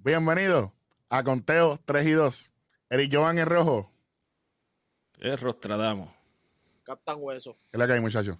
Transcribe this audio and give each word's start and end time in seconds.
Bienvenido 0.00 0.72
a 1.10 1.24
Conteo 1.24 1.80
3 1.84 2.06
y 2.06 2.12
2. 2.12 2.50
Eric 2.90 3.12
Jovan 3.12 3.36
en 3.36 3.46
rojo. 3.46 3.90
Es 5.18 5.40
Rostradamo. 5.40 6.14
Captain 6.84 7.18
Hueso. 7.20 7.54
¿Qué 7.54 7.58
es 7.72 7.78
la 7.80 7.86
que 7.88 7.94
hay, 7.94 8.00
muchachos? 8.00 8.38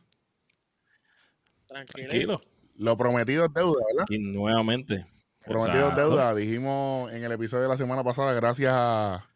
Tranquilo. 1.66 2.08
Tranquilo. 2.08 2.40
Lo 2.76 2.96
prometido 2.96 3.46
es 3.46 3.52
deuda, 3.52 3.82
¿verdad? 3.92 4.06
Y 4.08 4.18
nuevamente. 4.18 5.04
Prometido 5.44 5.88
es 5.88 5.96
deuda. 5.96 6.32
Dijimos 6.32 7.12
en 7.12 7.24
el 7.24 7.32
episodio 7.32 7.64
de 7.64 7.68
la 7.70 7.76
semana 7.76 8.04
pasada, 8.04 8.32
gracias 8.34 8.72
a. 8.72 9.28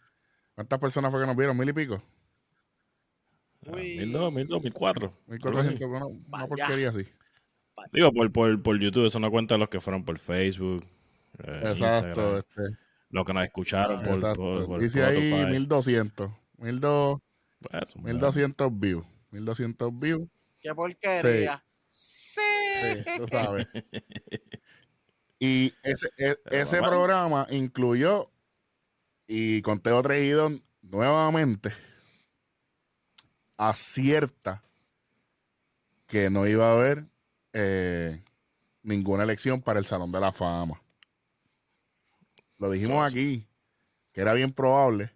¿Cuántas 0.55 0.79
personas 0.79 1.11
fue 1.11 1.21
que 1.21 1.27
nos 1.27 1.37
vieron? 1.37 1.59
¿Mil 1.59 1.71
y 1.71 1.73
pico? 1.73 2.01
Ah. 3.67 3.73
Mil 3.75 4.13
dos, 4.13 4.33
mil 4.33 4.47
dos, 4.47 4.63
mil 4.63 4.73
cuatro. 4.73 5.13
¿Mil 5.27 5.41
cuatrocientos? 5.41 5.89
Una, 5.89 6.07
una 6.07 6.47
porquería 6.47 6.91
así. 6.91 7.05
Digo, 7.93 8.13
por, 8.13 8.31
por, 8.31 8.63
por 8.63 8.79
YouTube, 8.79 9.07
eso 9.07 9.19
no 9.19 9.29
cuenta 9.29 9.59
los 9.59 9.69
que 9.69 9.81
fueron 9.81 10.05
por 10.05 10.21
Facebook. 10.21 10.87
Eh, 11.39 11.61
Exacto. 11.71 12.39
Este, 12.39 12.63
los 13.11 13.25
que 13.25 13.33
nos 13.35 13.45
escucharon 13.45 14.03
por, 14.03 14.13
exacto. 14.15 14.41
por, 14.41 14.67
por 14.67 14.81
Dice 14.81 15.05
ahí 15.05 15.31
Spotify. 15.33 15.51
1200. 15.51 16.31
1200. 16.59 17.23
Eso, 17.71 17.99
1200 17.99 18.79
views. 18.81 19.07
1200 19.31 19.99
views. 19.99 20.29
Qué 20.61 20.75
porquería. 20.75 21.65
Sí. 21.91 22.41
Sí, 22.83 23.05
tú 23.19 23.27
sabes. 23.27 23.67
Y 25.45 25.75
ese, 25.83 26.09
e- 26.19 26.39
ese 26.53 26.79
programa 26.79 27.49
incluyó 27.51 28.31
y 29.27 29.61
Conteo 29.63 30.01
Traído 30.01 30.51
nuevamente 30.83 31.73
acierta 33.57 34.63
que 36.07 36.31
no 36.31 36.47
iba 36.47 36.69
a 36.69 36.75
haber 36.75 37.07
eh, 37.53 38.23
ninguna 38.83 39.25
elección 39.25 39.63
para 39.63 39.79
el 39.79 39.87
Salón 39.87 40.13
de 40.13 40.21
la 40.21 40.33
Fama. 40.33 40.82
Lo 42.63 42.71
dijimos 42.71 43.11
aquí, 43.11 43.47
que 44.13 44.21
era 44.21 44.33
bien 44.35 44.53
probable 44.53 45.11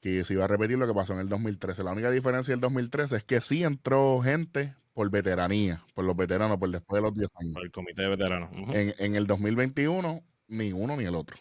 que 0.00 0.24
se 0.24 0.34
iba 0.34 0.44
a 0.44 0.48
repetir 0.48 0.78
lo 0.78 0.86
que 0.86 0.94
pasó 0.94 1.12
en 1.14 1.20
el 1.20 1.28
2013. 1.28 1.84
La 1.84 1.92
única 1.92 2.10
diferencia 2.10 2.52
del 2.52 2.60
2013 2.60 3.16
es 3.16 3.24
que 3.24 3.40
sí 3.40 3.62
entró 3.62 4.20
gente 4.22 4.74
por 4.94 5.10
veteranía, 5.10 5.84
por 5.94 6.04
los 6.04 6.16
veteranos, 6.16 6.58
por 6.58 6.70
después 6.70 7.02
de 7.02 7.08
los 7.08 7.14
10 7.14 7.30
años. 7.40 7.54
Por 7.54 7.64
el 7.64 7.70
comité 7.70 8.02
de 8.02 8.08
veteranos. 8.08 8.50
En, 8.74 8.94
en 8.98 9.16
el 9.16 9.26
2021, 9.26 10.22
ni 10.48 10.72
uno 10.72 10.96
ni 10.96 11.04
el 11.04 11.14
otro. 11.14 11.36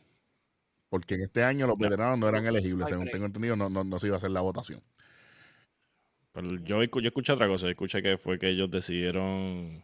Porque 0.90 1.16
en 1.16 1.22
este 1.24 1.44
año 1.44 1.66
los 1.68 1.78
Ya. 1.78 1.88
veteranos 1.88 2.20
no 2.20 2.28
eran 2.28 2.46
elegibles, 2.46 2.88
Ay, 2.88 2.92
según 2.94 3.08
tengo 3.10 3.26
entendido, 3.26 3.56
no, 3.56 3.70
no, 3.70 3.84
no 3.84 4.00
se 4.00 4.08
iba 4.08 4.16
a 4.16 4.18
hacer 4.18 4.32
la 4.32 4.42
votación. 4.42 4.82
Pero 6.34 6.56
yo, 6.64 6.82
escu- 6.84 7.02
yo 7.02 7.08
escuché 7.08 7.32
otra 7.34 7.48
cosa. 7.48 7.66
Yo 7.68 7.72
escuché 7.72 8.02
que 8.02 8.18
fue 8.18 8.40
que 8.40 8.50
ellos 8.50 8.70
decidieron 8.72 9.84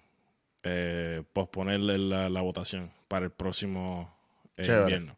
eh, 0.64 1.24
posponerle 1.34 1.98
la, 2.00 2.30
la 2.30 2.42
votación 2.42 2.92
para 3.08 3.26
el 3.26 3.32
próximo 3.32 4.16
Chévere. 4.64 4.82
invierno. 4.84 5.18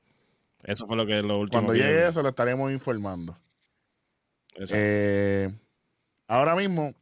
Eso 0.64 0.86
fue 0.88 0.96
lo 0.96 1.06
que 1.06 1.22
lo 1.22 1.40
último 1.40 1.64
Cuando 1.64 1.74
llegue 1.74 2.08
eso, 2.08 2.22
lo 2.22 2.30
estaremos 2.30 2.72
informando. 2.72 3.38
Eh, 4.72 5.52
ahora 6.28 6.56
mismo, 6.56 6.94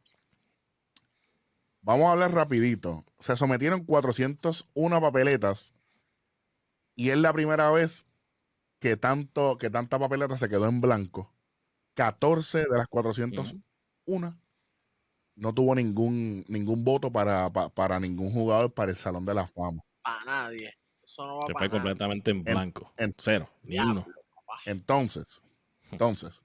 vamos 1.82 2.06
a 2.08 2.12
hablar 2.12 2.32
rapidito. 2.32 3.04
Se 3.18 3.36
sometieron 3.36 3.84
401 3.84 5.00
papeletas 5.00 5.72
y 6.94 7.10
es 7.10 7.18
la 7.18 7.32
primera 7.32 7.70
vez 7.70 8.04
que, 8.78 8.96
tanto, 8.96 9.58
que 9.58 9.68
tanta 9.68 9.98
papeleta 9.98 10.36
se 10.36 10.48
quedó 10.48 10.66
en 10.66 10.80
blanco. 10.80 11.30
14 11.94 12.60
de 12.60 12.78
las 12.78 12.86
401 12.88 13.42
Ujú. 14.06 14.34
no 15.36 15.52
tuvo 15.54 15.74
ningún, 15.74 16.44
ningún 16.48 16.82
voto 16.84 17.12
para, 17.12 17.50
pa- 17.52 17.68
para 17.68 18.00
ningún 18.00 18.32
jugador 18.32 18.72
para 18.72 18.90
el 18.92 18.96
Salón 18.96 19.26
de 19.26 19.34
la 19.34 19.46
Fama. 19.46 19.82
Para 20.02 20.24
nadie. 20.24 20.72
Eso 21.12 21.26
no 21.26 21.38
va 21.40 21.46
Se 21.46 21.52
fue 21.54 21.68
completamente 21.68 22.30
en 22.30 22.44
blanco. 22.44 22.92
en- 22.96 23.14
Cero. 23.18 23.48
Ni 23.64 23.78
uno. 23.78 24.06
Entonces, 24.66 25.40
entonces, 25.90 26.42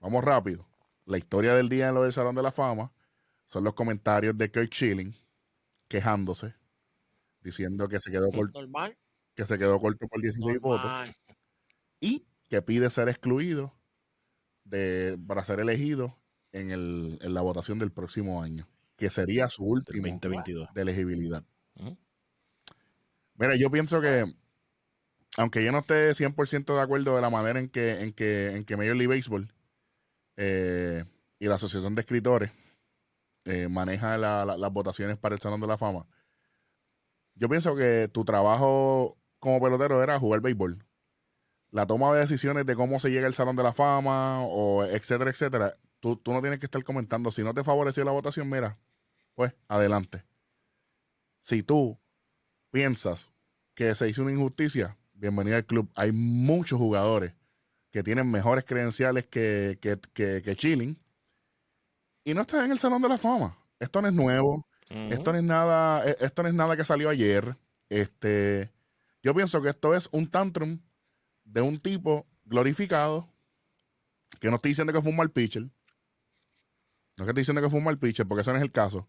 vamos 0.00 0.24
rápido. 0.24 0.66
La 1.04 1.18
historia 1.18 1.54
del 1.54 1.68
día 1.68 1.88
en 1.88 1.94
lo 1.94 2.02
del 2.02 2.12
Salón 2.12 2.34
de 2.34 2.42
la 2.42 2.52
Fama 2.52 2.92
son 3.46 3.64
los 3.64 3.74
comentarios 3.74 4.36
de 4.38 4.50
Kirk 4.50 4.72
Schilling 4.72 5.14
quejándose, 5.88 6.54
diciendo 7.42 7.88
que 7.88 8.00
se 8.00 8.10
quedó, 8.10 8.28
cort- 8.30 8.52
Normal. 8.54 8.96
que 9.34 9.44
se 9.44 9.58
quedó 9.58 9.78
corto 9.78 10.06
por 10.08 10.22
16 10.22 10.58
votos 10.60 10.84
normal. 10.86 11.14
y 12.00 12.24
que 12.48 12.62
pide 12.62 12.88
ser 12.88 13.08
excluido 13.08 13.74
de, 14.64 15.18
para 15.26 15.44
ser 15.44 15.60
elegido 15.60 16.16
en, 16.52 16.70
el, 16.70 17.18
en 17.20 17.34
la 17.34 17.40
votación 17.42 17.78
del 17.78 17.92
próximo 17.92 18.42
año, 18.42 18.66
que 18.96 19.10
sería 19.10 19.48
su 19.48 19.64
último 19.64 20.06
2022. 20.06 20.72
de 20.72 20.82
elegibilidad. 20.82 21.44
Ujú. 21.74 21.98
Mira, 23.34 23.56
yo 23.56 23.70
pienso 23.70 24.00
que, 24.00 24.24
aunque 25.38 25.64
yo 25.64 25.72
no 25.72 25.78
esté 25.78 26.14
100% 26.14 26.74
de 26.76 26.82
acuerdo 26.82 27.16
de 27.16 27.22
la 27.22 27.30
manera 27.30 27.58
en 27.58 27.68
que, 27.68 28.00
en 28.02 28.12
que, 28.12 28.54
en 28.54 28.64
que 28.64 28.76
Major 28.76 28.96
League 28.96 29.14
Baseball 29.14 29.52
eh, 30.36 31.04
y 31.40 31.46
la 31.48 31.56
Asociación 31.56 31.94
de 31.94 32.02
Escritores 32.02 32.52
eh, 33.46 33.68
maneja 33.68 34.18
la- 34.18 34.44
la- 34.46 34.58
las 34.58 34.72
votaciones 34.72 35.18
para 35.18 35.34
el 35.36 35.40
Salón 35.42 35.60
de 35.60 35.66
la 35.68 35.78
Fama, 35.78 36.06
yo 37.34 37.48
pienso 37.48 37.74
que 37.74 38.08
tu 38.12 38.24
trabajo 38.24 39.18
como 39.38 39.60
pelotero 39.60 40.02
era 40.02 40.18
jugar 40.18 40.40
béisbol. 40.40 40.84
La 41.70 41.86
toma 41.86 42.14
de 42.14 42.20
decisiones 42.20 42.66
de 42.66 42.76
cómo 42.76 43.00
se 43.00 43.10
llega 43.10 43.26
al 43.28 43.34
Salón 43.34 43.56
de 43.56 43.62
la 43.64 43.72
Fama, 43.74 44.42
o 44.44 44.84
etcétera, 44.84 45.30
etcétera, 45.30 45.74
tú, 46.00 46.16
tú 46.16 46.32
no 46.32 46.40
tienes 46.42 46.60
que 46.60 46.66
estar 46.66 46.84
comentando. 46.84 47.30
Si 47.32 47.42
no 47.44 47.54
te 47.54 47.64
favoreció 47.64 48.04
la 48.04 48.12
votación, 48.12 48.50
mira, 48.50 48.78
pues 49.34 49.54
adelante. 49.68 50.24
Si 51.40 51.62
tú 51.62 52.00
piensas 52.72 53.32
que 53.74 53.94
se 53.94 54.08
hizo 54.08 54.22
una 54.22 54.32
injusticia, 54.32 54.96
bienvenido 55.12 55.56
al 55.56 55.66
club. 55.66 55.88
Hay 55.94 56.10
muchos 56.10 56.78
jugadores 56.78 57.34
que 57.92 58.02
tienen 58.02 58.28
mejores 58.28 58.64
credenciales 58.64 59.26
que, 59.26 59.78
que, 59.80 59.98
que, 60.12 60.42
que 60.42 60.56
Chilling 60.56 60.96
y 62.24 62.34
no 62.34 62.40
están 62.40 62.64
en 62.64 62.72
el 62.72 62.78
Salón 62.78 63.02
de 63.02 63.08
la 63.08 63.18
Fama. 63.18 63.56
Esto 63.78 64.02
no 64.02 64.08
es 64.08 64.14
nuevo. 64.14 64.66
Esto 64.88 65.32
no 65.32 65.38
es 65.38 65.44
nada, 65.44 66.06
eh, 66.06 66.16
esto 66.20 66.42
no 66.42 66.50
es 66.50 66.54
nada 66.54 66.76
que 66.76 66.84
salió 66.84 67.08
ayer. 67.08 67.56
Este, 67.88 68.70
yo 69.22 69.34
pienso 69.34 69.62
que 69.62 69.70
esto 69.70 69.94
es 69.94 70.08
un 70.12 70.28
tantrum 70.28 70.80
de 71.44 71.62
un 71.62 71.78
tipo 71.78 72.26
glorificado 72.44 73.26
que 74.38 74.50
no 74.50 74.56
estoy 74.56 74.72
diciendo 74.72 74.92
que 74.92 75.00
fue 75.00 75.10
un 75.10 75.16
mal 75.16 75.30
pitcher. 75.30 75.62
No 75.62 75.70
es 77.18 77.24
que 77.24 77.30
estoy 77.30 77.40
diciendo 77.40 77.62
que 77.62 77.70
fue 77.70 77.78
un 77.78 77.84
mal 77.84 77.98
pitcher, 77.98 78.26
porque 78.26 78.42
ese 78.42 78.50
no 78.50 78.58
es 78.58 78.62
el 78.62 78.72
caso. 78.72 79.08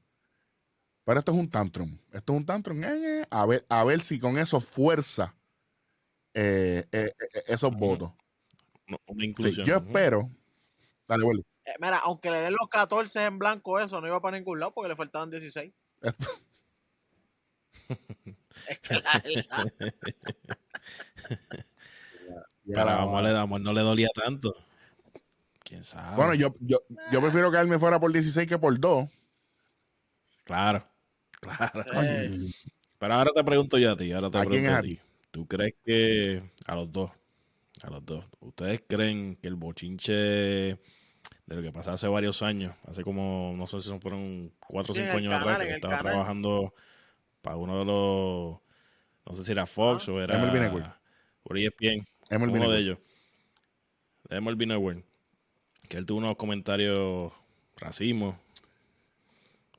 Pero 1.06 1.20
esto 1.20 1.32
es 1.34 1.38
un 1.38 1.50
tantrum. 1.50 1.98
Esto 2.12 2.34
es 2.34 2.40
un 2.40 2.46
tantrum. 2.46 2.84
eh, 2.84 3.22
eh, 3.22 3.26
a, 3.30 3.46
ver, 3.46 3.66
a 3.70 3.84
ver 3.84 4.02
si 4.02 4.20
con 4.20 4.38
eso 4.38 4.60
fuerza 4.62 5.36
eh, 6.34 6.86
eh, 6.92 7.12
eh, 7.36 7.44
esos 7.48 7.76
votos. 7.76 8.12
No, 8.88 8.98
Una 9.08 9.24
Sí, 9.24 9.30
inclusión. 9.30 9.66
yo 9.66 9.78
espero. 9.78 10.30
Dale. 11.08 11.26
Eh, 11.66 11.72
mira, 11.80 11.98
aunque 12.00 12.32
le 12.32 12.38
den 12.38 12.54
los 12.54 12.70
14 12.70 13.24
en 13.26 13.40
blanco, 13.40 13.80
eso 13.80 14.00
no 14.02 14.08
iba 14.08 14.22
para 14.22 14.38
ningún 14.38 14.60
lado 14.60 14.74
porque 14.74 14.90
le 14.90 14.96
faltaban 14.96 15.30
16. 15.30 15.72
Esto- 16.02 16.28
Es 18.68 18.80
que 18.80 18.94
la. 18.96 19.24
Pero 22.66 22.90
a 22.90 23.02
Amor, 23.02 23.24
le- 23.24 23.30
a 23.38 23.42
Amor 23.42 23.62
no 23.62 23.74
le 23.74 23.82
dolía 23.82 24.08
tanto. 24.16 24.56
¿Quién 25.64 25.84
sabe? 25.84 26.16
Bueno, 26.16 26.34
yo, 26.34 26.56
yo, 26.62 26.78
yo 27.12 27.22
prefiero 27.22 27.52
quedarme 27.52 27.78
fuera 27.80 28.00
por 28.00 28.12
16 28.12 28.48
que 28.48 28.58
por 28.58 28.78
2. 28.80 29.10
Claro, 30.46 30.86
claro. 31.44 31.84
Eh, 31.94 32.30
Pero 33.00 33.14
ahora 33.14 33.32
te 33.36 33.44
pregunto 33.44 33.78
yo 33.78 33.92
a 33.92 33.98
ti, 33.98 34.12
ahora 34.12 34.30
te 34.32 34.38
¿A 34.38 34.46
pregunto 34.46 34.50
quién 34.50 34.66
es 34.66 34.72
a 34.72 34.78
a 34.78 34.82
ti. 34.82 35.00
¿Tú 35.32 35.48
crees 35.48 35.76
que 35.86 36.52
a 36.66 36.76
los 36.76 36.92
dos, 36.92 37.12
a 37.84 37.90
los 37.92 38.06
dos, 38.06 38.26
ustedes 38.42 38.84
creen 38.88 39.38
que 39.38 39.50
el 39.50 39.56
bochinche 39.56 40.14
de 40.14 40.80
lo 41.48 41.62
que 41.62 41.72
pasó 41.72 41.92
hace 41.92 42.08
varios 42.08 42.42
años, 42.44 42.76
hace 42.86 43.04
como, 43.04 43.54
no 43.58 43.68
sé 43.68 43.82
si 43.82 43.90
son 43.90 44.02
fueron 44.02 44.54
cuatro 44.68 44.94
o 44.94 44.96
Sí, 44.96 45.02
cinco 45.02 45.18
años 45.18 45.34
canal, 45.34 45.50
atrás, 45.54 45.68
que 45.68 45.76
estaba 45.76 45.98
canal. 45.98 46.14
trabajando 46.14 46.74
para 47.42 47.58
uno 47.58 47.80
de 47.80 47.86
los, 47.86 48.60
no 49.26 49.34
sé 49.36 49.46
si 49.46 49.52
era 49.54 49.66
Fox 49.68 50.10
Ah. 50.10 50.12
o 50.14 50.22
era 50.22 50.38
Network. 50.40 50.88
por 51.44 51.58
ESPN, 51.58 52.08
uno 52.32 52.72
de 52.72 52.80
ellos, 52.80 53.00
de 54.30 54.42
Network, 54.42 55.06
que 55.90 55.98
él 55.98 56.06
tuvo 56.06 56.20
unos 56.20 56.38
comentarios 56.38 57.34
racismo, 57.78 58.40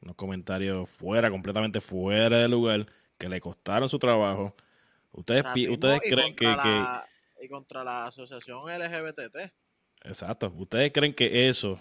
unos 0.05 0.17
comentarios 0.17 0.89
fuera, 0.89 1.31
completamente 1.31 1.81
fuera 1.81 2.39
de 2.41 2.49
lugar, 2.49 2.87
que 3.19 3.29
le 3.29 3.41
costaron 3.41 3.89
su 3.89 3.99
trabajo. 3.99 4.55
¿Ustedes, 5.13 5.43
racismo 5.45 5.75
ustedes 5.75 6.01
creen 6.03 6.37
que, 6.37 6.57
que- 6.63 7.45
Y 7.45 7.49
contra 7.49 7.83
la 7.85 8.07
asociación 8.07 8.69
LGBTT. 8.71 9.53
Exacto. 10.05 10.53
¿Ustedes 10.57 10.93
creen 10.93 11.15
que 11.15 11.49
eso 11.49 11.81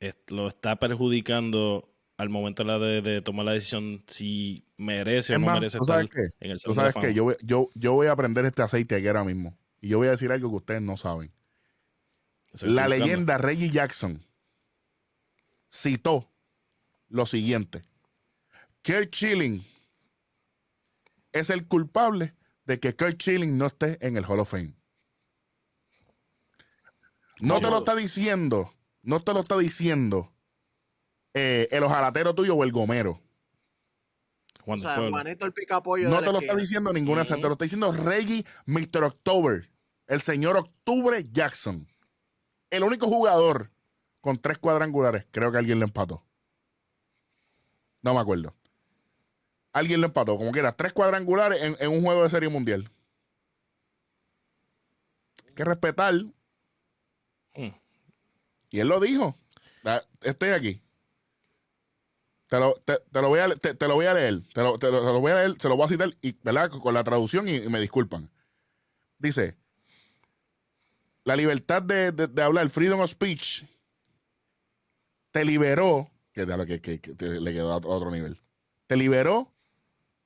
es- 0.00 0.16
lo 0.28 0.48
está 0.48 0.76
perjudicando 0.76 1.88
al 2.16 2.28
momento 2.28 2.64
de, 2.64 2.68
la 2.68 2.78
de, 2.78 3.02
de 3.02 3.22
tomar 3.22 3.44
la 3.46 3.52
decisión 3.52 4.02
si 4.06 4.64
merece 4.78 5.34
o 5.36 5.38
no 5.38 5.46
más, 5.46 5.54
merece 5.60 5.78
¿tú 5.78 5.84
estar 5.84 6.08
qué? 6.08 6.30
en 6.40 6.50
el 6.52 6.60
Tú 6.60 6.74
sabes 6.74 6.94
que 6.94 7.00
Fama? 7.00 7.12
yo, 7.12 7.24
voy- 7.24 7.36
yo, 7.42 7.68
yo 7.74 7.92
voy 7.92 8.06
a 8.06 8.16
prender 8.16 8.44
este 8.46 8.62
aceite 8.62 8.94
aquí 8.96 9.06
ahora 9.06 9.24
mismo. 9.24 9.56
Y 9.80 9.88
yo 9.88 9.98
voy 9.98 10.08
a 10.08 10.12
decir 10.12 10.32
algo 10.32 10.48
que 10.50 10.56
ustedes 10.56 10.82
no 10.82 10.96
saben. 10.96 11.30
La 12.62 12.88
leyenda 12.88 13.36
Reggie 13.36 13.68
Jackson 13.70 14.24
citó 15.76 16.30
lo 17.08 17.26
siguiente. 17.26 17.82
Kirk 18.82 19.10
Chilling 19.10 19.64
es 21.32 21.50
el 21.50 21.66
culpable 21.66 22.34
de 22.64 22.80
que 22.80 22.96
Kurt 22.96 23.20
Schilling 23.20 23.56
no 23.56 23.66
esté 23.66 23.98
en 24.04 24.16
el 24.16 24.24
Hall 24.24 24.40
of 24.40 24.50
Fame. 24.50 24.74
No 27.40 27.60
te 27.60 27.68
lo 27.68 27.78
está 27.78 27.94
diciendo, 27.94 28.72
no 29.02 29.22
te 29.22 29.34
lo 29.34 29.40
está 29.40 29.58
diciendo 29.58 30.32
eh, 31.34 31.68
el 31.70 31.82
ojalatero 31.82 32.34
tuyo 32.34 32.54
o 32.54 32.64
el 32.64 32.72
gomero. 32.72 33.20
Juan 34.64 34.78
O 34.78 34.82
sea, 34.82 34.96
Pueblo. 34.96 35.12
Juanito 35.12 35.46
el 35.46 35.52
picapollo 35.52 36.08
No 36.08 36.20
te 36.20 36.32
lo 36.32 36.40
está 36.40 36.56
diciendo 36.56 36.92
ninguna 36.92 37.24
te 37.24 37.36
lo 37.38 37.52
está 37.52 37.64
diciendo 37.66 37.92
Reggie 37.92 38.44
Mr. 38.64 39.04
October, 39.04 39.70
el 40.06 40.22
señor 40.22 40.56
Octubre 40.56 41.24
Jackson. 41.30 41.86
El 42.70 42.82
único 42.82 43.06
jugador 43.06 43.70
con 44.26 44.38
tres 44.38 44.58
cuadrangulares, 44.58 45.24
creo 45.30 45.52
que 45.52 45.58
alguien 45.58 45.78
lo 45.78 45.84
empató. 45.86 46.24
No 48.02 48.12
me 48.12 48.18
acuerdo. 48.20 48.52
Alguien 49.72 50.00
lo 50.00 50.08
empató, 50.08 50.36
como 50.36 50.50
que 50.50 50.58
era 50.58 50.72
tres 50.72 50.92
cuadrangulares 50.92 51.62
en, 51.62 51.76
en 51.78 51.90
un 51.92 52.02
juego 52.02 52.24
de 52.24 52.30
serie 52.30 52.48
mundial. 52.48 52.90
Hay 55.46 55.54
que 55.54 55.64
respetar, 55.64 56.12
Mm. 57.54 57.68
y 58.70 58.80
él 58.80 58.88
lo 58.88 58.98
dijo. 59.00 59.34
Ah, 59.84 60.02
Estoy 60.22 60.50
aquí. 60.50 60.82
Te 62.48 62.58
lo, 62.58 62.74
te, 62.84 62.98
te 63.12 63.22
lo 63.22 63.28
voy 63.28 63.38
a, 63.40 63.48
te, 63.54 63.74
te 63.74 63.88
lo 63.88 63.94
voy 63.94 64.06
a 64.06 64.14
leer. 64.14 64.42
Te 64.52 64.62
lo, 64.62 64.78
te 64.78 64.90
lo- 64.90 65.20
voy 65.20 65.30
a 65.32 65.36
leer, 65.36 65.54
se 65.60 65.68
lo 65.68 65.76
voy 65.76 65.84
a 65.86 65.88
citar, 65.88 66.10
y, 66.20 66.32
¿verdad? 66.42 66.68
Con 66.70 66.92
la 66.94 67.04
traducción 67.04 67.48
y, 67.48 67.56
y 67.56 67.68
me 67.68 67.80
disculpan. 67.80 68.28
Dice, 69.18 69.56
la 71.24 71.36
libertad 71.36 71.80
de, 71.82 72.10
de- 72.12 72.26
de 72.26 72.42
hablar, 72.42 72.68
freedom 72.68 73.00
of 73.00 73.10
speech, 73.10 73.64
te 75.36 75.44
liberó, 75.44 76.10
que, 76.32 76.46
que, 76.46 76.80
que- 76.80 76.98
que 76.98 77.14
te- 77.14 77.38
le 77.40 77.52
quedó 77.52 77.70
a 77.70 77.76
otro- 77.76 78.10
nivel, 78.10 78.40
te 78.86 78.96
liberó 78.96 79.52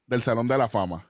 del 0.07 0.23
Salón 0.23 0.47
de 0.47 0.57
la 0.57 0.69
Fama. 0.69 1.05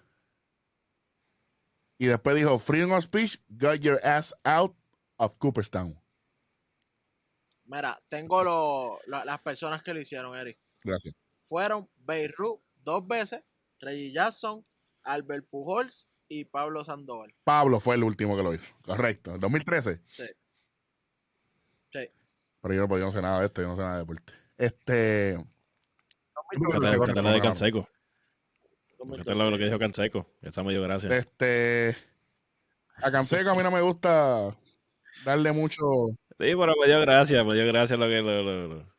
Y 1.98 2.06
después 2.06 2.34
dijo, 2.34 2.58
freedom 2.58 2.92
of 2.92 3.04
speech 3.04 3.36
got 3.50 3.74
your 3.80 4.00
ass 4.02 4.34
out 4.42 4.74
of 5.16 5.36
Cooperstown. 5.36 6.00
Mira, 7.66 8.02
tengo 8.08 8.42
lo- 8.42 8.98
lo- 9.06 9.22
las 9.26 9.38
personas 9.40 9.82
que 9.82 9.92
lo 9.92 10.00
hicieron, 10.00 10.34
Eric. 10.34 10.58
Gracias. 10.82 11.14
Fueron 11.44 11.86
Beirut 11.96 12.62
dos 12.76 13.06
veces, 13.06 13.42
Reggie 13.80 14.12
Jackson, 14.12 14.64
Albert 15.02 15.46
Pujols 15.50 16.08
y 16.26 16.46
Pablo 16.46 16.82
Sandoval. 16.86 17.34
Pablo 17.44 17.80
fue 17.80 17.96
el 17.96 18.04
último 18.04 18.34
que 18.34 18.42
lo 18.42 18.54
hizo. 18.54 18.70
Correcto. 18.82 19.34
En 19.34 19.40
2013. 19.40 20.00
Sí. 20.08 20.24
Sí. 21.92 22.08
Pero 22.62 22.74
yo, 22.74 22.88
pues, 22.88 23.00
yo 23.00 23.06
no 23.06 23.12
sé 23.12 23.22
nada 23.22 23.40
de 23.40 23.46
esto, 23.46 23.62
yo 23.62 23.68
no 23.68 23.76
sé 23.76 23.82
nada 23.82 23.94
de 23.94 24.00
deporte. 24.00 24.32
Este. 24.58 25.36
Búscate 26.56 26.96
búscate 26.96 27.22
la 27.22 27.32
de 27.32 27.40
Canseco. 27.40 27.88
2013. 28.98 29.50
lo 29.50 29.58
que 29.58 29.64
dijo 29.64 29.78
Canseco. 29.78 30.26
Esa 30.42 30.62
me 30.62 30.72
dio 30.72 30.82
gracia. 30.82 31.16
Este. 31.16 31.96
A 32.96 33.10
Canseco 33.10 33.50
a 33.50 33.54
mí 33.54 33.62
no 33.62 33.70
me 33.70 33.80
gusta 33.80 34.54
darle 35.24 35.52
mucho. 35.52 35.84
Sí, 36.38 36.54
pero 36.56 36.74
me 36.80 36.86
dio 36.86 37.00
gracia, 37.00 37.44
me 37.44 37.54
dio 37.54 37.66
gracia 37.66 37.96
lo 37.96 38.06
que 38.06 38.20
lo, 38.20 38.42
lo, 38.42 38.68
lo- 38.68 38.90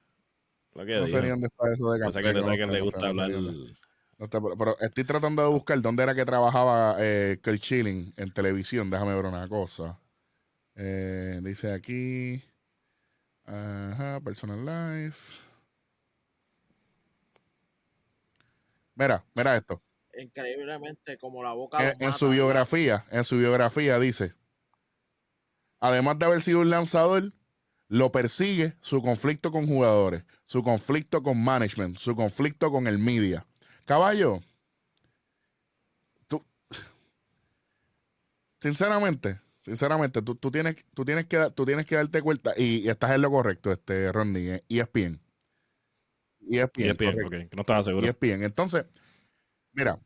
lo 0.74 0.86
que 0.86 0.96
No 0.96 1.06
dijo. 1.06 1.18
sé 1.18 1.24
ni 1.24 1.30
dónde 1.30 1.48
está 1.48 1.74
eso 1.74 1.92
de 1.92 2.00
Canseco. 2.00 2.28
que, 2.28 2.34
pasa 2.34 2.50
no 2.52 2.56
que 2.58 2.66
le 2.66 2.80
no 2.80 2.84
gusta 2.86 3.00
sé, 3.00 3.06
no 3.08 3.14
sé 3.14 3.22
hablar. 3.22 3.30
ni 3.30 3.34
dónde. 3.46 3.74
No 4.18 4.26
está, 4.26 4.42
pero, 4.42 4.58
pero 4.58 4.80
estoy 4.80 5.04
tratando 5.04 5.42
de 5.44 5.50
buscar 5.50 5.82
dónde 5.82 6.04
era 6.04 6.16
que 6.16 6.26
trabajaba 6.26 6.96
eh, 7.00 7.40
Kurt 7.44 7.58
Schilling 7.62 8.14
en 8.18 8.32
televisión. 8.34 8.90
Déjame 8.90 9.14
ver 9.16 9.26
una 9.26 9.48
cosa. 9.48 10.00
Eh, 10.76 11.40
dice 11.44 11.74
aquí. 11.74 12.42
Ajá, 13.46 14.20
personal 14.22 14.66
life. 14.66 15.40
Mira, 18.96 19.24
mira 19.34 19.58
esto. 19.58 19.82
Increíblemente, 20.18 21.18
como 21.18 21.44
la 21.44 21.54
boca. 21.54 21.92
en, 21.92 22.04
en 22.04 22.14
su 22.14 22.30
biografía, 22.30 23.06
en 23.10 23.24
su 23.24 23.38
biografía 23.38 23.98
dice, 23.98 24.34
además 25.80 26.20
de 26.20 26.26
haber 26.26 26.42
sido 26.42 26.60
un 26.60 26.70
lanzador, 26.70 27.34
lo 27.88 28.12
persigue 28.12 28.78
su 28.82 29.02
conflicto 29.02 29.52
con 29.52 29.68
jugadores, 29.68 30.24
su 30.46 30.64
conflicto 30.64 31.24
con 31.24 31.44
management, 31.44 31.98
su 31.98 32.16
conflicto 32.16 32.72
con 32.72 32.88
el 32.88 33.00
media. 33.00 33.46
Caballo, 33.86 34.40
tú, 36.28 36.46
sinceramente, 38.62 39.42
sinceramente, 39.64 40.22
tú, 40.22 40.36
tú 40.36 40.52
tienes, 40.52 40.76
tú 40.94 41.06
tienes 41.06 41.26
que, 41.26 41.52
tú 41.56 41.66
tienes 41.66 41.86
que 41.86 41.96
darte 41.96 42.22
cuenta 42.22 42.54
y, 42.58 42.80
y 42.86 42.90
estás 42.90 43.12
en 43.12 43.22
lo 43.22 43.30
correcto, 43.30 43.72
este 43.72 44.12
Rodney, 44.12 44.50
eh, 44.50 44.64
ESPN. 44.70 45.20
ESPN, 46.50 46.82
Y 46.86 46.90
es 46.90 46.98
bien, 46.98 46.98
correcto. 46.98 47.26
ok, 47.28 47.50
que 47.50 47.56
no 47.56 47.62
estaba 47.62 47.84
seguro. 47.84 48.06
ESPN. 48.06 48.44
Entonces, 48.44 48.86
mira, 49.74 50.00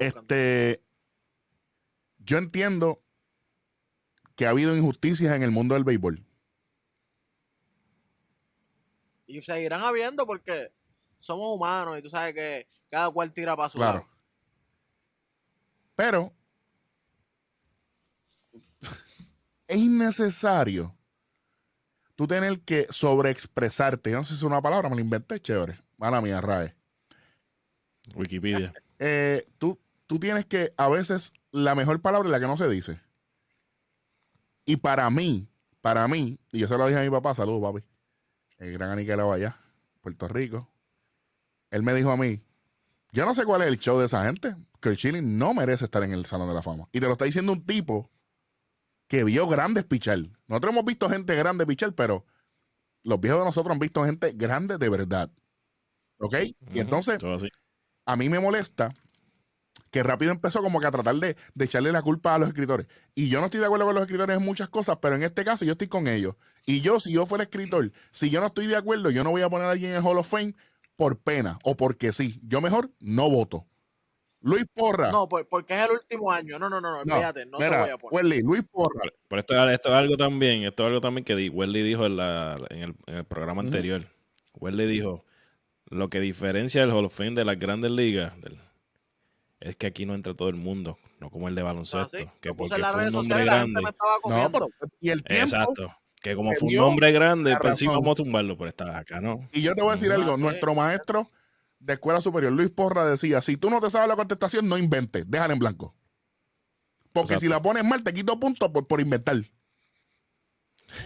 este, 0.00 0.82
yo 2.18 2.38
entiendo 2.38 3.02
que 4.36 4.46
ha 4.46 4.50
habido 4.50 4.76
injusticias 4.76 5.34
en 5.34 5.42
el 5.42 5.50
mundo 5.50 5.74
del 5.74 5.84
béisbol. 5.84 6.24
Y 9.26 9.40
seguirán 9.42 9.82
habiendo 9.82 10.26
porque 10.26 10.72
somos 11.18 11.54
humanos 11.54 11.98
y 11.98 12.02
tú 12.02 12.10
sabes 12.10 12.34
que 12.34 12.68
cada 12.90 13.10
cual 13.10 13.32
tira 13.32 13.56
para 13.56 13.68
su 13.68 13.78
Claro. 13.78 14.00
lado. 14.00 14.10
Pero 15.96 16.32
es 19.66 19.78
innecesario 19.78 20.94
tú 22.14 22.26
tener 22.26 22.60
que 22.60 22.86
sobreexpresarte. 22.90 24.10
Yo 24.10 24.18
no 24.18 24.24
sé 24.24 24.34
si 24.34 24.38
es 24.38 24.42
una 24.42 24.62
palabra, 24.62 24.88
me 24.88 24.96
la 24.96 25.02
inventé, 25.02 25.40
chévere. 25.40 25.80
Mala 25.96 26.20
mía, 26.20 26.40
Rae. 26.40 26.74
Wikipedia. 28.14 28.72
Eh, 28.98 29.46
tú, 29.58 29.78
tú 30.06 30.18
tienes 30.18 30.46
que, 30.46 30.72
a 30.76 30.88
veces, 30.88 31.32
la 31.50 31.74
mejor 31.74 32.00
palabra 32.00 32.28
es 32.28 32.32
la 32.32 32.40
que 32.40 32.46
no 32.46 32.56
se 32.56 32.68
dice. 32.68 33.00
Y 34.64 34.76
para 34.76 35.08
mí, 35.10 35.48
para 35.80 36.08
mí, 36.08 36.38
y 36.52 36.60
yo 36.60 36.68
se 36.68 36.78
lo 36.78 36.86
dije 36.86 37.00
a 37.00 37.02
mi 37.02 37.10
papá, 37.10 37.34
saludos, 37.34 37.62
papi, 37.62 37.84
el 38.58 38.72
gran 38.72 38.90
aniquilado 38.90 39.32
allá, 39.32 39.58
Puerto 40.00 40.28
Rico. 40.28 40.70
Él 41.70 41.82
me 41.82 41.92
dijo 41.92 42.10
a 42.10 42.16
mí, 42.16 42.40
yo 43.12 43.26
no 43.26 43.34
sé 43.34 43.44
cuál 43.44 43.62
es 43.62 43.68
el 43.68 43.78
show 43.78 43.98
de 43.98 44.06
esa 44.06 44.24
gente, 44.24 44.54
que 44.80 44.88
el 44.90 44.96
Chilling 44.96 45.38
no 45.38 45.54
merece 45.54 45.84
estar 45.84 46.02
en 46.02 46.12
el 46.12 46.24
Salón 46.26 46.48
de 46.48 46.54
la 46.54 46.62
Fama. 46.62 46.88
Y 46.92 47.00
te 47.00 47.06
lo 47.06 47.12
está 47.12 47.24
diciendo 47.24 47.52
un 47.52 47.64
tipo 47.64 48.10
que 49.08 49.24
vio 49.24 49.46
grandes 49.48 49.84
pichar. 49.84 50.18
Nosotros 50.46 50.72
hemos 50.72 50.84
visto 50.84 51.08
gente 51.08 51.34
grande 51.34 51.66
pichar, 51.66 51.94
pero 51.94 52.24
los 53.02 53.20
viejos 53.20 53.40
de 53.40 53.44
nosotros 53.46 53.72
han 53.72 53.78
visto 53.78 54.04
gente 54.04 54.32
grande 54.32 54.78
de 54.78 54.88
verdad. 54.88 55.30
¿Ok? 56.18 56.36
Y 56.72 56.80
entonces, 56.80 57.18
a 58.06 58.16
mí 58.16 58.28
me 58.28 58.40
molesta 58.40 58.94
que 59.90 60.02
rápido 60.02 60.32
empezó 60.32 60.60
como 60.60 60.80
que 60.80 60.86
a 60.86 60.90
tratar 60.90 61.14
de, 61.16 61.36
de 61.54 61.64
echarle 61.64 61.92
la 61.92 62.02
culpa 62.02 62.34
a 62.34 62.38
los 62.38 62.48
escritores. 62.48 62.88
Y 63.14 63.28
yo 63.28 63.38
no 63.38 63.46
estoy 63.46 63.60
de 63.60 63.66
acuerdo 63.66 63.86
con 63.86 63.94
los 63.94 64.02
escritores 64.02 64.36
en 64.36 64.42
muchas 64.42 64.68
cosas, 64.68 64.98
pero 65.00 65.14
en 65.14 65.22
este 65.22 65.44
caso 65.44 65.64
yo 65.64 65.72
estoy 65.72 65.86
con 65.86 66.08
ellos. 66.08 66.34
Y 66.66 66.80
yo, 66.80 66.98
si 66.98 67.12
yo 67.12 67.26
fuera 67.26 67.44
escritor, 67.44 67.92
si 68.10 68.28
yo 68.28 68.40
no 68.40 68.48
estoy 68.48 68.66
de 68.66 68.74
acuerdo, 68.74 69.10
yo 69.10 69.22
no 69.22 69.30
voy 69.30 69.42
a 69.42 69.48
poner 69.48 69.68
a 69.68 69.70
alguien 69.70 69.92
en 69.92 69.98
el 69.98 70.02
Hall 70.02 70.18
of 70.18 70.28
Fame 70.28 70.56
por 70.96 71.18
pena 71.18 71.58
o 71.62 71.76
porque 71.76 72.12
sí. 72.12 72.40
Yo 72.42 72.60
mejor 72.60 72.90
no 72.98 73.30
voto. 73.30 73.66
Luis 74.44 74.64
Porra. 74.74 75.10
No, 75.10 75.28
por- 75.28 75.46
porque 75.48 75.74
es 75.74 75.80
el 75.86 75.92
último 75.92 76.30
año. 76.30 76.58
No, 76.58 76.68
no, 76.70 76.80
no, 76.80 76.90
no, 76.92 77.04
No, 77.04 77.14
olvídate, 77.14 77.46
no 77.46 77.58
te 77.58 77.68
voy 77.68 77.88
a 77.90 77.98
poner. 77.98 78.14
Wesley, 78.14 78.42
Luis 78.42 78.62
Porra. 78.70 79.00
Pero 79.28 79.40
esto, 79.40 79.68
esto 79.70 79.88
es 79.88 79.94
algo 79.94 80.16
también, 80.16 80.64
esto 80.64 80.82
es 80.82 80.86
algo 80.88 81.00
también 81.00 81.24
que 81.24 81.34
di- 81.34 81.48
Welly 81.48 81.82
dijo 81.82 82.06
en, 82.06 82.16
la, 82.16 82.58
en, 82.70 82.78
el, 82.82 82.94
en 83.06 83.14
el 83.16 83.24
programa 83.24 83.62
Ujú. 83.62 83.68
anterior. 83.68 84.06
Welly 84.60 84.86
dijo, 84.86 85.24
lo 85.90 86.08
que 86.10 86.20
diferencia 86.20 86.82
el 86.82 86.90
Hall 86.90 87.06
of 87.06 87.16
Fame 87.16 87.32
de 87.32 87.44
las 87.44 87.58
grandes 87.58 87.90
ligas 87.90 88.38
del- 88.40 88.58
es 89.60 89.76
que 89.76 89.86
aquí 89.86 90.04
no 90.04 90.14
entra 90.14 90.34
todo 90.34 90.50
el 90.50 90.56
mundo, 90.56 90.98
no 91.20 91.30
como 91.30 91.48
el 91.48 91.54
de 91.54 91.62
baloncesto. 91.62 92.16
Así, 92.18 92.28
que 92.40 92.52
porque 92.52 92.74
fue 92.82 93.06
un 93.06 93.12
nombre 93.12 93.44
grande. 93.46 93.80
estaba 93.88 94.42
No, 94.44 94.52
pero 94.52 94.68
y 95.00 95.08
el 95.10 95.24
tiempo. 95.24 95.44
Exacto. 95.44 95.94
Que 96.20 96.34
como 96.34 96.52
fue 96.52 96.68
un 96.68 96.74
nombre 96.76 97.12
grande, 97.12 97.50
la 97.50 97.58
pues 97.58 97.82
vamos 97.84 98.12
a 98.12 98.14
tumbarlo, 98.22 98.56
pero 98.58 98.68
está 98.68 98.98
acá, 98.98 99.20
¿no? 99.20 99.48
Y 99.52 99.62
yo 99.62 99.74
te 99.74 99.82
voy 99.82 99.90
a 99.90 99.94
decir 99.94 100.10
Ah, 100.12 100.16
algo. 100.16 100.36
sí. 100.36 100.42
Nuestro 100.42 100.74
maestro 100.74 101.30
de 101.84 101.92
escuela 101.94 102.20
superior, 102.20 102.52
Luis 102.52 102.70
Porra, 102.70 103.06
decía: 103.06 103.40
si 103.42 103.56
tú 103.56 103.70
no 103.70 103.80
te 103.80 103.90
sabes 103.90 104.08
la 104.08 104.16
contestación, 104.16 104.68
no 104.68 104.78
inventes, 104.78 105.24
déjala 105.30 105.52
en 105.52 105.58
blanco. 105.58 105.94
Porque 107.12 107.38
si 107.38 107.46
la 107.48 107.62
pones 107.62 107.84
mal, 107.84 108.02
te 108.02 108.12
quito 108.12 108.38
puntos 108.40 108.68
por, 108.70 108.86
por 108.88 109.00
inventar. 109.00 109.36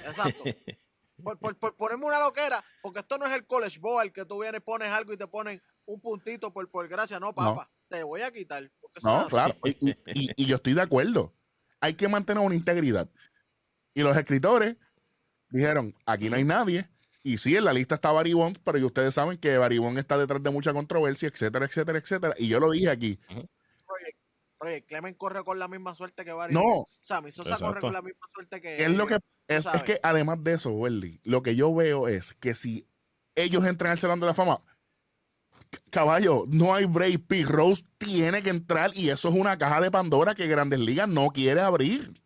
Exacto. 0.06 0.42
Por, 1.20 1.36
por, 1.36 1.56
por 1.58 1.74
ponerme 1.74 2.06
una 2.06 2.20
loquera, 2.20 2.62
porque 2.80 3.00
esto 3.00 3.18
no 3.18 3.26
es 3.26 3.32
el 3.34 3.44
college 3.44 3.80
ball 3.80 4.12
que 4.12 4.24
tú 4.24 4.40
vienes, 4.40 4.60
pones 4.60 4.88
algo 4.88 5.12
y 5.12 5.16
te 5.16 5.26
ponen 5.26 5.60
un 5.84 6.00
puntito 6.00 6.52
por, 6.52 6.70
por 6.70 6.86
gracia. 6.86 7.18
No, 7.18 7.34
papá, 7.34 7.68
te 7.88 8.04
voy 8.04 8.20
a 8.20 8.30
quitar. 8.30 8.70
No, 9.02 9.26
claro. 9.26 9.56
Y, 9.64 9.70
y- 9.90 9.96
y- 10.14 10.30
y 10.36 10.46
yo 10.46 10.54
estoy 10.54 10.74
de 10.74 10.82
acuerdo. 10.82 11.34
Hay 11.80 11.94
que 11.94 12.06
mantener 12.06 12.40
una 12.44 12.54
integridad. 12.54 13.10
Y 13.94 14.02
los 14.04 14.16
escritores 14.16 14.76
dijeron: 15.50 15.92
aquí 16.06 16.30
no 16.30 16.36
hay 16.36 16.44
nadie. 16.44 16.88
Y 17.22 17.38
sí, 17.38 17.56
en 17.56 17.64
la 17.64 17.72
lista 17.72 17.96
está 17.96 18.12
Barry 18.12 18.32
Bonds, 18.32 18.60
pero 18.64 18.84
ustedes 18.86 19.14
saben 19.14 19.38
que 19.38 19.58
Barry 19.58 19.78
Bonds 19.78 19.98
está 19.98 20.16
detrás 20.16 20.42
de 20.42 20.50
mucha 20.50 20.72
controversia, 20.72 21.28
etcétera, 21.28 21.66
etcétera, 21.66 21.98
etcétera. 21.98 22.34
Y 22.38 22.48
yo 22.48 22.60
lo 22.60 22.70
dije 22.70 22.90
aquí. 22.90 23.18
Oye, 23.28 24.16
oye, 24.58 24.84
Clemen 24.84 25.14
corre 25.14 25.44
con 25.44 25.58
la 25.58 25.68
misma 25.68 25.94
suerte 25.94 26.24
que 26.24 26.32
Barry. 26.32 26.54
No, 26.54 26.86
Sammy 27.00 27.32
Sosa 27.32 27.50
Exacto. 27.50 27.66
corre 27.66 27.80
con 27.80 27.92
la 27.92 28.02
misma 28.02 28.26
suerte 28.32 28.60
que. 28.60 28.84
es 28.84 28.90
lo 28.90 29.06
que 29.06 29.18
es, 29.48 29.64
que 29.84 29.98
además 30.02 30.44
de 30.44 30.54
eso, 30.54 30.70
Welly, 30.70 31.20
lo 31.24 31.42
que 31.42 31.56
yo 31.56 31.74
veo 31.74 32.06
es 32.06 32.34
que 32.34 32.54
si 32.54 32.86
ellos 33.34 33.64
entran 33.64 33.92
al 33.92 33.98
Salón 33.98 34.20
de 34.20 34.26
la 34.26 34.34
Fama, 34.34 34.58
caballo, 35.90 36.44
no 36.48 36.74
hay 36.74 36.84
break. 36.84 37.26
P. 37.26 37.44
Rose 37.44 37.82
tiene 37.98 38.42
que 38.42 38.50
entrar 38.50 38.90
y 38.94 39.08
eso 39.10 39.28
es 39.28 39.34
una 39.34 39.56
caja 39.58 39.80
de 39.80 39.90
Pandora 39.90 40.34
que 40.34 40.46
Grandes 40.46 40.80
Ligas 40.80 41.08
no 41.08 41.30
quiere 41.30 41.60
abrir. 41.60 42.20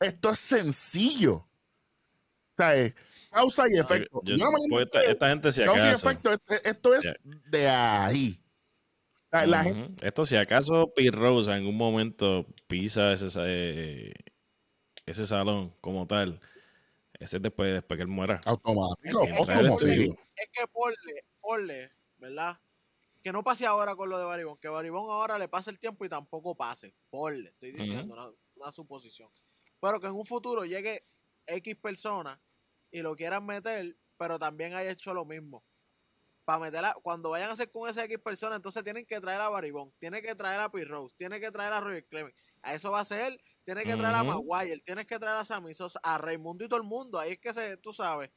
Esto 0.00 0.30
es 0.30 0.38
sencillo. 0.38 1.34
O 1.34 2.56
sea, 2.56 2.76
es 2.76 2.94
causa 3.30 3.64
y 3.68 3.78
efecto. 3.78 4.20
Yo- 4.24 4.34
Yo 4.36 4.46
pues 4.70 4.86
esta, 5.08 5.28
gente 5.28 5.52
si 5.52 5.64
causa 5.64 5.84
y 5.84 5.88
acaso. 5.88 6.10
efecto, 6.10 6.32
es- 6.32 6.62
esto 6.64 6.94
es 6.94 7.04
Ya. 7.04 7.14
de 7.50 7.68
ahí. 7.68 8.40
Gente- 9.30 10.06
Esto 10.06 10.24
si 10.24 10.36
acaso 10.36 10.90
Pete 10.94 11.10
Rose 11.10 11.50
en 11.50 11.58
algún 11.58 11.76
momento 11.76 12.46
pisa 12.66 13.12
ese, 13.12 13.28
sa- 13.28 13.42
eh, 13.44 14.14
ese 15.04 15.26
salón 15.26 15.74
como 15.82 16.06
tal, 16.06 16.40
ese 17.20 17.36
es 17.36 17.42
después, 17.42 17.74
después 17.74 17.98
que 17.98 18.02
él 18.02 18.08
muera. 18.08 18.40
automático, 18.46 19.22
Es 19.24 19.46
que-. 19.46 20.14
Es 20.36 20.66
ponle, 20.72 21.24
ponle, 21.40 21.92
¿verdad? 22.16 22.58
Que 23.22 23.32
no 23.32 23.42
pase 23.42 23.66
ahora 23.66 23.96
con 23.96 24.08
lo 24.08 24.18
de 24.18 24.24
Baribón. 24.24 24.56
Que 24.58 24.68
Baribón 24.68 25.10
ahora 25.10 25.38
le 25.38 25.48
pase 25.48 25.70
el 25.70 25.78
tiempo 25.78 26.04
y 26.04 26.08
tampoco 26.08 26.54
pase. 26.54 26.94
Ponle, 27.10 27.50
estoy 27.50 27.72
diciendo 27.72 28.14
una, 28.14 28.28
una 28.56 28.72
suposición. 28.72 29.28
Pero 29.80 30.00
que 30.00 30.06
en 30.06 30.14
un 30.14 30.24
futuro 30.24 30.64
llegue 30.64 31.04
X 31.46 31.76
persona 31.76 32.40
y 32.90 33.00
lo 33.02 33.14
quieran 33.16 33.44
meter, 33.46 33.96
pero 34.16 34.38
también 34.38 34.74
haya 34.74 34.90
hecho 34.90 35.14
lo 35.14 35.24
mismo. 35.24 35.64
Para 36.44 36.60
meterla, 36.60 36.96
cuando 37.02 37.30
vayan 37.30 37.50
a 37.50 37.52
hacer 37.52 37.70
con 37.70 37.88
esa 37.90 38.04
X 38.04 38.18
persona, 38.20 38.56
entonces 38.56 38.82
tienen 38.82 39.04
que 39.04 39.20
traer 39.20 39.40
a 39.40 39.50
Baribón, 39.50 39.92
tienen 39.98 40.22
que 40.22 40.34
traer 40.34 40.60
a 40.60 40.70
Pete 40.70 40.86
Rose, 40.86 41.14
tienen 41.18 41.40
que 41.40 41.50
traer 41.52 41.72
a 41.74 41.80
Roger 41.80 42.06
Clemens. 42.06 42.34
A 42.62 42.72
eso 42.74 42.90
va 42.90 43.00
a 43.00 43.04
ser, 43.04 43.38
tienen 43.64 43.84
que 43.84 43.96
traer 43.96 44.14
a. 44.14 44.24
Maguire, 44.24 44.78
tienes 44.80 45.06
que 45.06 45.18
traer 45.18 45.36
a 45.36 45.44
Sammy 45.44 45.74
Sosa, 45.74 46.00
a 46.02 46.16
Raimundo 46.16 46.64
y 46.64 46.68
todo 46.68 46.80
el 46.80 46.86
mundo. 46.86 47.18
Ahí 47.18 47.32
es 47.32 47.38
que 47.38 47.52
se, 47.52 47.76
tú 47.76 47.92
sabes, 47.92 48.30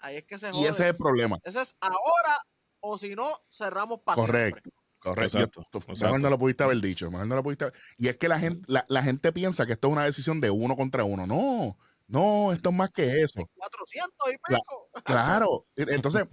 ahí 0.00 0.16
es 0.16 0.24
que 0.24 0.38
se 0.38 0.48
Y 0.48 0.52
jode. 0.52 0.68
ese 0.68 0.82
es 0.84 0.88
el 0.90 0.96
problema. 0.96 1.38
Ese 1.44 1.60
es 1.60 1.76
ahora 1.80 2.46
o 2.80 2.96
si 2.98 3.14
no, 3.14 3.30
cerramos 3.50 4.00
para 4.00 4.16
Correcto. 4.16 4.70
Correcto. 4.98 5.38
Exacto. 5.40 5.66
Mejor 5.88 6.20
no 6.20 6.30
lo 6.30 6.38
pudiste 6.38 6.62
haber 6.64 6.80
dicho. 6.80 7.10
Mejor 7.10 7.26
no 7.26 7.34
lo 7.36 7.42
pudiste 7.42 7.64
haber- 7.66 7.76
Y 7.98 8.08
es 8.08 8.16
que 8.18 8.28
la 8.28 8.38
gente, 8.38 8.62
la, 8.72 8.84
la 8.88 9.02
gente 9.02 9.32
piensa 9.32 9.66
que 9.66 9.72
esto 9.72 9.88
es 9.88 9.92
una 9.92 10.04
decisión 10.04 10.40
de 10.40 10.50
uno 10.50 10.76
contra 10.76 11.02
uno. 11.04 11.26
No, 11.26 11.76
no, 12.12 12.52
esto 12.52 12.68
es 12.68 12.76
más 12.76 12.90
que 12.90 13.22
eso. 13.22 13.48
400 13.54 14.28
y 14.28 14.36
pico. 14.46 14.88
Claro. 15.04 15.66
Entonces, 15.76 16.26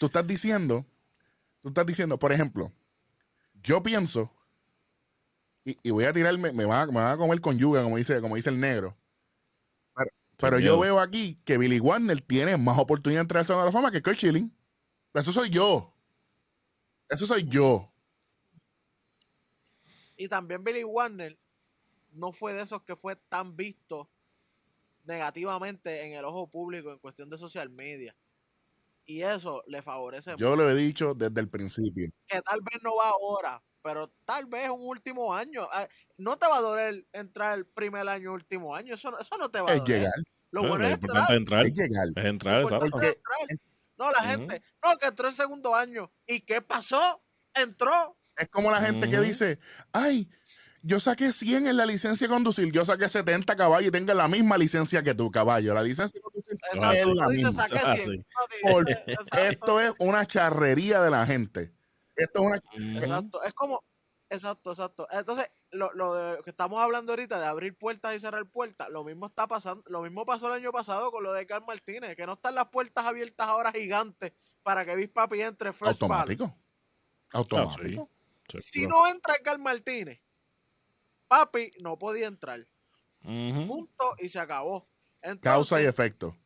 tú 0.00 0.06
estás 0.06 0.26
diciendo, 0.26 0.86
tú 1.62 1.68
estás 1.68 1.84
diciendo, 1.84 2.18
por 2.18 2.32
ejemplo, 2.32 2.72
yo 3.62 3.82
pienso, 3.82 4.32
y, 5.66 5.76
y 5.82 5.90
voy 5.90 6.04
a 6.04 6.14
tirarme, 6.14 6.50
me 6.52 6.64
van 6.64 6.80
a, 6.80 6.86
me 6.86 7.00
van 7.00 7.12
a 7.12 7.16
comer 7.18 7.42
con 7.42 7.58
yuga, 7.58 7.82
como 7.82 7.98
dice, 7.98 8.22
como 8.22 8.36
dice 8.36 8.48
el 8.48 8.58
negro. 8.58 8.96
Pero, 9.94 10.10
pero 10.38 10.58
yo 10.60 10.78
veo 10.78 10.98
aquí 10.98 11.38
que 11.44 11.58
Billy 11.58 11.78
Warner 11.78 12.22
tiene 12.22 12.56
más 12.56 12.78
oportunidad 12.78 13.20
de 13.20 13.22
entrar 13.24 13.40
al 13.40 13.46
Salón 13.46 13.62
de 13.62 13.66
la 13.66 13.72
Fama 13.72 13.92
que 13.92 14.02
Kurt 14.02 14.16
Schilling. 14.16 14.50
Eso 15.12 15.30
soy 15.30 15.50
yo. 15.50 15.94
Eso 17.10 17.26
soy 17.26 17.46
yo. 17.46 17.92
Y 20.16 20.26
también 20.26 20.64
Billy 20.64 20.84
Warner 20.84 21.38
no 22.12 22.32
fue 22.32 22.54
de 22.54 22.62
esos 22.62 22.82
que 22.82 22.96
fue 22.96 23.14
tan 23.14 23.56
visto 23.56 24.10
negativamente 25.08 26.04
en 26.04 26.12
el 26.12 26.24
ojo 26.24 26.48
público 26.48 26.92
en 26.92 26.98
cuestión 26.98 27.28
de 27.28 27.38
social 27.38 27.70
media. 27.70 28.14
Y 29.04 29.22
eso 29.22 29.64
le 29.66 29.82
favorece 29.82 30.34
Yo 30.36 30.54
lo 30.54 30.68
he 30.70 30.74
dicho 30.74 31.14
desde 31.14 31.40
el 31.40 31.48
principio. 31.48 32.10
que 32.26 32.40
tal 32.42 32.60
vez 32.60 32.80
no 32.82 32.94
va 32.94 33.08
ahora, 33.08 33.62
pero 33.82 34.08
tal 34.26 34.46
vez 34.46 34.68
un 34.68 34.82
último 34.86 35.34
año. 35.34 35.66
Ah, 35.72 35.88
No 36.18 36.36
te 36.36 36.46
va 36.46 36.58
a 36.58 36.60
doler 36.60 37.06
entrar 37.12 37.56
el 37.58 37.64
primer 37.66 38.06
año, 38.08 38.32
último 38.34 38.74
año. 38.76 38.94
Eso, 38.94 39.10
no- 39.10 39.18
eso 39.18 39.36
no 39.38 39.50
te 39.50 39.60
va 39.60 39.70
a 39.70 39.74
Es 39.74 39.80
doler. 39.80 39.98
llegar, 40.00 40.12
Lo 40.50 40.66
Bueno, 40.66 40.86
es 40.86 40.94
importante 40.94 41.34
entrar. 41.34 41.60
es 41.64 41.68
entrar. 41.68 41.84
es 41.84 41.90
llegar. 41.90 42.06
Es 42.16 42.24
entrar, 42.24 42.62
exacto. 42.62 42.86
es 42.86 42.92
entrar. 42.94 43.14
No, 43.98 44.10
la 44.12 44.20
gente. 44.20 44.62
No, 44.84 44.96
que 44.96 45.06
entró 45.06 45.28
el 45.28 45.34
segundo 45.34 45.74
año. 45.74 46.10
¿Y 46.26 46.40
qué 46.40 46.60
pasó? 46.62 47.22
Entró. 47.54 48.16
Es 48.36 48.48
como 48.48 48.70
la 48.70 48.80
gente 48.80 49.08
que 49.10 49.20
dice, 49.20 49.58
ay, 49.92 50.28
yo 50.82 51.00
saqué 51.00 51.32
100 51.32 51.66
en 51.66 51.76
la 51.76 51.86
licencia 51.86 52.26
de 52.28 52.32
conducir, 52.32 52.70
yo 52.72 52.84
saqué 52.84 53.08
70 53.08 53.56
caballos 53.56 53.88
y 53.88 53.90
tengo 53.90 54.12
la 54.14 54.28
misma 54.28 54.56
licencia 54.58 55.02
que 55.02 55.14
tú, 55.14 55.30
caballo. 55.30 55.74
La 55.74 55.82
licencia 55.82 56.16
de 56.18 56.22
conducir 56.22 56.58
es 56.72 56.80
la 56.80 56.90
Tú 57.02 57.30
dices, 57.30 57.46
misma. 57.46 57.66
saqué 57.68 57.78
100. 57.80 57.98
sí. 57.98 58.10
No, 58.10 58.14
di- 58.16 58.72
Por- 58.72 58.90
exacto. 59.06 59.38
Esto 59.38 59.80
es 59.80 59.92
una 59.98 60.26
charrería 60.26 61.00
de 61.02 61.10
la 61.10 61.26
gente. 61.26 61.72
Esto 62.16 62.40
es 62.40 62.46
una... 62.46 63.00
Exacto, 63.00 63.42
es 63.44 63.52
como, 63.54 63.84
exacto, 64.30 64.70
exacto. 64.72 65.08
Entonces, 65.10 65.46
lo, 65.70 65.92
lo 65.92 66.14
de, 66.14 66.42
que 66.42 66.50
estamos 66.50 66.80
hablando 66.80 67.12
ahorita 67.12 67.38
de 67.38 67.46
abrir 67.46 67.76
puertas 67.76 68.14
y 68.14 68.20
cerrar 68.20 68.44
puertas, 68.46 68.88
lo 68.90 69.04
mismo 69.04 69.26
está 69.26 69.46
pasando, 69.46 69.84
lo 69.86 70.02
mismo 70.02 70.24
pasó 70.24 70.48
el 70.48 70.54
año 70.60 70.72
pasado 70.72 71.10
con 71.10 71.22
lo 71.22 71.32
de 71.32 71.46
Carl 71.46 71.64
Martínez, 71.66 72.16
que 72.16 72.26
no 72.26 72.32
están 72.32 72.54
las 72.54 72.68
puertas 72.68 73.04
abiertas 73.06 73.46
ahora 73.46 73.70
gigantes 73.72 74.32
para 74.62 74.84
que 74.84 74.96
Big 74.96 75.12
Papi 75.12 75.40
entre 75.42 75.72
first. 75.72 76.02
Automático. 76.02 76.54
Automático. 77.32 78.08
Sí, 78.48 78.58
Si 78.60 78.86
no 78.86 79.06
entra 79.06 79.34
Carl 79.44 79.58
Martínez, 79.60 80.18
Papi 81.28 81.70
no 81.80 81.98
podía 81.98 82.26
entrar. 82.26 82.66
Punto 83.22 84.16
y 84.18 84.28
se 84.28 84.38
acabó. 84.38 84.88
Entonces, 85.20 85.40
Causa 85.42 85.82
y 85.82 85.86
efecto. 85.86 86.36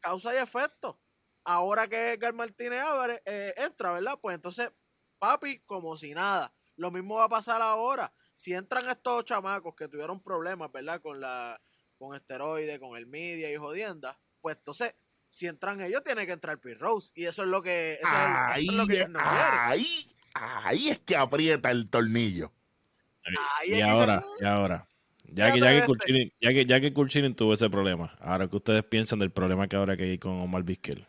causa 0.00 0.34
y 0.34 0.38
efecto. 0.38 1.00
Ahora 1.44 1.88
que 1.88 2.12
Edgar 2.12 2.34
Martínez 2.34 2.82
abre, 2.82 3.22
eh, 3.24 3.54
entra, 3.56 3.92
¿verdad? 3.92 4.18
Pues 4.20 4.34
entonces, 4.36 4.70
papi, 5.18 5.60
como 5.60 5.96
si 5.96 6.14
nada. 6.14 6.54
Lo 6.76 6.90
mismo 6.90 7.16
va 7.16 7.24
a 7.24 7.28
pasar 7.28 7.60
ahora. 7.62 8.12
Si 8.34 8.54
entran 8.54 8.88
estos 8.88 9.24
chamacos 9.24 9.74
que 9.74 9.88
tuvieron 9.88 10.22
problemas, 10.22 10.70
¿verdad? 10.72 11.00
Con 11.00 11.20
la 11.20 11.60
con 11.98 12.14
esteroides, 12.14 12.78
con 12.78 12.96
el 12.96 13.06
media 13.08 13.50
y 13.50 13.56
jodienda, 13.56 14.20
pues 14.40 14.56
entonces, 14.58 14.94
si 15.30 15.46
entran 15.48 15.80
ellos, 15.80 16.04
tiene 16.04 16.26
que 16.26 16.32
entrar 16.32 16.60
Pete 16.60 16.78
Rose. 16.78 17.10
Y 17.14 17.24
eso 17.26 17.42
es 17.42 17.48
lo 17.48 17.60
que, 17.60 17.94
eso 17.94 18.20
es, 18.20 18.36
Ahí, 18.46 18.62
eso 18.62 18.70
es 18.70 18.76
lo 18.76 18.86
que 18.86 18.94
ellos 18.94 19.08
no 19.10 19.26
quieren. 19.26 19.64
ahí, 19.64 20.06
ahí 20.34 20.90
es 20.90 21.00
que 21.00 21.16
aprieta 21.16 21.70
el 21.72 21.90
tornillo. 21.90 22.52
Y 23.66 23.80
ahora, 23.80 24.20
se- 24.38 24.44
y 24.44 24.46
ahora. 24.46 24.88
Ya 25.30 25.52
que, 25.52 25.60
ya, 25.60 25.70
que. 25.80 25.86
Kurchinin- 25.86 26.32
ya, 26.40 26.50
que, 26.52 26.64
ya 26.66 26.80
que 26.80 26.92
Kurchinin 26.94 27.34
tuvo 27.34 27.52
ese 27.52 27.68
problema, 27.68 28.16
ahora 28.20 28.48
que 28.48 28.56
ustedes 28.56 28.82
piensan 28.84 29.18
del 29.18 29.30
problema 29.30 29.68
que 29.68 29.76
ahora 29.76 29.96
que 29.96 30.04
hay 30.04 30.18
con 30.18 30.32
Omar 30.40 30.62
Vizquel, 30.62 31.06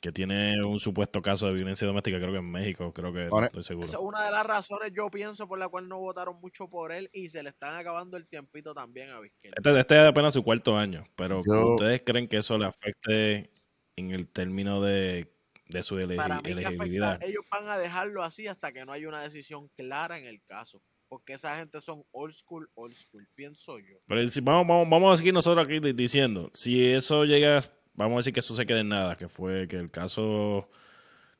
que 0.00 0.10
tiene 0.10 0.64
un 0.64 0.80
supuesto 0.80 1.22
caso 1.22 1.46
de 1.46 1.52
violencia 1.52 1.86
doméstica, 1.86 2.18
creo 2.18 2.32
que 2.32 2.38
en 2.38 2.50
México, 2.50 2.92
creo 2.92 3.12
que 3.12 3.26
no 3.26 3.44
estoy 3.44 3.62
seguro. 3.62 3.86
Esa 3.86 3.98
es 3.98 4.02
una 4.02 4.24
de 4.24 4.30
las 4.32 4.44
razones, 4.46 4.90
yo 4.92 5.08
pienso, 5.10 5.46
por 5.46 5.58
la 5.60 5.68
cual 5.68 5.88
no 5.88 5.98
votaron 6.00 6.40
mucho 6.40 6.68
por 6.68 6.90
él 6.92 7.08
y 7.12 7.28
se 7.28 7.42
le 7.42 7.50
están 7.50 7.76
acabando 7.76 8.16
el 8.16 8.26
tiempito 8.26 8.74
también 8.74 9.10
a 9.10 9.20
Vizquel. 9.20 9.52
Este, 9.56 9.78
este 9.78 10.02
es 10.02 10.08
apenas 10.08 10.34
su 10.34 10.42
cuarto 10.42 10.76
año, 10.76 11.04
pero 11.14 11.42
Yo- 11.46 11.74
¿ustedes 11.74 12.02
creen 12.04 12.26
que 12.26 12.38
eso 12.38 12.58
le 12.58 12.66
afecte 12.66 13.50
en 13.96 14.10
el 14.10 14.26
término 14.28 14.80
de, 14.80 15.31
de 15.72 15.82
su 15.82 15.98
Para 16.16 16.40
mí 16.42 16.50
elegibilidad? 16.50 17.12
afecta, 17.12 17.26
ellos 17.26 17.42
van 17.50 17.68
a 17.68 17.78
dejarlo 17.78 18.22
así 18.22 18.46
hasta 18.46 18.72
que 18.72 18.84
no 18.84 18.92
haya 18.92 19.08
una 19.08 19.22
decisión 19.22 19.68
clara 19.76 20.18
en 20.18 20.26
el 20.26 20.42
caso. 20.44 20.82
Porque 21.08 21.34
esa 21.34 21.56
gente 21.56 21.80
son 21.80 22.04
old 22.12 22.32
school, 22.34 22.70
old 22.74 22.94
school, 22.94 23.26
pienso 23.34 23.78
yo. 23.78 23.98
Pero 24.06 24.26
si- 24.28 24.40
vamos, 24.40 24.66
vamos, 24.66 24.88
vamos 24.88 25.12
a 25.12 25.16
seguir 25.18 25.34
nosotros 25.34 25.66
aquí 25.66 25.78
di- 25.78 25.92
diciendo, 25.92 26.50
si 26.54 26.86
eso 26.86 27.24
llega, 27.24 27.58
vamos 27.94 28.14
a 28.14 28.18
decir 28.20 28.32
que 28.32 28.40
eso 28.40 28.54
se 28.56 28.64
quede 28.64 28.80
en 28.80 28.88
nada, 28.88 29.16
que 29.16 29.28
fue 29.28 29.68
que 29.68 29.76
el 29.76 29.90
caso 29.90 30.70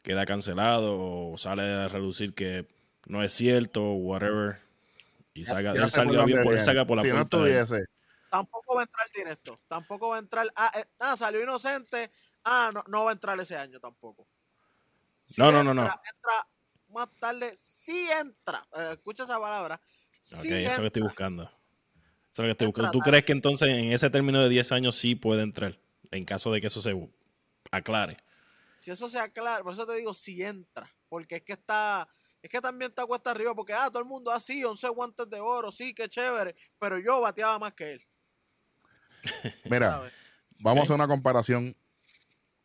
queda 0.02 0.26
cancelado 0.26 0.98
o 1.30 1.38
sale 1.38 1.62
a 1.62 1.88
reducir 1.88 2.34
que 2.34 2.66
no 3.06 3.22
es 3.22 3.32
cierto, 3.32 3.92
whatever, 3.92 4.58
y 5.32 5.44
salga, 5.46 5.74
Ya 5.74 5.84
él 5.84 5.90
salga 5.90 6.24
bien, 6.26 6.42
por, 6.42 6.52
él 6.54 6.60
salga 6.62 6.86
por 6.86 6.96
la 6.98 7.02
si 7.04 7.08
no 7.08 7.14
puerta 7.14 7.36
estuviese, 7.38 7.84
Tampoco 8.30 8.76
va 8.76 8.80
a 8.80 8.84
entrar 8.84 9.06
directo. 9.14 9.60
Tampoco 9.68 10.08
va 10.08 10.16
a 10.16 10.18
entrar. 10.20 10.50
Ah, 10.56 10.72
eh, 10.74 10.84
ah, 11.00 11.16
salió 11.18 11.42
inocente. 11.42 12.10
Ah, 12.44 12.70
no, 12.74 12.82
no 12.88 13.04
va 13.04 13.10
a 13.10 13.12
entrar 13.14 13.38
ese 13.40 13.56
año 13.56 13.78
tampoco. 13.80 14.26
Si 15.22 15.40
No, 15.40 15.52
no, 15.52 15.62
no, 15.64 15.70
entra, 15.72 15.86
no. 15.86 16.02
Entra 16.14 16.48
más 16.88 17.08
tarde. 17.18 17.54
Sí 17.56 18.08
entra. 18.10 18.66
Eh, 18.76 18.90
escucha 18.94 19.24
esa 19.24 19.38
palabra. 19.40 19.80
Sí 20.22 20.36
Ok, 20.36 20.44
eso 20.44 20.46
es 20.46 20.52
lo 20.52 20.58
que 20.60 20.68
entra. 20.70 20.86
estoy 20.86 21.02
buscando. 21.02 21.42
Eso 21.44 21.52
es 22.32 22.38
lo 22.38 22.44
que 22.44 22.50
estoy 22.52 22.66
Entra 22.66 22.66
buscando. 22.66 22.90
¿Tú 22.92 22.98
tarde. 22.98 23.10
crees 23.10 23.24
que 23.24 23.32
entonces 23.32 23.68
en 23.68 23.92
ese 23.92 24.10
término 24.10 24.42
de 24.42 24.48
10 24.48 24.72
años 24.72 24.96
sí 24.96 25.14
puede 25.14 25.42
entrar? 25.42 25.78
En 26.10 26.24
caso 26.24 26.50
de 26.52 26.60
que 26.60 26.66
eso 26.66 26.80
se 26.80 26.94
aclare. 27.70 28.18
Si 28.80 28.90
eso 28.90 29.08
se 29.08 29.18
aclara, 29.18 29.62
por 29.62 29.72
eso 29.72 29.86
te 29.86 29.94
digo, 29.94 30.12
si 30.12 30.42
entra. 30.42 30.90
Porque 31.08 31.36
es 31.36 31.42
que 31.42 31.52
está. 31.54 32.08
Es 32.42 32.50
que 32.50 32.60
también 32.60 32.90
está 32.90 33.06
cuesta 33.06 33.30
arriba. 33.30 33.54
Porque, 33.54 33.72
ah, 33.72 33.88
todo 33.88 34.00
el 34.00 34.08
mundo, 34.08 34.30
ah, 34.32 34.40
sí, 34.40 34.64
11 34.64 34.88
guantes 34.88 35.30
de 35.30 35.40
oro, 35.40 35.70
sí, 35.70 35.94
qué 35.94 36.08
chévere. 36.08 36.56
Pero 36.78 36.98
yo 36.98 37.20
bateaba 37.20 37.58
más 37.60 37.72
que 37.74 37.92
él. 37.92 38.06
mira, 39.64 39.90
¿sabes? 39.92 40.12
vamos 40.58 40.80
a 40.80 40.82
hacer 40.84 40.94
una 40.96 41.06
comparación 41.08 41.76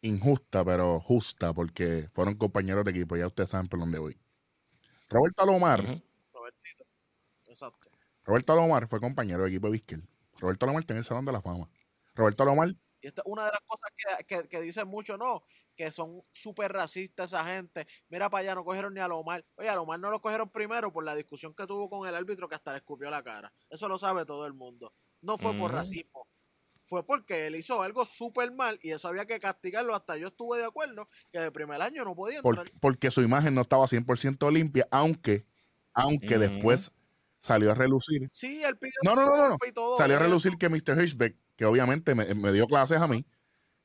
injusta, 0.01 0.63
pero 0.63 0.99
justa, 0.99 1.53
porque 1.53 2.09
fueron 2.13 2.35
compañeros 2.35 2.85
de 2.85 2.91
equipo, 2.91 3.15
ya 3.17 3.27
ustedes 3.27 3.49
saben 3.49 3.67
por 3.67 3.79
dónde 3.79 3.99
voy. 3.99 4.17
Roberto 5.09 5.43
Alomar, 5.43 5.81
Ujú. 5.81 6.01
Robertito. 6.33 6.85
Exacto. 7.47 7.89
Roberto 8.23 8.53
Alomar 8.53 8.87
fue 8.87 8.99
compañero 8.99 9.43
de 9.43 9.49
equipo 9.49 9.67
de 9.67 9.73
Vizquel. 9.73 10.07
Roberto 10.39 10.65
Alomar 10.65 10.83
tiene 10.83 10.99
el 10.99 11.05
Salón 11.05 11.25
de 11.25 11.31
la 11.31 11.41
Fama. 11.41 11.69
Roberto 12.13 12.43
Alomar, 12.43 12.69
Y 13.01 13.07
esta 13.07 13.21
es 13.21 13.31
una 13.31 13.45
de 13.45 13.51
las 13.51 13.61
cosas 13.65 13.89
que, 13.95 14.25
que, 14.25 14.47
que 14.47 14.61
dicen 14.61 14.87
mucho, 14.87 15.17
¿no? 15.17 15.43
Que 15.75 15.91
son 15.91 16.23
súper 16.31 16.73
racistas 16.73 17.31
esa 17.31 17.45
gente. 17.45 17.87
Mira 18.09 18.29
para 18.29 18.41
allá, 18.41 18.55
no 18.55 18.65
cogieron 18.65 18.93
ni 18.93 18.99
a 18.99 19.07
Lomar. 19.07 19.45
Oye, 19.55 19.69
a 19.69 19.75
Lomar 19.75 19.99
no 19.99 20.09
lo 20.09 20.19
cogieron 20.19 20.49
primero 20.49 20.91
por 20.91 21.03
la 21.03 21.15
discusión 21.15 21.53
que 21.53 21.67
tuvo 21.67 21.89
con 21.89 22.07
el 22.07 22.15
árbitro 22.15 22.49
que 22.49 22.55
hasta 22.55 22.71
le 22.71 22.79
escupió 22.79 23.09
la 23.11 23.23
cara. 23.23 23.53
Eso 23.69 23.87
lo 23.87 23.97
sabe 23.97 24.25
todo 24.25 24.45
el 24.47 24.53
mundo. 24.53 24.93
No 25.21 25.37
fue 25.37 25.53
por 25.53 25.71
racismo. 25.71 26.27
Fue 26.87 27.05
porque 27.05 27.47
él 27.47 27.55
hizo 27.55 27.81
algo 27.81 28.05
súper 28.05 28.51
mal 28.53 28.79
y 28.81 28.91
eso 28.91 29.07
había 29.07 29.25
que 29.25 29.39
castigarlo. 29.39 29.93
Hasta 29.95 30.17
yo 30.17 30.27
estuve 30.29 30.59
de 30.59 30.65
acuerdo 30.65 31.09
que 31.31 31.39
de 31.39 31.51
primer 31.51 31.81
año 31.81 32.03
no 32.05 32.15
podía 32.15 32.39
entrar. 32.39 32.65
Por- 32.65 32.79
porque 32.79 33.11
su 33.11 33.21
imagen 33.21 33.53
no 33.55 33.61
estaba 33.61 33.87
100% 33.87 34.49
limpia, 34.51 34.87
aunque, 34.91 35.45
aunque 35.93 36.37
después 36.37 36.91
salió 37.39 37.71
a 37.71 37.75
relucir. 37.75 38.29
Sí, 38.31 38.63
él 38.63 38.77
pidió 38.77 38.93
No, 39.03 39.15
no, 39.15 39.25
no, 39.25 39.31
no, 39.31 39.37
no. 39.37 39.43
disculpas 39.43 39.69
y 39.69 39.73
todo 39.73 39.97
Salió 39.97 40.15
a 40.15 40.19
eso. 40.19 40.25
relucir 40.27 40.57
que 40.57 40.69
Mr. 40.69 41.01
Hirschbeck, 41.01 41.35
que 41.55 41.65
obviamente 41.65 42.15
me, 42.15 42.33
me 42.35 42.51
dio 42.51 42.65
clases 42.67 42.99
a 42.99 43.07
mí, 43.07 43.25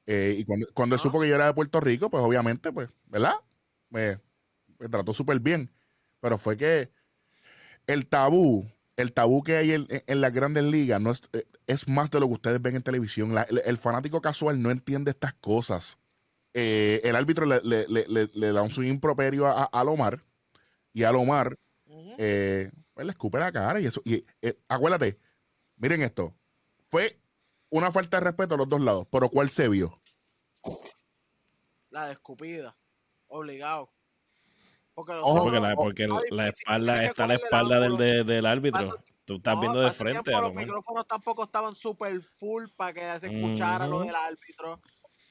eh, 0.06 0.36
y 0.38 0.44
cuando, 0.44 0.66
cuando 0.74 0.94
él 0.96 1.00
supo 1.00 1.20
que 1.20 1.28
yo 1.28 1.34
era 1.34 1.46
de 1.46 1.54
Puerto 1.54 1.80
Rico, 1.80 2.10
pues 2.10 2.22
obviamente, 2.22 2.72
pues, 2.72 2.88
¿verdad? 3.06 3.34
Me, 3.90 4.20
me 4.78 4.88
trató 4.88 5.14
súper 5.14 5.40
bien. 5.40 5.70
Pero 6.20 6.38
fue 6.38 6.56
que 6.56 6.90
el 7.86 8.06
tabú, 8.08 8.70
el 8.96 9.12
tabú 9.12 9.42
que 9.42 9.56
hay 9.56 9.72
en, 9.72 9.86
en 9.88 10.20
las 10.20 10.32
grandes 10.32 10.64
ligas 10.64 11.00
no 11.00 11.10
es, 11.10 11.22
eh, 11.32 11.44
es 11.66 11.88
más 11.88 12.10
de 12.10 12.20
lo 12.20 12.26
que 12.28 12.34
ustedes 12.34 12.60
ven 12.62 12.76
en 12.76 12.82
televisión. 12.82 13.34
La- 13.34 13.42
el, 13.42 13.62
el 13.64 13.76
fanático 13.78 14.20
casual 14.20 14.60
no 14.62 14.70
entiende 14.70 15.10
estas 15.10 15.34
cosas. 15.34 15.98
Eh, 16.54 17.00
el 17.04 17.16
árbitro 17.16 17.46
le, 17.46 17.60
le, 17.62 17.86
le, 17.88 18.28
le- 18.34 18.52
da 18.52 18.60
un 18.62 18.70
swing 18.70 18.90
improperio 18.90 19.46
a, 19.46 19.64
a 19.64 19.84
Lomar 19.84 20.22
y 20.92 21.02
a 21.04 21.12
Lomar 21.12 21.58
eh, 22.18 22.70
pues 22.92 23.06
le 23.06 23.12
escupe 23.12 23.38
la 23.38 23.50
cara 23.50 23.80
y 23.80 23.86
eso. 23.86 24.02
Y 24.04 24.24
eh, 24.42 24.58
acuérdate, 24.68 25.18
miren 25.76 26.02
esto. 26.02 26.34
Fue 26.90 27.18
una 27.70 27.90
falta 27.90 28.18
de 28.18 28.24
respeto 28.24 28.54
a 28.54 28.58
los 28.58 28.68
dos 28.68 28.80
lados, 28.82 29.06
pero 29.10 29.30
¿cuál 29.30 29.48
se 29.48 29.66
vio? 29.68 29.98
La 31.90 32.06
de 32.06 32.12
escupida. 32.12 32.76
Obligado. 33.28 33.90
Porque 34.94 35.12
los 35.14 35.22
Ojo, 35.24 35.44
porque 35.44 35.60
la, 35.60 35.74
porque 35.74 36.04
está 36.04 36.34
la 36.34 36.48
espalda 36.48 37.04
está 37.04 37.26
la 37.26 37.34
espalda 37.34 37.74
del, 37.76 37.84
ángulo. 37.92 38.04
de- 38.04 38.24
del 38.24 38.46
árbitro. 38.46 38.80
Pasa- 38.86 39.04
Tú 39.24 39.36
estás 39.36 39.54
No, 39.54 39.60
viendo 39.60 39.80
de 39.80 39.92
frente 39.92 40.22
tiempo 40.22 40.38
a 40.38 40.40
los 40.42 40.48
lo 40.50 40.54
mejor. 40.54 40.66
micrófonos 40.66 41.06
tampoco 41.06 41.44
estaban 41.44 41.74
super 41.76 42.20
full 42.22 42.64
para 42.76 42.92
que 42.92 43.00
se 43.20 43.26
escuchara 43.34 43.86
lo 43.86 43.96
Ujú. 43.98 44.06
del 44.06 44.14
árbitro. 44.16 44.80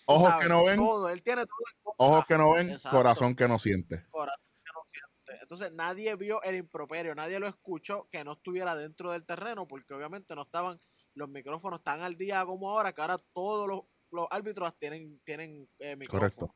Ojos 0.05 0.29
sabes, 0.29 0.43
que 0.45 0.49
no 0.49 0.63
ven, 0.63 0.75
Todo, 0.77 1.09
él 1.09 1.21
tiene 1.21 1.45
todo 1.45 1.95
ojos 1.97 2.25
que 2.25 2.37
no 2.37 2.53
ven, 2.53 2.69
Exacto. 2.71 2.97
corazón 2.97 3.35
que 3.35 3.47
no 3.49 3.59
siente. 3.59 4.05
corazón 4.09 4.41
que 4.63 4.71
no 4.73 4.81
siente. 4.91 5.41
Entonces 5.43 5.71
nadie 5.73 6.15
vio 6.15 6.41
el 6.43 6.55
improperio, 6.55 7.13
nadie 7.15 7.37
lo 7.39 7.47
escuchó 7.47 8.07
que 8.09 8.23
no 8.23 8.31
estuviera 8.33 8.75
dentro 8.75 9.11
del 9.11 9.25
terreno, 9.25 9.67
porque 9.67 9.93
obviamente 9.93 10.35
no 10.35 10.43
estaban 10.43 10.79
los 11.13 11.27
micrófonos 11.29 11.83
tan 11.83 12.01
al 12.01 12.15
día 12.17 12.45
como 12.45 12.69
ahora, 12.71 12.93
que 12.93 13.01
ahora 13.01 13.17
todos 13.33 13.67
los, 13.67 13.81
los 14.11 14.25
árbitros 14.31 14.73
tienen, 14.79 15.19
tienen 15.25 15.69
eh, 15.79 15.97
micrófonos. 15.97 16.33
Correcto. 16.35 16.55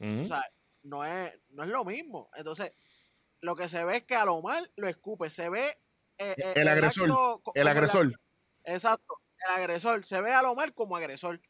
Ujú. 0.00 0.22
O 0.22 0.24
sea, 0.26 0.44
no 0.82 1.04
es, 1.04 1.32
no 1.50 1.62
es 1.64 1.68
lo 1.70 1.84
mismo. 1.84 2.30
Entonces, 2.34 2.72
lo 3.40 3.56
que 3.56 3.68
se 3.68 3.84
ve 3.84 3.98
es 3.98 4.04
que 4.04 4.14
a 4.16 4.24
lo 4.24 4.40
mal 4.42 4.70
lo 4.76 4.88
escupe, 4.88 5.30
se 5.30 5.48
ve 5.48 5.78
eh, 6.18 6.34
eh, 6.36 6.52
El 6.56 6.68
agresor, 6.68 7.10
acto 7.10 7.52
El 7.54 7.64
la- 7.64 7.70
agresor, 7.72 8.12
exacto, 8.64 9.14
el 9.48 9.54
agresor, 9.60 10.04
se 10.04 10.20
ve 10.20 10.32
a 10.32 10.42
lo 10.42 10.54
mal 10.54 10.72
como 10.74 10.96
agresor. 10.96 11.40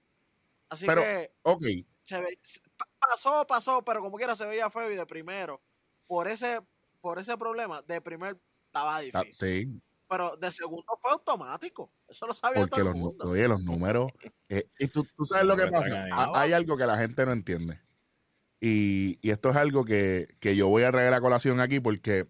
Así 0.68 0.86
Pero- 0.86 1.02
que 1.02 1.32
ok, 1.42 1.62
se 2.04 2.20
ve, 2.20 2.38
pasó, 2.98 3.46
pasó, 3.46 3.84
pero 3.84 4.00
como 4.00 4.16
quiera 4.16 4.34
se 4.36 4.46
veía 4.46 4.70
feo 4.70 4.90
y 4.90 4.96
de 4.96 5.04
primero, 5.06 5.60
por 6.06 6.28
ese, 6.28 6.60
por 7.00 7.18
ese 7.18 7.36
problema, 7.36 7.82
de 7.82 8.00
primer 8.00 8.38
estaba 8.66 8.96
ah, 8.96 9.00
difícil. 9.00 9.32
sí, 9.34 9.82
Pero 10.08 10.36
de 10.36 10.50
segundo 10.50 10.98
fue 11.00 11.10
automático. 11.12 11.90
Eso 12.08 12.26
lo 12.26 12.32
sabía 12.34 12.60
porque 12.60 12.76
todo 12.76 12.84
los, 12.86 12.94
el 12.94 13.00
mundo. 13.00 13.28
oye, 13.28 13.46
los 13.48 13.60
números, 13.60 14.10
eh, 14.48 14.66
y 14.78 14.88
tú, 14.88 15.04
tú 15.16 15.24
sabes 15.26 15.44
lo 15.44 15.56
que 15.56 15.64
Los 15.64 15.72
pasa, 15.72 16.06
hay 16.40 16.52
algo 16.54 16.76
que 16.76 16.86
la 16.86 16.96
gente 16.96 17.26
no 17.26 17.32
entiende. 17.32 17.80
Y, 18.64 19.18
y 19.22 19.30
esto 19.30 19.50
es 19.50 19.56
algo 19.56 19.84
que, 19.84 20.28
que 20.38 20.54
yo 20.54 20.68
voy 20.68 20.84
a 20.84 20.92
traer 20.92 21.12
a 21.12 21.20
colación 21.20 21.58
aquí 21.60 21.80
porque 21.80 22.28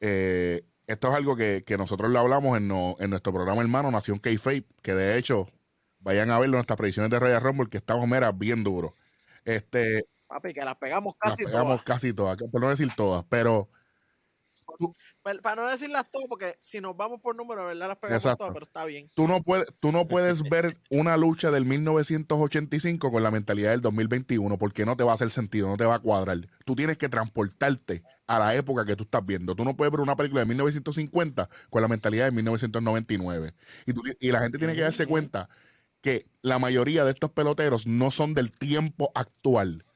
eh, 0.00 0.64
esto 0.86 1.08
es 1.10 1.14
algo 1.14 1.36
que, 1.36 1.64
que 1.66 1.76
nosotros 1.76 2.10
lo 2.10 2.18
hablamos 2.18 2.56
en, 2.56 2.68
no- 2.68 2.96
en 2.98 3.10
nuestro 3.10 3.32
programa 3.32 3.60
hermano 3.62 3.90
Nación 3.90 4.18
K-Fape, 4.18 4.64
que 4.82 4.94
de 4.94 5.18
hecho 5.18 5.48
vayan 5.98 6.30
a 6.30 6.38
verlo 6.38 6.54
en 6.56 6.58
nuestras 6.60 6.78
predicciones 6.78 7.10
de 7.10 7.18
Royal 7.18 7.42
Rumble, 7.42 7.68
que 7.68 7.76
estamos, 7.78 8.08
mira, 8.08 8.32
bien 8.32 8.64
duro. 8.64 8.94
Este, 9.44 10.06
Papi, 10.26 10.54
que 10.54 10.64
las 10.64 10.76
pegamos 10.76 11.14
las 11.22 11.34
casi 11.34 11.44
pegamos 11.44 11.76
todas. 11.76 11.84
casi 11.84 12.12
todas, 12.14 12.38
por 12.50 12.60
no 12.62 12.70
decir 12.70 12.88
todas, 12.96 13.24
pero 13.28 13.68
Pero 14.66 14.92
Para 15.24 15.56
no 15.56 15.66
decirlas 15.68 16.10
todas, 16.10 16.28
porque 16.28 16.56
si 16.60 16.82
nos 16.82 16.94
vamos 16.94 17.18
por 17.18 17.34
número, 17.34 17.64
verdad 17.64 17.88
las 17.88 17.96
pegamos 17.96 18.22
Exacto. 18.22 18.38
todas, 18.38 18.52
pero 18.52 18.66
está 18.66 18.84
bien. 18.84 19.08
tú 19.14 19.26
no 19.26 19.42
puedes, 19.42 19.66
tú 19.80 19.90
no 19.90 20.06
puedes 20.06 20.42
ver 20.42 20.76
una 20.90 21.16
lucha 21.16 21.50
del 21.50 21.64
1985 21.64 23.10
con 23.10 23.22
la 23.22 23.30
mentalidad 23.30 23.70
del 23.70 23.80
2021 23.80 24.58
porque 24.58 24.84
no 24.84 24.96
te 24.96 25.02
va 25.02 25.12
a 25.12 25.14
hacer 25.14 25.30
sentido, 25.30 25.68
no 25.68 25.78
te 25.78 25.86
va 25.86 25.94
a 25.94 25.98
cuadrar. 26.00 26.46
Tú 26.66 26.76
tienes 26.76 26.98
que 26.98 27.08
transportarte 27.08 28.02
a 28.26 28.38
la 28.38 28.54
época 28.54 28.84
que 28.84 28.96
tú 28.96 29.04
estás 29.04 29.24
viendo. 29.24 29.54
Tú 29.54 29.64
no 29.64 29.74
puedes 29.74 29.90
ver 29.90 30.00
una 30.00 30.14
película 30.14 30.40
de 30.40 30.46
1950 30.46 31.48
con 31.70 31.80
la 31.80 31.88
mentalidad 31.88 32.26
de 32.26 32.32
1999. 32.32 33.54
Y, 33.86 33.92
tú 33.94 34.02
y 34.20 34.30
la 34.30 34.40
gente 34.40 34.58
tiene 34.58 34.74
que 34.74 34.82
darse 34.82 35.06
cuenta 35.06 35.48
que 36.02 36.26
la 36.42 36.58
mayoría 36.58 37.02
de 37.04 37.12
estos 37.12 37.30
peloteros 37.30 37.86
no 37.86 38.10
son 38.10 38.34
del 38.34 38.52
tiempo 38.52 39.10
actual. 39.14 39.86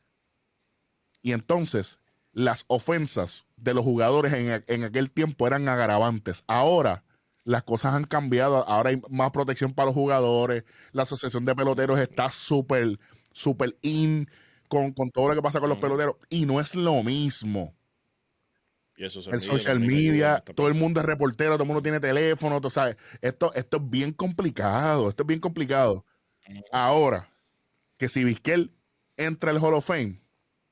Y 1.21 1.33
entonces 1.33 1.99
las 2.39 2.65
ofensas 2.69 3.49
de 3.57 3.75
los 3.75 3.83
jugadores 3.83 4.33
en, 4.33 4.63
en 4.65 4.85
aquel 4.85 5.11
tiempo 5.11 5.49
eran 5.49 5.69
agravantes. 5.69 6.45
Ahora 6.47 7.03
las 7.43 7.65
cosas 7.65 7.95
han 7.95 8.05
cambiado. 8.05 8.57
Ahora 8.69 8.91
hay 8.91 9.03
más 9.11 9.33
protección 9.33 9.73
para 9.75 9.87
los 9.87 9.95
jugadores. 9.95 10.63
La 10.93 11.03
asociación 11.03 11.45
de 11.45 11.57
peloteros 11.57 11.99
está 11.99 12.31
súper, 12.31 12.97
súper 13.33 13.77
in 13.83 14.31
con, 14.69 14.93
con 14.93 15.11
todo 15.11 15.29
lo 15.29 15.35
que 15.35 15.43
pasa 15.43 15.59
con 15.59 15.69
los 15.69 15.79
peloteros. 15.79 16.15
Y 16.29 16.47
no 16.47 16.61
es 16.61 16.77
lo 16.77 17.03
mismo. 17.03 17.75
Y 18.97 19.03
el 19.03 19.11
social 19.11 19.33
media 19.81 20.37
social 20.37 20.45
en 20.47 20.55
todo 20.55 20.69
el 20.69 20.75
mundo 20.75 21.01
es 21.01 21.07
reportero, 21.07 21.55
todo 21.55 21.63
el 21.65 21.69
mundo 21.69 21.83
tiene 21.83 21.99
teléfono, 21.99 22.61
tú 22.61 22.71
sabes. 22.71 22.97
Esto, 23.21 23.53
esto 23.55 23.79
es 23.79 23.91
bien 23.91 24.13
complicado. 24.13 25.09
Esto 25.09 25.25
es 25.25 25.27
bien 25.27 25.41
complicado. 25.41 26.05
Ahora, 26.71 27.33
que 27.97 28.09
si 28.09 28.23
Vizquel 28.23 28.77
entra 29.17 29.51
al 29.51 29.59
Hall 29.59 29.75
of 29.75 29.87
Fame, 29.87 30.21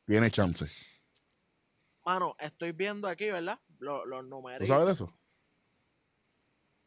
tiene 0.07 0.31
chance. 0.31 0.67
Mano, 2.07 2.37
estoy 2.39 2.71
viendo 2.71 3.09
aquí, 3.09 3.29
¿verdad? 3.33 3.59
Los, 3.81 4.07
los 4.07 4.25
¿Tú 4.61 4.67
sabes 4.67 4.87
de 4.87 4.93
eso? 4.93 5.13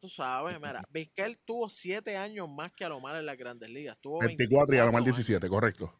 Tú 0.00 0.08
sabes, 0.08 0.58
mira, 0.58 0.82
Vizquel 0.88 1.38
tuvo 1.44 1.68
siete 1.68 2.16
años 2.16 2.48
más 2.48 2.72
que 2.72 2.86
Alomar 2.86 3.16
en 3.16 3.26
las 3.26 3.36
grandes 3.36 3.68
ligas. 3.68 3.98
Tuvo 4.00 4.20
24 4.20 4.74
y 4.74 4.78
a 4.78 4.86
lo 4.86 4.92
más 4.92 5.02
años. 5.02 5.16
17, 5.16 5.46
correcto. 5.50 5.94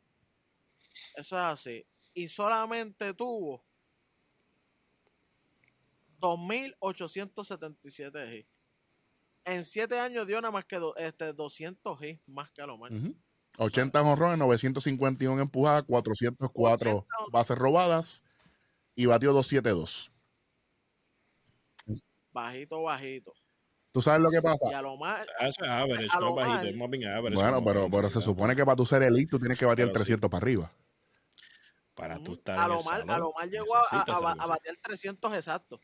Eso 1.15 1.37
es 1.37 1.45
así. 1.45 1.87
Y 2.15 2.29
solamente 2.29 3.13
tuvo 3.13 3.63
2.877 6.19 8.39
hits. 8.39 8.49
En 9.45 9.65
siete 9.65 10.01
años 10.01 10.27
dio 10.27 10.41
nada 10.41 10.53
más 10.53 10.65
que 10.65 10.77
do- 10.77 10.97
este, 10.97 11.35
200 11.35 12.03
hits 12.03 12.23
más 12.27 12.51
que 12.53 12.63
Alomar. 12.63 12.91
Ujú. 12.91 13.15
80 13.59 14.01
honrones, 14.01 14.39
951 14.39 15.43
empujadas, 15.43 15.83
404 15.83 16.91
80 16.91 17.07
bases 17.31 17.59
robadas 17.59 18.25
y 19.01 19.07
batió 19.07 19.33
272. 19.33 20.13
Bajito, 22.33 22.83
bajito. 22.83 23.33
¿Tú 23.93 24.01
sabes 24.03 24.21
lo 24.21 24.31
que 24.31 24.41
pasa? 24.43 24.71
Y 24.71 24.75
Alomar, 24.75 25.27
Ah, 25.41 25.49
Eso 25.49 25.65
es 25.65 25.71
average, 25.71 26.07
A 26.13 26.21
no 26.21 26.21
lo 26.21 26.29
es 26.29 26.37
bajito, 26.37 26.57
mal. 26.59 26.69
es 26.69 26.77
más 26.77 26.91
bien 26.91 27.09
average. 27.09 27.35
Bueno, 27.43 27.65
pero, 27.65 27.91
pero 27.91 28.09
se 28.11 28.21
supone 28.21 28.55
que 28.55 28.65
para 28.65 28.77
tú 28.77 28.87
ser 28.87 29.03
elite 29.03 29.31
tú 29.31 29.39
tienes 29.41 29.59
que 29.59 29.65
batir 29.65 29.87
Pero 29.87 29.99
sí. 29.99 30.05
300 30.05 30.31
para 30.31 30.43
arriba. 30.43 30.73
Para 31.95 32.23
tú 32.23 32.35
estar 32.35 32.55
en 32.57 32.61
el 32.61 32.65
Alomar, 32.67 32.85
salón, 33.01 33.11
Alomar 33.11 33.49
llegó 33.49 33.77
a, 33.77 33.81
a, 33.91 34.01
a, 34.03 34.33
a 34.33 34.47
batear 34.47 34.77
300 34.83 35.35
exactos. 35.35 35.81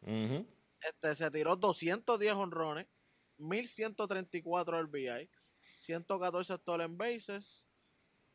Ujú. 0.00 0.46
Este, 0.80 1.14
se 1.14 1.30
tiró 1.30 1.56
210 1.56 2.32
honrones, 2.34 2.86
1134 3.38 4.82
RBI, 4.82 5.30
114 5.76 6.56
stolen 6.56 6.96
bases, 6.98 7.68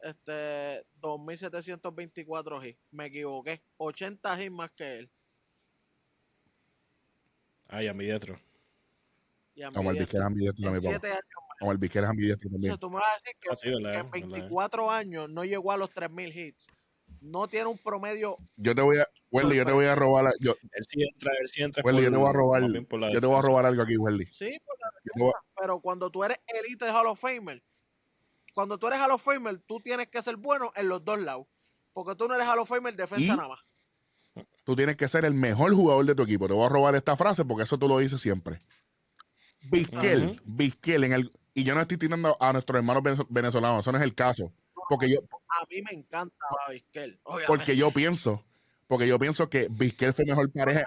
este, 0.03 0.85
2724 1.01 2.63
hits. 2.65 2.79
Me 2.91 3.05
equivoqué, 3.07 3.61
80 3.77 4.41
hits 4.43 4.51
más 4.51 4.71
que 4.71 4.99
él. 4.99 5.11
Ay, 7.67 7.87
ambidiestro. 7.87 8.37
Y 9.55 9.63
a 9.63 9.69
mí 9.69 9.75
Como 9.75 9.91
el 9.91 9.97
diez- 9.97 10.05
Vizquel 10.05 10.19
es 10.21 10.25
ambidiestro 10.27 10.63
también, 10.63 10.83
papá. 10.83 10.99
7 10.99 11.07
años. 11.13 11.23
Como 11.59 11.71
el 11.71 11.77
Vizquel 11.77 12.03
es 12.03 12.09
ambidiestro 12.09 12.49
también. 12.49 12.71
Entonces 12.73 12.79
tú 12.79 12.89
me 12.89 12.95
vas 12.95 13.09
a 13.09 13.13
decir 13.13 13.35
que, 13.39 13.49
Ah, 13.51 13.55
sí, 13.55 13.69
¿verdad? 13.69 13.91
que 13.91 13.97
en 13.99 14.11
¿verdad? 14.11 14.29
24 14.29 14.91
años 14.91 15.29
no 15.29 15.45
llegó 15.45 15.71
a 15.71 15.77
los 15.77 15.89
3000 15.91 16.37
hits. 16.37 16.67
No 17.19 17.47
tiene 17.47 17.67
un 17.67 17.77
promedio. 17.77 18.37
Yo 18.55 18.73
te 18.73 18.81
voy 18.81 18.97
a, 18.97 19.07
Welly, 19.31 19.57
yo 19.57 19.65
te 19.65 19.71
voy 19.73 19.85
a 19.85 19.95
robar, 19.95 20.23
la- 20.25 20.33
yo, 20.39 20.55
Él 20.71 20.83
sí 20.87 21.03
entra, 21.03 21.31
él 21.39 21.47
sí 21.47 21.61
entra. 21.61 21.83
Welly, 21.83 22.03
yo 22.03 22.11
te 22.11 22.17
voy 22.17 22.29
a 22.29 22.33
robar, 22.33 22.61
yo 22.63 23.21
te 23.21 23.27
voy 23.27 23.37
a 23.37 23.41
robar 23.41 23.65
algo 23.65 23.81
aquí, 23.83 23.97
Welly. 23.97 24.25
Sí, 24.31 24.57
por 24.65 24.77
la 24.79 25.27
a- 25.29 25.41
pero 25.61 25.79
cuando 25.81 26.09
tú 26.09 26.23
eres 26.23 26.37
elite 26.47 26.85
de 26.85 26.91
Hall 26.91 27.07
of 27.07 27.19
Famer, 27.19 27.61
cuando 28.53 28.77
tú 28.77 28.87
eres 28.87 28.99
Hall 28.99 29.11
of 29.11 29.23
Famer, 29.23 29.59
tú 29.65 29.79
tienes 29.79 30.07
que 30.07 30.21
ser 30.21 30.35
bueno 30.37 30.71
en 30.75 30.89
los 30.89 31.03
dos 31.03 31.19
lados. 31.19 31.47
Porque 31.93 32.15
tú 32.15 32.27
no 32.27 32.35
eres 32.35 32.47
Hall 32.47 32.59
of 32.59 32.69
Famer 32.69 32.95
defensa 32.95 33.23
¿Y? 33.23 33.27
nada 33.29 33.47
más. 33.49 33.59
tú 34.63 34.75
tienes 34.75 34.95
que 34.95 35.07
ser 35.07 35.25
el 35.25 35.33
mejor 35.33 35.73
jugador 35.73 36.05
de 36.05 36.15
tu 36.15 36.23
equipo. 36.23 36.47
Te 36.47 36.53
voy 36.53 36.65
a 36.65 36.69
robar 36.69 36.95
esta 36.95 37.15
frase 37.17 37.43
porque 37.45 37.63
eso 37.63 37.77
tú 37.77 37.87
lo 37.87 37.97
dices 37.99 38.21
siempre. 38.21 38.59
Vizquel, 39.69 40.25
Ujú. 40.25 40.39
Vizquel 40.45 41.03
en 41.03 41.13
el 41.13 41.31
y 41.53 41.63
yo 41.65 41.75
no 41.75 41.81
estoy 41.81 41.97
tirando 41.97 42.37
a 42.39 42.53
nuestros 42.53 42.77
hermanos 42.77 43.03
venez- 43.03 43.27
venezolanos, 43.29 43.81
eso 43.81 43.91
no 43.91 43.97
es 43.97 44.03
el 44.05 44.15
caso, 44.15 44.53
porque 44.87 45.09
yo 45.11 45.19
A 45.49 45.65
mí 45.69 45.81
me 45.81 45.91
encanta 45.99 46.35
Vizquel. 46.69 47.19
Obviamente. 47.23 47.47
porque 47.47 47.75
yo 47.75 47.91
pienso, 47.91 48.45
porque 48.87 49.05
yo 49.07 49.19
pienso 49.19 49.49
que 49.49 49.67
Vizquel 49.69 50.13
fue 50.13 50.23
mejor 50.25 50.49
pareja. 50.51 50.83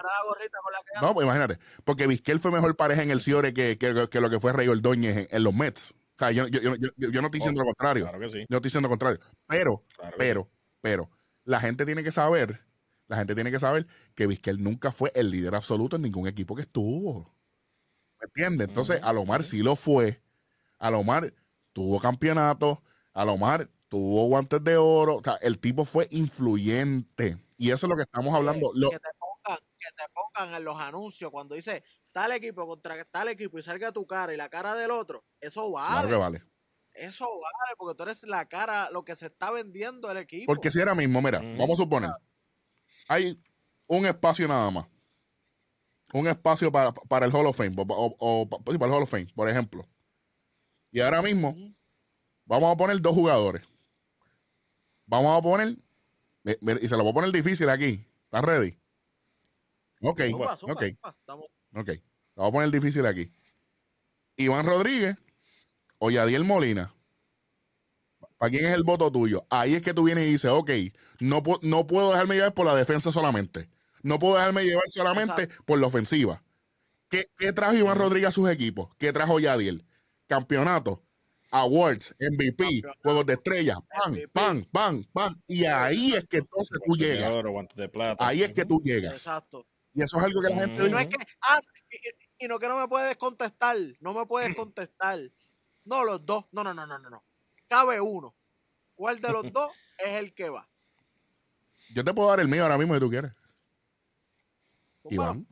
No, 1.01 1.13
pues 1.13 1.23
imagínate, 1.25 1.59
porque 1.83 2.07
Vizquel 2.07 2.39
fue 2.39 2.49
mejor 2.51 2.75
pareja 2.75 3.03
en 3.03 3.11
el 3.11 3.21
Ciore 3.21 3.53
que, 3.53 3.77
que, 3.77 4.07
que 4.09 4.19
lo 4.19 4.29
que 4.29 4.39
fue 4.39 4.53
Rey 4.53 4.67
Ordóñez 4.67 5.15
en, 5.17 5.27
en 5.29 5.43
los 5.43 5.53
Mets. 5.53 5.93
O 6.15 6.19
sea, 6.19 6.31
yo, 6.31 6.47
yo, 6.47 6.61
yo, 6.61 6.75
yo- 6.75 7.09
yo 7.11 7.21
no 7.21 7.27
estoy 7.27 7.39
diciendo 7.39 7.61
lo 7.61 7.65
contrario. 7.65 8.03
Claro 8.05 8.19
que 8.19 8.29
sí. 8.29 8.39
Yo 8.49 8.57
estoy 8.57 8.67
diciendo 8.69 8.87
lo 8.87 8.91
contrario. 8.91 9.19
Pero, 9.47 9.83
claro 9.97 10.15
pero, 10.17 10.49
pero, 10.81 11.09
la 11.43 11.59
gente 11.59 11.85
tiene 11.85 12.03
que 12.03 12.11
saber, 12.11 12.61
la 13.07 13.17
gente 13.17 13.35
tiene 13.35 13.51
que 13.51 13.59
saber 13.59 13.85
que 14.15 14.25
Vizquel 14.27 14.63
nunca 14.63 14.91
fue 14.91 15.11
el 15.13 15.29
líder 15.29 15.55
absoluto 15.55 15.95
en 15.97 16.03
ningún 16.03 16.27
equipo 16.27 16.55
que 16.55 16.61
estuvo. 16.63 17.35
¿Me 18.21 18.25
entiendes? 18.27 18.67
Entonces, 18.69 18.99
Alomar 19.03 19.43
sí 19.43 19.61
lo 19.61 19.75
fue. 19.75 20.21
Alomar 20.79 21.33
tuvo 21.73 21.99
campeonato. 21.99 22.81
Alomar 23.13 23.69
tuvo 23.89 24.27
guantes 24.27 24.63
de 24.63 24.77
oro. 24.77 25.17
O 25.17 25.23
sea, 25.23 25.35
el 25.41 25.59
tipo 25.59 25.83
fue 25.85 26.07
influyente. 26.11 27.37
Y 27.57 27.71
eso 27.71 27.85
es 27.87 27.89
lo 27.89 27.95
que 27.97 28.03
estamos 28.03 28.33
hablando. 28.33 28.71
Lo- 28.73 28.89
que 28.89 28.99
te 28.99 29.09
pongan, 29.19 29.59
que 29.77 29.87
te 29.95 30.03
pongan 30.13 30.55
en 30.55 30.63
los 30.63 30.79
anuncios 30.79 31.29
cuando 31.31 31.55
dice 31.55 31.83
tal 32.15 32.31
equipo 32.31 32.65
contra 32.65 33.03
tal 33.03 33.27
equipo 33.27 33.59
y 33.59 33.61
salga 33.61 33.91
tu 33.91 34.07
cara 34.07 34.33
y 34.33 34.37
la 34.37 34.47
cara 34.47 34.73
del 34.73 34.89
otro, 34.89 35.25
eso 35.41 35.69
claro 35.73 35.95
vale. 35.95 36.07
que 36.09 36.15
vale. 36.15 36.43
Eso 36.93 37.25
vale, 37.25 37.75
porque 37.77 37.97
tú 37.97 38.03
eres 38.03 38.23
la 38.23 38.47
cara, 38.47 38.89
lo 38.89 39.03
que 39.03 39.17
se 39.17 39.25
está 39.25 39.51
vendiendo 39.51 40.09
el 40.09 40.15
equipo. 40.19 40.45
Porque 40.45 40.71
si 40.71 40.79
ahora 40.79 40.95
mismo, 40.95 41.21
mira, 41.21 41.39
vamos 41.39 41.71
a 41.77 41.83
suponer, 41.83 42.09
hay 43.09 43.37
un 43.87 44.05
espacio 44.05 44.47
nada 44.47 44.71
más. 44.71 44.87
Un 46.13 46.27
espacio 46.27 46.71
para, 46.71 46.93
para 46.93 47.25
el 47.25 47.33
Hall 47.35 47.47
of 47.47 47.57
Fame, 47.57 47.75
o, 47.77 47.81
o- 47.81 48.15
o- 48.17 48.49
pa- 48.49 48.71
sí, 48.71 48.77
para 48.77 48.85
el 48.85 48.93
Hall 48.97 49.03
of 49.03 49.09
Fame, 49.11 49.27
por 49.35 49.49
ejemplo. 49.49 49.85
Y 50.91 51.01
ahora 51.01 51.21
mismo, 51.21 51.53
vamos 52.45 52.73
a 52.73 52.77
poner 52.77 53.01
dos 53.01 53.13
jugadores. 53.13 53.61
Vamos 55.05 55.37
a 55.37 55.41
poner, 55.41 55.75
y 56.45 56.87
se 56.87 56.95
lo 56.95 57.03
voy 57.03 57.11
a 57.11 57.15
poner 57.15 57.31
difícil 57.33 57.69
aquí. 57.69 58.07
¿Estás 58.23 58.41
ready? 58.45 58.79
Ok, 60.01 60.21
Zumba, 60.29 60.55
zumba, 60.55 60.73
ok, 60.75 60.83
zumba, 60.85 61.15
estamos- 61.19 61.45
ok. 61.75 61.89
Lo 62.35 62.43
voy 62.43 62.49
a 62.49 62.51
poner 62.51 62.71
difícil 62.71 63.05
aquí. 63.05 63.31
Iván 64.37 64.65
Rodríguez 64.65 65.17
o 65.99 66.11
Yadiel 66.11 66.43
Molina. 66.43 66.93
¿Para 68.37 68.49
quién 68.49 68.65
es 68.65 68.73
el 68.73 68.83
voto 68.83 69.11
tuyo? 69.11 69.45
Ahí 69.49 69.75
es 69.75 69.81
que 69.81 69.93
tú 69.93 70.03
vienes 70.03 70.27
y 70.27 70.31
dices, 70.31 70.51
ok, 70.51 70.71
no, 71.19 71.41
no 71.61 71.87
puedo 71.87 72.11
dejarme 72.11 72.35
llevar 72.35 72.53
por 72.53 72.65
la 72.65 72.75
defensa 72.75 73.11
solamente. 73.11 73.69
No 74.03 74.19
puedo 74.19 74.35
dejarme 74.35 74.65
llevar 74.65 74.83
solamente 74.89 75.49
por 75.65 75.79
la 75.79 75.87
ofensiva. 75.87 76.43
¿Qué, 77.09 77.27
qué 77.37 77.53
trajo 77.53 77.75
Iván 77.75 77.97
Rodríguez 77.97 78.29
a 78.29 78.31
sus 78.31 78.49
equipos? 78.49 78.89
¿Qué 78.97 79.13
trajo 79.13 79.39
Yadiel? 79.39 79.85
Campeonato, 80.27 81.01
awards, 81.51 82.13
MVP, 82.19 82.63
Campeonato, 82.63 82.99
juegos 83.03 83.25
de 83.25 83.33
estrella, 83.33 83.77
pan, 83.89 84.19
pan, 84.33 84.67
pan, 84.71 85.03
pan. 85.13 85.43
Y 85.47 85.65
ahí 85.65 86.13
es 86.13 86.25
que 86.25 86.37
entonces 86.37 86.79
tú 86.85 86.95
llegas. 86.97 87.35
Ahí 88.19 88.43
es 88.43 88.51
que 88.51 88.65
tú 88.65 88.81
llegas. 88.83 89.13
Exacto. 89.13 89.65
Y 89.95 90.03
eso 90.03 90.17
es 90.17 90.23
algo 90.25 90.41
que 90.41 90.49
la 90.49 90.55
gente 90.59 90.81
dice. 90.83 90.89
no 90.91 90.99
es 90.99 91.07
que, 91.07 91.15
ah, 91.41 91.59
y, 91.89 92.45
y- 92.45 92.47
no 92.47 92.59
que 92.59 92.67
no 92.67 92.77
me 92.77 92.87
puedes 92.87 93.15
contestar, 93.17 93.77
no 94.01 94.13
me 94.13 94.25
puedes 94.25 94.53
contestar. 94.55 95.19
No, 95.85 96.03
los 96.03 96.25
dos, 96.25 96.45
no, 96.51 96.63
no, 96.63 96.73
no, 96.73 96.85
no, 96.85 96.99
no, 96.99 97.09
no. 97.09 97.23
Cabe 97.67 98.01
uno. 98.01 98.35
¿Cuál 98.95 99.21
de 99.21 99.31
los 99.31 99.43
dos 99.53 99.71
es 99.97 100.13
el 100.19 100.33
que 100.33 100.49
va? 100.49 100.67
Yo 101.93 102.03
te 102.03 102.13
puedo 102.13 102.27
dar 102.29 102.41
el 102.41 102.47
mío 102.49 102.63
ahora 102.63 102.77
mismo 102.77 102.93
si 102.93 102.99
tú 102.99 103.09
quieres. 103.09 103.31
Zumba, 105.01 105.13
Iván, 105.13 105.47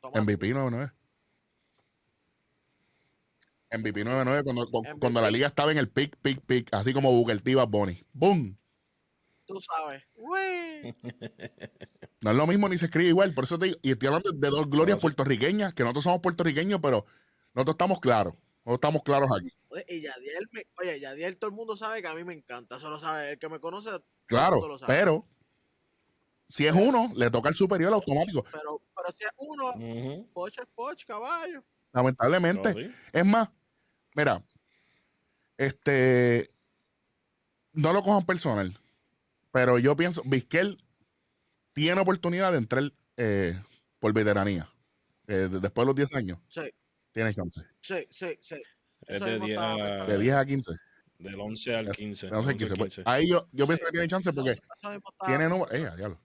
toma. 0.00 0.20
MVP 0.22 0.48
99. 0.48 0.92
MVP 3.70 4.04
99 4.04 4.42
cuando, 4.44 4.66
MVP. 4.66 4.98
cuando 4.98 5.20
la 5.20 5.30
liga 5.30 5.46
estaba 5.46 5.70
en 5.72 5.78
el 5.78 5.88
pick, 5.88 6.16
pick, 6.16 6.40
pick, 6.40 6.74
así 6.74 6.92
como 6.92 7.12
Booker 7.12 7.40
T. 7.40 7.54
Bunny. 7.54 8.02
¡Boom! 8.12 8.58
Tú 9.52 9.60
sabes. 9.60 10.02
Uy. 10.16 10.94
No 12.22 12.30
es 12.30 12.36
lo 12.36 12.46
mismo 12.46 12.68
ni 12.68 12.78
se 12.78 12.84
escribe 12.84 13.08
igual. 13.08 13.34
Por 13.34 13.42
eso 13.44 13.58
te 13.58 13.66
digo, 13.66 13.78
y 13.82 13.90
estoy 13.90 14.06
hablando 14.06 14.30
de 14.30 14.48
dos 14.48 14.70
glorias 14.70 14.94
No, 14.96 15.00
sí. 15.00 15.02
puertorriqueñas, 15.02 15.74
que 15.74 15.82
nosotros 15.82 16.04
somos 16.04 16.20
puertorriqueños, 16.20 16.78
pero 16.80 17.04
nosotros 17.52 17.74
estamos 17.74 17.98
claros. 17.98 18.34
Nosotros 18.64 18.74
estamos 18.76 19.02
claros 19.02 19.28
aquí. 19.36 19.52
Oye, 19.70 19.84
y 19.88 20.02
Yadiel, 20.02 20.48
me- 20.52 20.66
oye, 20.78 21.00
Yadiel 21.00 21.36
todo 21.36 21.50
el 21.50 21.56
mundo 21.56 21.74
sabe 21.76 22.00
que 22.00 22.06
a 22.06 22.14
mí 22.14 22.22
me 22.22 22.32
encanta. 22.32 22.76
Eso 22.76 22.88
lo 22.90 22.98
sabe. 23.00 23.32
El 23.32 23.38
que 23.40 23.48
me 23.48 23.58
conoce, 23.58 23.90
Claro, 24.26 24.64
lo 24.68 24.78
sabe. 24.78 24.94
pero 24.94 25.26
si 26.48 26.64
es 26.64 26.72
uno, 26.74 27.10
le 27.16 27.28
toca 27.28 27.48
el 27.48 27.56
superior 27.56 27.92
automático. 27.92 28.44
Pero, 28.52 28.80
pero 28.94 29.10
si 29.16 29.24
es 29.24 29.30
uno, 29.38 29.70
Ujú. 29.70 30.28
poch 30.32 30.58
es 30.96 31.04
caballo. 31.04 31.64
Lamentablemente. 31.92 32.72
No, 32.72 32.80
sí. 32.80 32.94
Es 33.12 33.24
más, 33.26 33.48
mira, 34.14 34.44
este, 35.58 36.50
no 37.72 37.92
lo 37.92 38.02
cojan 38.02 38.24
personal, 38.24 38.78
pero 39.52 39.78
yo 39.78 39.94
pienso, 39.96 40.22
Vizquel 40.24 40.82
tiene 41.72 42.00
oportunidad 42.00 42.50
de 42.52 42.58
entrar 42.58 42.92
eh, 43.16 43.62
por 44.00 44.12
veteranía. 44.12 44.68
Eh, 45.28 45.48
de- 45.48 45.60
después 45.60 45.84
de 45.84 45.86
los 45.86 45.94
10 45.94 46.14
años, 46.14 46.38
Sí, 46.48 46.62
tiene 47.12 47.32
chance. 47.32 47.60
sí, 47.80 48.06
sí, 48.10 48.36
sí. 48.40 48.56
Es 49.06 49.20
de 49.20 49.30
mismo 49.32 49.46
10 49.46 49.58
estaba 49.58 50.02
a-. 50.02 50.06
De 50.06 50.18
10 50.18 50.34
a 50.34 50.44
15. 50.46 50.72
Del 51.18 51.40
11 51.40 51.76
al 51.76 51.88
Es- 51.88 51.96
15. 51.96 52.26
No 52.30 52.42
sé, 52.42 52.50
11 52.50 52.50
al 52.50 52.56
15. 52.56 52.76
pues, 52.76 53.00
ahí 53.06 53.28
yo, 53.28 53.46
yo 53.52 53.66
pienso 53.66 53.84
Sí, 53.84 53.86
que 53.86 53.90
tiene 53.92 54.08
chance 54.08 54.32
porque 54.32 54.50
mismo 54.90 55.14
tiene 55.24 55.48
número. 55.48 55.70
Eh, 55.72 55.96
diablo. 55.96 56.20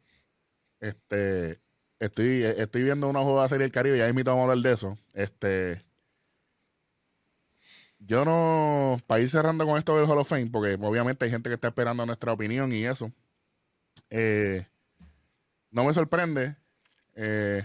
Este, 0.79 1.61
estoy, 1.99 2.43
estoy 2.43 2.83
viendo 2.83 3.07
una 3.07 3.21
juego 3.21 3.41
de 3.43 3.49
Serie 3.49 3.63
del 3.63 3.71
Caribe, 3.71 3.97
ya 3.97 4.07
invito 4.09 4.31
a 4.31 4.41
hablar 4.41 4.57
de 4.57 4.71
eso. 4.71 4.97
Este, 5.13 5.81
yo 8.07 8.23
no, 8.25 8.97
para 9.05 9.21
ir 9.21 9.29
cerrando 9.29 9.65
con 9.65 9.77
esto 9.77 9.95
del 9.97 10.09
Hall 10.09 10.17
of 10.19 10.27
Fame, 10.29 10.49
porque 10.51 10.75
obviamente 10.81 11.25
hay 11.25 11.31
gente 11.31 11.49
que 11.49 11.55
está 11.55 11.67
esperando 11.67 12.05
nuestra 12.05 12.31
opinión 12.33 12.71
y 12.71 12.85
eso. 12.85 13.11
eh, 14.09 14.65
no 15.71 15.83
me 15.83 15.93
sorprende, 15.93 16.55
eh, 17.15 17.63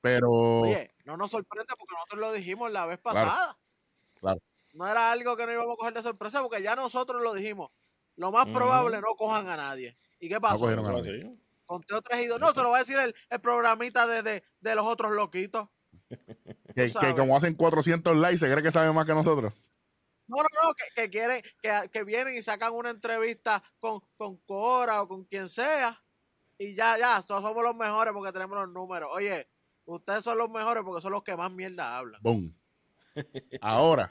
pero 0.00 0.30
Oye, 0.60 0.94
no 1.04 1.16
nos 1.16 1.30
sorprende 1.30 1.72
porque 1.78 1.94
nosotros 1.94 2.20
lo 2.20 2.32
dijimos 2.32 2.70
la 2.70 2.86
vez 2.86 2.98
pasada. 2.98 3.56
claro. 4.20 4.40
No 4.72 4.88
era 4.88 5.12
algo 5.12 5.36
que 5.36 5.46
no 5.46 5.52
íbamos 5.52 5.74
a 5.74 5.76
coger 5.76 5.94
de 5.94 6.02
sorpresa 6.02 6.42
porque 6.42 6.60
ya 6.60 6.74
nosotros 6.74 7.22
lo 7.22 7.32
dijimos. 7.32 7.70
Lo 8.16 8.32
más 8.32 8.46
probable 8.46 9.00
no 9.00 9.14
cojan 9.16 9.48
a 9.48 9.56
nadie. 9.56 9.96
¿Y 10.18 10.28
qué 10.28 10.40
pasó? 10.40 10.58
cogieron 10.58 10.84
a 10.86 10.92
nadie. 10.92 11.32
Conteo 11.64 12.02
tres 12.02 12.24
y 12.24 12.26
dos. 12.26 12.40
No, 12.40 12.52
se 12.52 12.60
lo 12.60 12.70
va 12.70 12.78
a 12.78 12.80
decir 12.80 12.98
el, 12.98 13.14
el 13.30 13.40
programita 13.40 14.06
de, 14.08 14.22
de, 14.22 14.44
de 14.60 14.74
los 14.74 14.84
otros 14.84 15.12
loquitos. 15.12 15.68
que, 16.74 16.92
que 16.92 17.14
como 17.14 17.36
hacen 17.36 17.54
400 17.54 18.16
likes, 18.16 18.38
se 18.38 18.50
cree 18.50 18.62
que 18.62 18.70
saben 18.70 18.94
más 18.94 19.06
que 19.06 19.14
nosotros. 19.14 19.52
No, 20.26 20.36
no, 20.36 20.48
no, 20.62 20.74
que, 20.74 20.84
que 20.94 21.10
quieren, 21.10 21.42
que, 21.62 21.90
que 21.92 22.04
vienen 22.04 22.36
y 22.36 22.42
sacan 22.42 22.72
una 22.72 22.90
entrevista 22.90 23.62
con, 23.78 24.00
con 24.16 24.36
Cora 24.38 25.02
o 25.02 25.08
con 25.08 25.24
quien 25.24 25.48
sea. 25.48 26.02
Y 26.58 26.74
ya, 26.74 26.98
ya, 26.98 27.22
todos 27.22 27.42
somos 27.42 27.62
los 27.62 27.74
mejores 27.74 28.12
porque 28.14 28.32
tenemos 28.32 28.56
los 28.56 28.68
números. 28.70 29.10
Oye, 29.12 29.48
ustedes 29.84 30.24
son 30.24 30.38
los 30.38 30.50
mejores 30.50 30.82
porque 30.84 31.02
son 31.02 31.12
los 31.12 31.22
que 31.22 31.36
más 31.36 31.50
mierda 31.50 31.98
hablan. 31.98 32.20
Boom. 32.22 32.56
Ahora, 33.60 34.08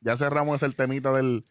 ya 0.00 0.16
cerramos 0.16 0.62
ese 0.62 0.74
temita 0.74 1.12
del, 1.12 1.44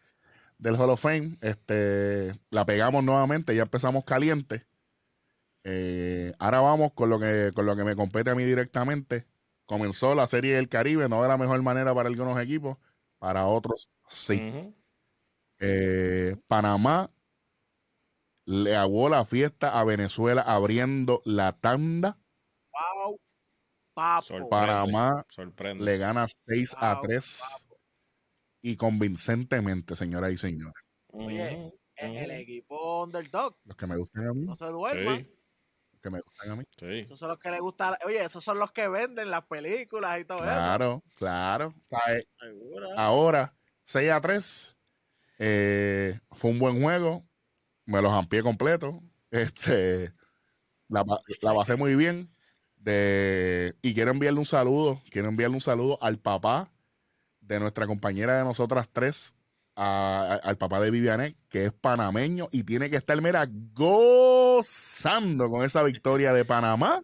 del 0.58 0.76
Hall 0.76 0.90
of 0.90 1.00
Fame. 1.00 1.36
Este, 1.40 2.38
la 2.50 2.64
pegamos 2.64 3.04
nuevamente, 3.04 3.54
ya 3.54 3.62
empezamos 3.62 4.04
caliente. 4.04 4.66
Eh, 5.64 6.32
ahora 6.38 6.60
vamos 6.60 6.92
con 6.92 7.08
lo 7.08 7.18
que 7.18 7.50
con 7.54 7.64
lo 7.64 7.74
que 7.74 7.84
me 7.84 7.96
compete 7.96 8.30
a 8.30 8.34
mí 8.34 8.44
directamente. 8.44 9.26
Comenzó 9.66 10.14
la 10.14 10.26
Serie 10.26 10.56
del 10.56 10.68
Caribe, 10.68 11.08
no 11.08 11.22
de 11.22 11.28
la 11.28 11.38
mejor 11.38 11.62
manera 11.62 11.94
para 11.94 12.08
algunos 12.08 12.38
equipos, 12.40 12.76
para 13.18 13.46
otros 13.46 13.88
sí. 14.08 14.74
Eh, 15.60 16.36
Panamá 16.46 17.10
le 18.46 18.76
aguó 18.76 19.08
la 19.08 19.24
fiesta 19.24 19.78
a 19.78 19.84
Venezuela 19.84 20.42
abriendo 20.42 21.22
la 21.24 21.52
tanda. 21.58 22.18
Wow, 22.72 23.20
papo. 23.94 24.26
Sorprende. 24.26 24.50
Panamá 24.50 25.24
Sorprende. 25.30 25.84
le 25.84 25.98
gana 25.98 26.26
6 26.46 26.74
a 26.78 26.94
Wow, 26.94 27.02
3 27.04 27.40
papo. 27.40 27.78
y 28.62 28.76
convincentemente, 28.76 29.96
señoras 29.96 30.32
y 30.32 30.36
señores. 30.36 30.74
Oye, 31.08 31.56
Ujú. 31.56 31.78
El, 31.96 32.30
equipo 32.32 33.04
underdog, 33.04 33.56
Los 33.64 33.76
que 33.76 33.86
me 33.86 33.96
gustan 33.96 34.26
a 34.26 34.34
mí, 34.34 34.46
no 34.46 34.56
se 34.56 34.66
duerman. 34.66 35.18
Sí, 35.18 35.33
que 36.04 36.10
me 36.10 36.20
gustan 36.20 36.50
a 36.50 36.56
mí. 36.56 36.64
sí. 36.78 37.00
Esos 37.00 37.18
son 37.18 37.30
los 37.30 37.38
que 37.38 37.50
les 37.50 37.60
gusta. 37.60 37.98
Oye, 38.04 38.22
esos 38.24 38.44
son 38.44 38.58
los 38.58 38.70
que 38.72 38.88
venden 38.88 39.30
las 39.30 39.46
películas 39.46 40.20
y 40.20 40.24
todo 40.26 40.38
Claro, 40.38 41.02
claro. 41.16 41.68
O 41.68 41.88
sea, 41.88 42.14
eh, 42.14 42.18
eso. 42.20 42.28
Seguro. 42.38 42.88
ahora, 42.98 43.56
6 43.84 44.10
a 44.10 44.20
3. 44.20 44.76
eh, 45.38 46.20
fue 46.32 46.50
un 46.50 46.58
buen 46.58 46.80
juego. 46.82 47.26
Me 47.86 48.02
los 48.02 48.12
amplié 48.12 48.42
completo. 48.42 49.00
Este, 49.34 50.14
la, 50.88 51.04
la 51.42 51.54
pasé 51.54 51.76
muy 51.76 51.96
bien. 51.96 52.34
De, 52.76 53.76
y 53.82 53.94
quiero 53.94 54.12
enviarle 54.12 54.38
un 54.40 54.46
saludo. 54.46 55.02
Quiero 55.10 55.28
enviarle 55.28 55.56
un 55.56 55.60
saludo 55.62 55.98
al 56.02 56.18
papá 56.20 56.72
de 57.40 57.60
nuestra 57.60 57.86
compañera 57.86 58.38
de 58.38 58.44
nosotras 58.44 58.88
tres, 58.92 59.33
a- 59.76 60.34
a- 60.42 60.48
al 60.48 60.56
papá 60.56 60.80
de 60.80 60.90
Vivianet, 60.90 61.36
que 61.48 61.64
es 61.66 61.72
panameño 61.72 62.48
y 62.52 62.62
tiene 62.64 62.90
que 62.90 62.96
estar, 62.96 63.20
mira, 63.20 63.46
gozando 63.72 65.48
con 65.48 65.64
esa 65.64 65.82
victoria 65.82 66.32
de 66.32 66.44
Panamá 66.44 67.02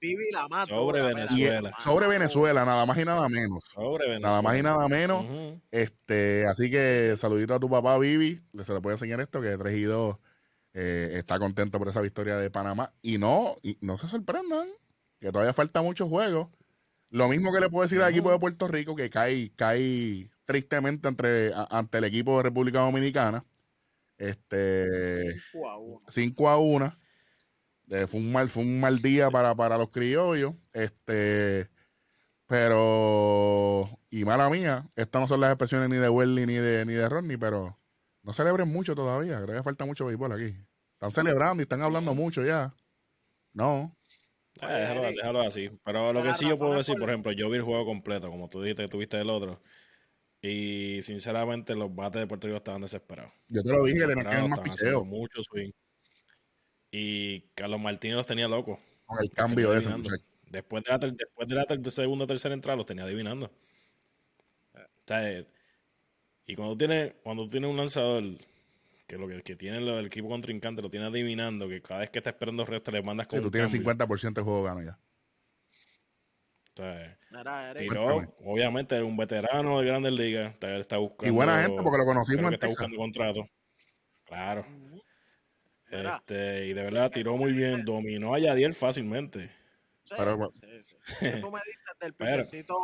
Vivi 0.00 0.30
la 0.30 0.46
mato. 0.48 0.76
Sobre 0.76 1.00
la 1.00 1.08
Venezuela. 1.08 1.36
y 1.36 1.44
eh, 1.66 1.72
sobre 1.78 2.06
Venezuela, 2.06 2.64
nada 2.64 2.86
más 2.86 2.98
y 2.98 3.04
nada 3.04 3.28
menos. 3.28 3.64
Sobre 3.64 4.04
Venezuela. 4.06 4.28
Nada 4.28 4.42
más 4.42 4.58
y 4.58 4.62
nada 4.62 4.88
menos. 4.88 5.24
Este, 5.70 6.46
así 6.46 6.70
que 6.70 7.14
saludito 7.16 7.54
a 7.54 7.58
tu 7.60 7.68
papá 7.68 7.98
Vivi, 7.98 8.40
le 8.52 8.64
se 8.64 8.72
le 8.72 8.80
puede 8.80 8.94
enseñar 8.94 9.20
esto, 9.20 9.40
que 9.40 9.56
3 9.58 9.76
y 9.76 9.82
2 9.82 10.18
eh, 10.74 11.12
está 11.14 11.38
contento 11.38 11.78
por 11.78 11.88
esa 11.88 12.00
victoria 12.00 12.36
de 12.36 12.50
Panamá. 12.50 12.92
Y 13.02 13.18
no, 13.18 13.56
y 13.62 13.78
no 13.80 13.96
se 13.96 14.06
sorprendan, 14.08 14.68
que 15.18 15.32
todavía 15.32 15.52
falta 15.54 15.82
muchos 15.82 16.08
juegos. 16.08 16.48
Lo 17.08 17.28
mismo 17.28 17.52
que 17.52 17.60
le 17.60 17.68
puedo 17.70 17.82
decir 17.82 18.00
al 18.02 18.10
equipo 18.12 18.30
de 18.30 18.38
Puerto 18.38 18.68
Rico, 18.68 18.94
que 18.94 19.10
cae, 19.10 19.50
cae 19.56 20.30
tristemente 20.46 21.08
entre, 21.08 21.52
ante 21.70 21.98
el 21.98 22.04
equipo 22.04 22.36
de 22.38 22.44
República 22.44 22.80
Dominicana. 22.80 23.44
Este 24.16 25.34
5 25.52 25.68
a 25.68 25.78
1. 25.78 26.02
5 26.08 26.48
a 26.48 26.58
1. 26.58 26.98
Eh, 27.88 28.06
fue, 28.06 28.20
un 28.20 28.32
mal, 28.32 28.48
fue 28.48 28.62
un 28.62 28.80
mal 28.80 29.00
día 29.02 29.30
para, 29.30 29.54
para 29.54 29.76
los 29.76 29.90
criollos. 29.90 30.54
Este, 30.72 31.68
pero, 32.46 33.88
y 34.10 34.24
mala 34.24 34.48
mía, 34.48 34.88
estas 34.96 35.20
no 35.20 35.28
son 35.28 35.40
las 35.40 35.50
expresiones 35.50 35.88
ni 35.88 35.96
de 35.96 36.08
Welly 36.08 36.46
ni 36.46 36.54
de, 36.54 36.84
ni 36.86 36.94
de 36.94 37.08
Rodney, 37.08 37.36
pero 37.36 37.78
no 38.22 38.32
celebren 38.32 38.68
mucho 38.68 38.94
todavía. 38.94 39.42
Creo 39.42 39.56
que 39.56 39.62
falta 39.62 39.84
mucho 39.84 40.06
béisbol 40.06 40.32
aquí. 40.32 40.56
Están 40.94 41.12
celebrando 41.12 41.60
y 41.60 41.64
están 41.64 41.82
hablando 41.82 42.14
mucho 42.14 42.44
ya. 42.44 42.74
No. 43.52 43.96
Eh, 44.62 44.66
déjalo, 44.66 45.02
déjalo, 45.02 45.40
así. 45.42 45.70
Pero 45.84 46.12
lo 46.12 46.22
que 46.22 46.32
sí 46.34 46.48
yo 46.48 46.56
puedo 46.56 46.74
decir, 46.74 46.96
por 46.98 47.10
ejemplo, 47.10 47.32
yo 47.32 47.50
vi 47.50 47.56
el 47.56 47.62
juego 47.62 47.84
completo, 47.84 48.30
como 48.30 48.48
tú 48.48 48.62
dijiste 48.62 48.84
que 48.84 48.88
tuviste 48.88 49.20
el 49.20 49.28
otro. 49.28 49.60
Y 50.46 51.02
sinceramente 51.02 51.74
los 51.74 51.94
bates 51.94 52.20
de 52.20 52.26
Puerto 52.26 52.46
Rico 52.46 52.58
estaban 52.58 52.82
desesperados. 52.82 53.32
Yo 53.48 53.62
te 53.62 53.68
lo 53.68 53.84
dije, 53.84 54.06
que 54.06 54.14
tenían 54.14 54.50
más 54.50 54.60
picheo. 54.60 55.04
Mucho 55.04 55.42
swing. 55.42 55.72
Y 56.90 57.40
Carlos 57.54 57.80
Martínez 57.80 58.16
los 58.16 58.26
tenía 58.26 58.46
locos. 58.46 58.78
Con 59.06 59.18
el 59.22 59.30
cambio 59.30 59.72
de 59.72 59.78
ese 59.78 59.90
Después 60.48 60.84
de 60.84 60.90
la, 60.92 60.98
después 60.98 61.48
de 61.48 61.54
la 61.56 61.90
segunda 61.90 62.24
o 62.24 62.26
tercera 62.28 62.54
entrada 62.54 62.76
los 62.76 62.86
tenía 62.86 63.04
adivinando. 63.04 63.50
y 66.46 66.54
cuando 66.54 66.76
tienes 66.76 67.14
cuando 67.22 67.48
tiene 67.48 67.66
un 67.66 67.76
lanzador 67.76 68.22
que 69.08 69.18
lo 69.18 69.26
que, 69.26 69.42
que 69.42 69.56
tiene 69.56 69.78
el 69.78 70.06
equipo 70.06 70.28
contrincante 70.28 70.82
lo 70.82 70.88
tiene 70.88 71.06
adivinando, 71.06 71.68
que 71.68 71.82
cada 71.82 72.00
vez 72.00 72.10
que 72.10 72.20
está 72.20 72.30
esperando 72.30 72.64
resto 72.64 72.92
le 72.92 73.02
mandas 73.02 73.26
con. 73.26 73.40
Sí, 73.40 73.44
tú 73.44 73.50
tienes 73.50 73.72
50% 73.74 74.34
de 74.34 74.42
juego 74.42 74.62
gano 74.62 74.82
ya. 74.82 74.98
Tiró, 77.76 78.22
obviamente 78.44 78.96
era 78.96 79.04
un 79.04 79.16
veterano 79.16 79.80
de 79.80 79.86
Grandes 79.86 80.12
Ligas, 80.12 80.54
está, 80.60 80.98
buscando. 80.98 81.26
Y 81.26 81.30
buena 81.30 81.62
gente 81.62 81.82
porque 81.82 81.98
lo 81.98 82.04
conocimos 82.04 82.46
en 82.46 82.54
está 82.54 82.66
buscando 82.66 82.96
contrato. 82.96 83.48
Claro. 84.24 84.66
Este, 85.90 86.66
y 86.66 86.72
de 86.72 86.82
verdad 86.82 87.10
tiró 87.10 87.36
muy 87.36 87.52
bien, 87.52 87.84
dominó 87.84 88.34
a 88.34 88.38
Yadier 88.38 88.74
fácilmente. 88.74 89.50
pero, 90.16 90.50
sí, 90.52 90.60
Tú 91.40 91.50
me 91.50 91.60
dices 91.64 91.96
del 92.00 92.14
pichecito 92.48 92.76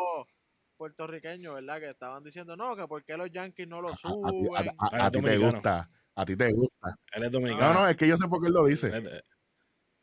puertorriqueño, 0.76 1.55
¿verdad? 1.55 1.81
Que 1.81 1.90
estaban 1.90 2.22
diciendo, 2.22 2.57
no, 2.57 2.74
que 2.76 2.87
por 2.87 3.05
qué 3.05 3.16
los 3.16 3.31
Yankees 3.31 3.68
no 3.68 3.83
lo 3.83 3.94
suben. 3.94 4.74
A, 4.78 5.11
ti 5.11 5.20
te 5.20 5.38
gusta, 5.38 5.90
a 6.14 6.24
ti 6.24 6.37
te 6.37 6.50
gusta. 6.52 6.96
Él 7.12 7.24
es 7.24 7.31
dominicano. 7.31 7.72
No, 7.72 7.81
no, 7.81 7.88
es 7.88 7.96
que 7.96 8.09
yo 8.09 8.16
sé 8.16 8.26
por 8.28 8.40
qué 8.40 8.48
él 8.48 8.55
lo 8.55 8.64
dice. 8.66 8.90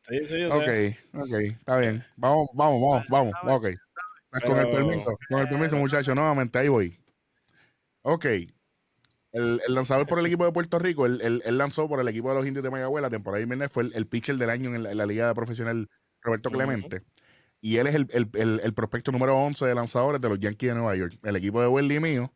Sí, 0.08 0.26
sí, 0.26 0.40
yo 0.40 0.52
sé. 0.52 0.98
Ok, 1.14 1.24
ok, 1.24 1.34
está 1.34 1.78
bien. 1.78 2.04
Vamos, 2.16 2.50
vamos, 2.54 2.82
vamos, 2.82 3.06
vamos, 3.10 3.34
ok. 3.44 3.68
Pues 4.32 4.44
con 4.44 4.60
el 4.60 4.70
permiso, 4.70 5.18
con 5.28 5.40
el 5.40 5.50
permiso, 5.50 5.76
muchachos, 5.78 6.16
nuevamente 6.16 6.60
ahí 6.60 6.68
voy. 6.68 7.00
Ok, 8.02 8.26
el, 9.32 9.62
lanzador 9.68 10.08
por 10.08 10.20
el 10.20 10.26
equipo 10.26 10.46
de 10.46 10.52
Puerto 10.52 10.80
Rico, 10.80 11.06
él, 11.06 11.44
lanzó 11.46 11.88
por 11.88 12.00
el 12.00 12.08
equipo 12.08 12.30
de 12.30 12.36
los 12.36 12.48
indios 12.48 12.64
de 12.64 12.72
Mayagüez 12.72 13.02
la 13.02 13.10
temporada 13.10 13.46
de 13.46 13.70
fue 13.70 13.90
el, 13.94 14.08
pitcher 14.08 14.38
del 14.38 14.50
año 14.50 14.74
en 14.74 14.84
la, 14.84 15.06
liga 15.06 15.28
de 15.28 15.36
profesional 15.36 15.90
Roberto 16.22 16.50
Clemente. 16.50 17.04
Y 17.62 17.78
él 17.78 17.88
es 17.88 17.96
el, 17.96 18.74
prospecto 18.74 19.12
número 19.12 19.38
11 19.38 19.66
de 19.66 19.76
lanzadores 19.76 20.22
de 20.22 20.30
los 20.30 20.40
Yankees 20.40 20.70
de 20.70 20.76
Nueva 20.76 20.96
York. 20.96 21.20
El 21.24 21.36
equipo 21.36 21.62
de 21.62 21.68
Welly 21.68 22.00
mío, 22.00 22.34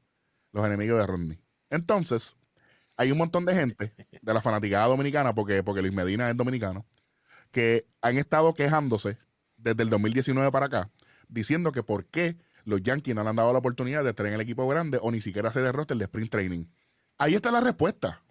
los 0.52 0.65
enemigos 0.65 0.99
de 0.99 1.08
Rodney. 1.08 1.39
Entonces, 1.69 2.36
hay 2.95 3.12
un 3.12 3.17
montón 3.17 3.45
de 3.45 3.56
gente 3.56 3.93
de 4.21 4.34
la 4.34 4.41
fanaticada 4.41 4.86
dominicana, 4.88 5.34
porque, 5.34 5.63
porque 5.63 5.82
Luis 5.82 5.93
Medina 5.93 6.30
es 6.30 6.38
dominicano, 6.38 6.86
que 7.53 7.87
han 8.01 8.17
estado 8.17 8.53
quejándose 8.55 9.17
desde 9.55 9.83
el 9.83 9.89
2019 9.91 10.51
para 10.51 10.65
acá, 10.65 10.89
diciendo 11.29 11.71
que 11.71 11.83
por 11.83 12.05
qué 12.07 12.35
los 12.65 12.81
Yankees 12.81 13.15
no 13.15 13.23
le 13.23 13.29
han 13.29 13.35
dado 13.35 13.53
la 13.53 13.59
oportunidad 13.59 14.03
de 14.03 14.09
estar 14.09 14.25
en 14.25 14.33
el 14.33 14.41
equipo 14.41 14.67
grande 14.67 14.97
o 15.01 15.11
ni 15.11 15.21
siquiera 15.21 15.49
hacer 15.49 15.63
el 15.63 15.71
roster 15.71 15.95
de 15.95 16.05
sprint 16.05 16.31
training. 16.31 16.65
Ahí 17.17 17.35
está 17.35 17.51
la 17.51 17.61
respuesta. 17.61 18.21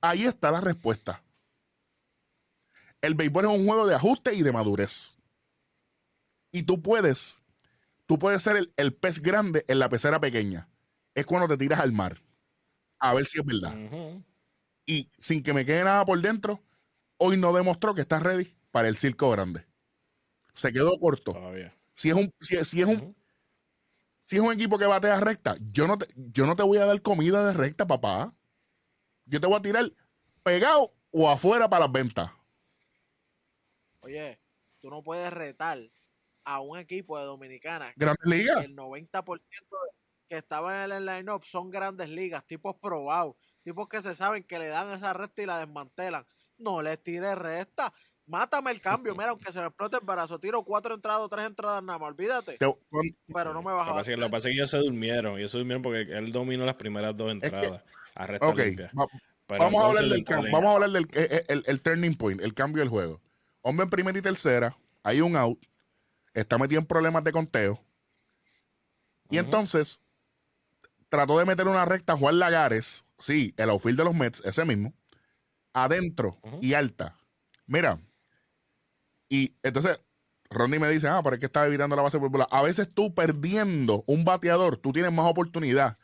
Ahí 0.00 0.24
está 0.24 0.50
la 0.50 0.60
respuesta. 0.60 1.22
El 3.00 3.14
béisbol 3.14 3.44
es 3.44 3.50
un 3.52 3.66
juego 3.66 3.86
de 3.86 3.94
ajuste 3.94 4.34
y 4.34 4.42
de 4.42 4.52
madurez. 4.52 5.16
Y 6.50 6.64
tú 6.64 6.82
puedes, 6.82 7.40
tú 8.06 8.18
puedes 8.18 8.42
ser 8.42 8.68
el, 8.76 8.94
pez 8.94 9.22
grande 9.22 9.64
en 9.68 9.78
la 9.78 9.88
pecera 9.88 10.20
pequeña. 10.20 10.68
Es 11.14 11.24
cuando 11.24 11.46
te 11.46 11.56
tiras 11.56 11.78
al 11.80 11.92
mar. 11.92 12.20
A 12.98 13.14
ver 13.14 13.26
si 13.26 13.38
es 13.38 13.44
verdad. 13.44 13.76
Y 14.86 15.08
sin 15.18 15.44
que 15.44 15.52
me 15.52 15.64
quede 15.64 15.84
nada 15.84 16.04
por 16.04 16.20
dentro, 16.20 16.60
hoy 17.18 17.36
no 17.36 17.52
demostró 17.52 17.94
que 17.94 18.00
está 18.00 18.18
ready 18.18 18.56
para 18.70 18.88
el 18.88 18.96
circo 18.96 19.30
grande. 19.30 19.66
Se 20.54 20.72
quedó 20.72 20.98
corto. 20.98 21.34
Si 21.94 22.08
es 22.10 22.14
un, 22.14 22.32
si, 22.40 22.56
es 22.56 22.72
un, 22.74 23.16
si 24.26 24.36
es 24.36 24.42
un 24.42 24.52
equipo 24.52 24.78
que 24.78 24.86
batea 24.86 25.20
recta, 25.20 25.56
yo 25.70 25.86
no, 25.86 25.98
te, 25.98 26.06
yo 26.14 26.46
no 26.46 26.56
te 26.56 26.62
voy 26.62 26.78
a 26.78 26.86
dar 26.86 27.00
comida 27.02 27.46
de 27.46 27.52
recta, 27.52 27.86
papá. 27.86 28.34
Yo 29.26 29.40
te 29.40 29.46
voy 29.46 29.56
a 29.56 29.62
tirar 29.62 29.92
pegado 30.42 30.94
o 31.10 31.28
afuera 31.28 31.68
para 31.68 31.84
las 31.84 31.92
ventas. 31.92 32.30
Oye, 34.00 34.40
tú 34.80 34.90
no 34.90 35.02
puedes 35.02 35.32
retar 35.32 35.78
a 36.44 36.60
un 36.60 36.78
equipo 36.78 37.18
de 37.18 37.24
Dominicana. 37.24 37.92
Grandes 37.96 38.26
ligas. 38.26 38.64
El 38.64 38.74
90% 38.74 39.42
que 40.28 40.38
estaban 40.38 40.90
en 40.90 40.96
el 40.96 41.06
line-up 41.06 41.44
son 41.44 41.70
grandes 41.70 42.08
ligas, 42.08 42.46
tipos 42.46 42.76
probados, 42.76 43.36
tipos 43.62 43.88
que 43.88 44.00
se 44.02 44.14
saben 44.14 44.44
que 44.44 44.58
le 44.58 44.68
dan 44.68 44.94
esa 44.94 45.12
recta 45.12 45.42
y 45.42 45.46
la 45.46 45.58
desmantelan. 45.58 46.26
No 46.58 46.82
les 46.82 47.02
tires 47.02 47.36
recta. 47.36 47.92
Mátame 48.28 48.70
el 48.70 48.80
cambio, 48.80 49.14
mira, 49.14 49.30
aunque 49.30 49.50
se 49.50 49.58
me 49.58 49.66
explote 49.66 49.96
el 49.96 50.04
brazo, 50.04 50.38
tiro 50.38 50.62
cuatro 50.62 50.94
entradas, 50.94 51.26
tres 51.30 51.46
entradas 51.46 51.82
nada 51.82 51.98
más, 51.98 52.08
olvídate. 52.10 52.58
pero 53.32 53.54
no 53.54 53.62
me 53.62 53.72
vas 53.72 53.88
a 53.88 54.10
Lo 54.16 54.26
que 54.26 54.30
pasa 54.30 54.36
es 54.36 54.44
que 54.44 54.52
ellos 54.52 54.70
se 54.70 54.78
durmieron, 54.78 55.38
ellos 55.38 55.50
se 55.50 55.56
durmieron 55.56 55.82
porque 55.82 56.02
él 56.02 56.30
dominó 56.30 56.66
las 56.66 56.74
primeras 56.74 57.16
dos 57.16 57.30
entradas. 57.32 57.82
a 58.14 58.26
vamos, 59.58 59.82
a 59.82 59.86
hablar 59.86 60.04
del, 60.04 60.24
vamos 60.52 60.64
a 60.64 60.72
hablar 60.74 60.90
del 60.90 61.08
el, 61.66 61.80
turning 61.80 62.14
point, 62.14 62.42
el 62.42 62.52
cambio 62.52 62.82
del 62.82 62.90
juego. 62.90 63.22
Hombre 63.62 63.84
en 63.84 63.90
primera 63.90 64.18
y 64.18 64.22
tercera, 64.22 64.76
hay 65.02 65.22
un 65.22 65.34
out, 65.34 65.58
está 66.34 66.58
metido 66.58 66.82
en 66.82 66.86
problemas 66.86 67.24
de 67.24 67.32
conteo. 67.32 67.82
Y 69.30 69.38
entonces 69.38 70.02
trató 71.08 71.38
de 71.38 71.46
meter 71.46 71.66
una 71.66 71.86
recta 71.86 72.14
Juan 72.14 72.38
Lagares, 72.38 73.06
sí, 73.18 73.54
el 73.56 73.70
outfield 73.70 73.98
de 73.98 74.04
los 74.04 74.14
Mets, 74.14 74.42
ese 74.44 74.66
mismo, 74.66 74.92
adentro 75.72 76.38
y 76.60 76.74
alta. 76.74 77.16
Mira, 77.66 78.00
y 79.28 79.54
entonces 79.62 80.00
Ronnie 80.50 80.78
me 80.78 80.88
dice, 80.88 81.08
ah, 81.08 81.20
pero 81.22 81.36
es 81.36 81.40
que 81.40 81.46
estaba 81.46 81.66
evitando 81.66 81.96
la 81.96 82.02
base 82.02 82.18
por 82.18 82.30
bola. 82.30 82.48
A 82.50 82.62
veces 82.62 82.88
tú 82.92 83.14
perdiendo 83.14 84.04
un 84.06 84.24
bateador, 84.24 84.78
tú 84.78 84.92
tienes 84.92 85.12
más 85.12 85.26
oportunidad. 85.26 85.98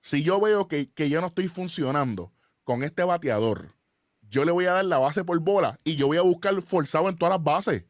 Si 0.00 0.22
yo 0.22 0.40
veo 0.40 0.68
que, 0.68 0.90
yo 0.96 1.20
no 1.20 1.28
estoy 1.28 1.48
funcionando 1.48 2.32
con 2.62 2.84
este 2.84 3.02
bateador, 3.02 3.74
yo 4.22 4.44
le 4.44 4.52
voy 4.52 4.66
a 4.66 4.74
dar 4.74 4.84
la 4.84 4.98
base 4.98 5.24
por 5.24 5.38
bola 5.40 5.80
y 5.84 5.96
yo 5.96 6.06
voy 6.06 6.18
a 6.18 6.22
buscar 6.22 6.60
forzado 6.62 7.08
en 7.08 7.16
todas 7.16 7.34
las 7.34 7.42
bases. 7.42 7.84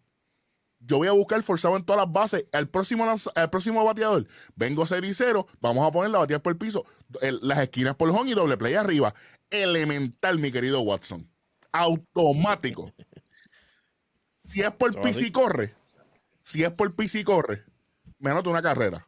Yo 0.81 0.99
voy 0.99 1.09
a 1.09 1.13
buscar 1.13 1.43
forzado 1.43 1.77
en 1.77 1.85
todas 1.85 2.01
las 2.05 2.13
bases. 2.13 2.45
El 2.53 2.69
próximo, 2.69 3.05
el 3.35 3.51
próximo 3.51 3.85
bateador, 3.85 4.27
vengo 4.55 4.87
0 4.87 5.07
y 5.07 5.15
0, 5.15 5.47
vamos 5.61 5.87
a 5.87 5.91
poner 5.91 6.11
la 6.11 6.19
batear 6.19 6.41
por 6.41 6.53
el 6.53 6.59
piso, 6.59 6.85
las 7.21 7.59
esquinas 7.59 7.97
por 7.97 8.11
home 8.11 8.31
y 8.31 8.35
doble 8.35 8.57
play 8.57 8.75
arriba. 8.75 9.15
Elemental, 9.51 10.39
mi 10.39 10.53
querido 10.53 10.81
Watson. 10.81 11.29
Automático. 11.73 12.93
Si 14.51 14.63
es 14.63 14.71
por 14.71 14.93
y 15.05 15.31
corre, 15.31 15.75
si 16.43 16.65
es 16.65 16.71
por 16.71 16.95
y 16.97 17.23
corre, 17.23 17.65
me 18.19 18.31
anoto 18.31 18.49
una 18.49 18.63
carrera. 18.63 19.07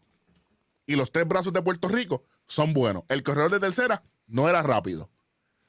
Y 0.84 0.96
los 0.96 1.10
tres 1.10 1.26
brazos 1.26 1.54
de 1.54 1.62
Puerto 1.62 1.88
Rico 1.88 2.24
son 2.46 2.74
buenos. 2.74 3.04
El 3.08 3.22
corredor 3.22 3.52
de 3.52 3.60
tercera 3.60 4.02
no 4.26 4.50
era 4.50 4.62
rápido. 4.62 5.08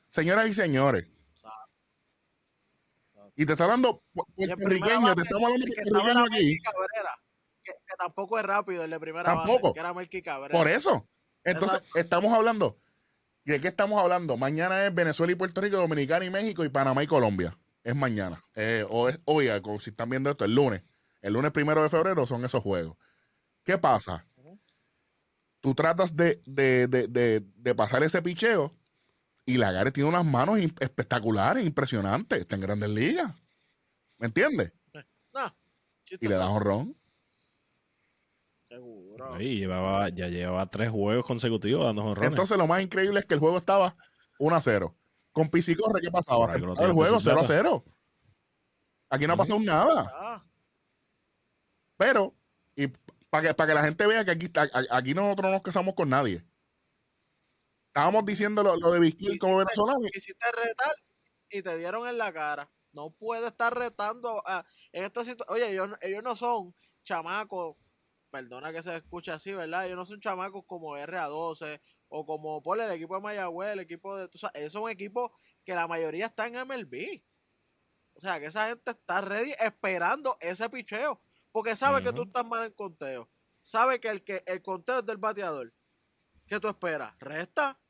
Señoras 0.10 0.50
y 0.50 0.54
señores. 0.54 1.08
Y 3.42 3.46
te 3.48 3.54
está 3.54 3.64
hablando 3.64 4.04
puertorriqueño, 4.36 5.16
te 5.16 5.24
estamos 5.24 5.44
hablando 5.46 5.66
puertorriqueño 5.66 6.26
aquí. 6.26 6.60
que, 7.64 7.74
tampoco 7.98 8.38
es 8.38 8.46
rápido 8.46 8.84
el 8.84 8.92
de 8.92 9.00
primera 9.00 9.24
tampoco. 9.24 9.74
que 9.74 9.80
era 9.80 9.96
Melqui 9.96 10.22
Cabrera. 10.22 10.56
Por 10.56 10.68
eso. 10.68 11.10
Entonces, 11.44 11.82
estamos 11.96 12.32
hablando. 12.34 12.78
¿De 13.44 13.60
qué 13.60 13.70
estamos 13.70 14.00
hablando? 14.00 14.38
Mañana 14.38 14.86
es 14.86 14.94
Venezuela 14.94 15.34
y 15.34 15.36
Puerto 15.36 15.60
Rico, 15.60 15.78
Dominicana 15.78 16.24
y 16.24 16.30
México 16.30 16.64
y 16.64 16.70
Panamá 16.70 17.02
y 17.02 17.08
Colombia 17.08 17.58
es 17.84 17.96
mañana. 17.96 18.46
Eh, 18.54 18.86
o 18.88 19.10
es 19.10 19.20
hoy, 19.26 19.50
si 19.80 19.90
están 19.90 20.12
viendo 20.12 20.30
esto, 20.30 20.46
el 20.46 20.54
lunes. 20.54 20.84
El 21.20 21.34
lunes 21.34 21.50
primero 21.50 21.82
de 21.82 21.90
febrero 21.90 22.28
son 22.28 22.46
esos 22.46 22.62
juegos. 22.62 22.96
¿Qué 23.64 23.80
pasa? 23.80 24.24
Tú 25.62 25.74
tratas 25.74 26.16
de, 26.16 27.44
pasar 27.76 28.04
ese 28.04 28.22
picheo 28.22 28.76
y 29.46 29.58
Lagares 29.58 29.94
tiene 29.94 30.10
unas 30.10 30.26
manos 30.26 30.60
espectaculares, 30.60 31.66
impresionantes. 31.66 32.40
Está 32.40 32.56
en 32.56 32.62
grandes 32.62 32.90
ligas. 32.90 33.34
¿Me 34.18 34.28
entiendes? 34.28 34.72
No, 35.34 35.56
y 36.20 36.28
le 36.28 36.36
da 36.36 36.50
honrón. 36.50 36.96
Seguro. 38.70 39.38
llevaba, 39.38 40.10
ya 40.10 40.28
llevaba 40.28 40.66
tres 40.68 40.92
juegos 40.92 41.26
consecutivos 41.26 41.86
dando 41.86 42.04
honrones. 42.04 42.32
Entonces 42.32 42.58
lo 42.58 42.68
más 42.68 42.82
increíble 42.82 43.20
es 43.20 43.26
que 43.26 43.34
el 43.34 43.40
juego 43.40 43.58
estaba 43.58 43.96
1 44.40 44.56
a 44.56 44.62
0. 44.62 44.96
Con 45.32 45.50
Corre, 45.50 46.02
¿qué 46.02 46.12
pasaba? 46.12 46.54
el 46.54 46.92
juego 46.92 47.20
0 47.20 47.40
a 47.40 47.44
0. 47.44 47.86
Aquí 49.10 49.28
no 49.28 49.34
ha 49.34 49.38
pasado 49.38 49.60
nada. 49.60 50.12
Ah. 50.16 50.46
Pero, 51.98 52.34
y 52.76 52.88
Para 53.30 53.48
que, 53.48 53.54
para 53.54 53.68
que 53.68 53.74
la 53.74 53.84
gente 53.84 54.08
vea 54.08 54.26
que 54.26 54.32
aquí, 54.32 54.52
aquí 54.90 55.14
nosotros 55.14 55.46
no 55.46 55.52
nos 55.52 55.62
casamos 55.62 55.94
con 55.94 56.10
nadie. 56.10 56.46
Estábamos 57.92 58.26
diciendo 58.26 58.64
lo, 58.64 58.76
lo 58.78 58.92
de 58.92 59.00
Vizquil 59.00 59.38
como 59.38 59.58
venezolano. 59.58 60.00
Quisiste 60.14 60.46
retar 60.52 60.94
y 61.50 61.62
te 61.62 61.78
dieron 61.78 62.08
en 62.08 62.18
la 62.18 62.32
cara. 62.32 62.72
No 62.94 63.12
puede 63.12 63.48
estar 63.48 63.78
retando 63.78 64.42
a- 64.48 64.66
en 64.94 65.04
esta 65.04 65.24
situación. 65.26 65.54
Oye, 65.56 65.72
ellos, 65.72 65.90
ellos 66.02 66.24
no 66.24 66.36
son 66.36 66.74
chamacos, 67.04 67.76
perdona 68.30 68.72
que 68.72 68.82
se 68.84 68.96
escuche 68.96 69.32
así, 69.32 69.54
¿verdad? 69.54 69.86
Ellos 69.86 69.98
no 69.98 70.06
son 70.06 70.22
chamacos 70.22 70.64
como 70.66 70.96
RA12 70.96 71.82
o 72.08 72.26
como, 72.26 72.62
ponle 72.64 72.86
el 72.86 72.92
equipo 72.92 73.16
de 73.16 73.22
Mayagüez, 73.22 73.74
el 73.74 73.80
equipo 73.82 74.16
de... 74.16 74.28
tú 74.30 74.38
sabes, 74.38 74.62
ellos 74.62 74.72
son 74.74 74.90
equipos 74.90 75.32
que 75.66 75.76
la 75.76 75.88
mayoría 75.88 76.28
están 76.28 76.56
en 76.56 76.62
MLB. 76.62 77.22
O 78.14 78.22
sea, 78.22 78.40
que 78.40 78.46
esa 78.48 78.68
gente 78.68 78.92
está 78.92 79.20
ready 79.22 79.54
esperando 79.60 80.38
ese 80.40 80.70
picheo. 80.70 81.22
Porque 81.52 81.76
sabe 81.76 82.02
que 82.04 82.14
tú 82.14 82.24
estás 82.24 82.46
mal 82.46 82.66
en 82.66 82.72
conteo. 82.74 83.30
Sabe 83.62 84.00
que 84.00 84.08
el, 84.10 84.24
que 84.24 84.44
el 84.46 84.62
conteo 84.62 85.00
es 85.00 85.06
del 85.06 85.18
bateador. 85.18 85.74
¿Qué 86.48 86.60
tú 86.60 86.68
esperas? 86.70 87.14
¿Resta? 87.20 87.81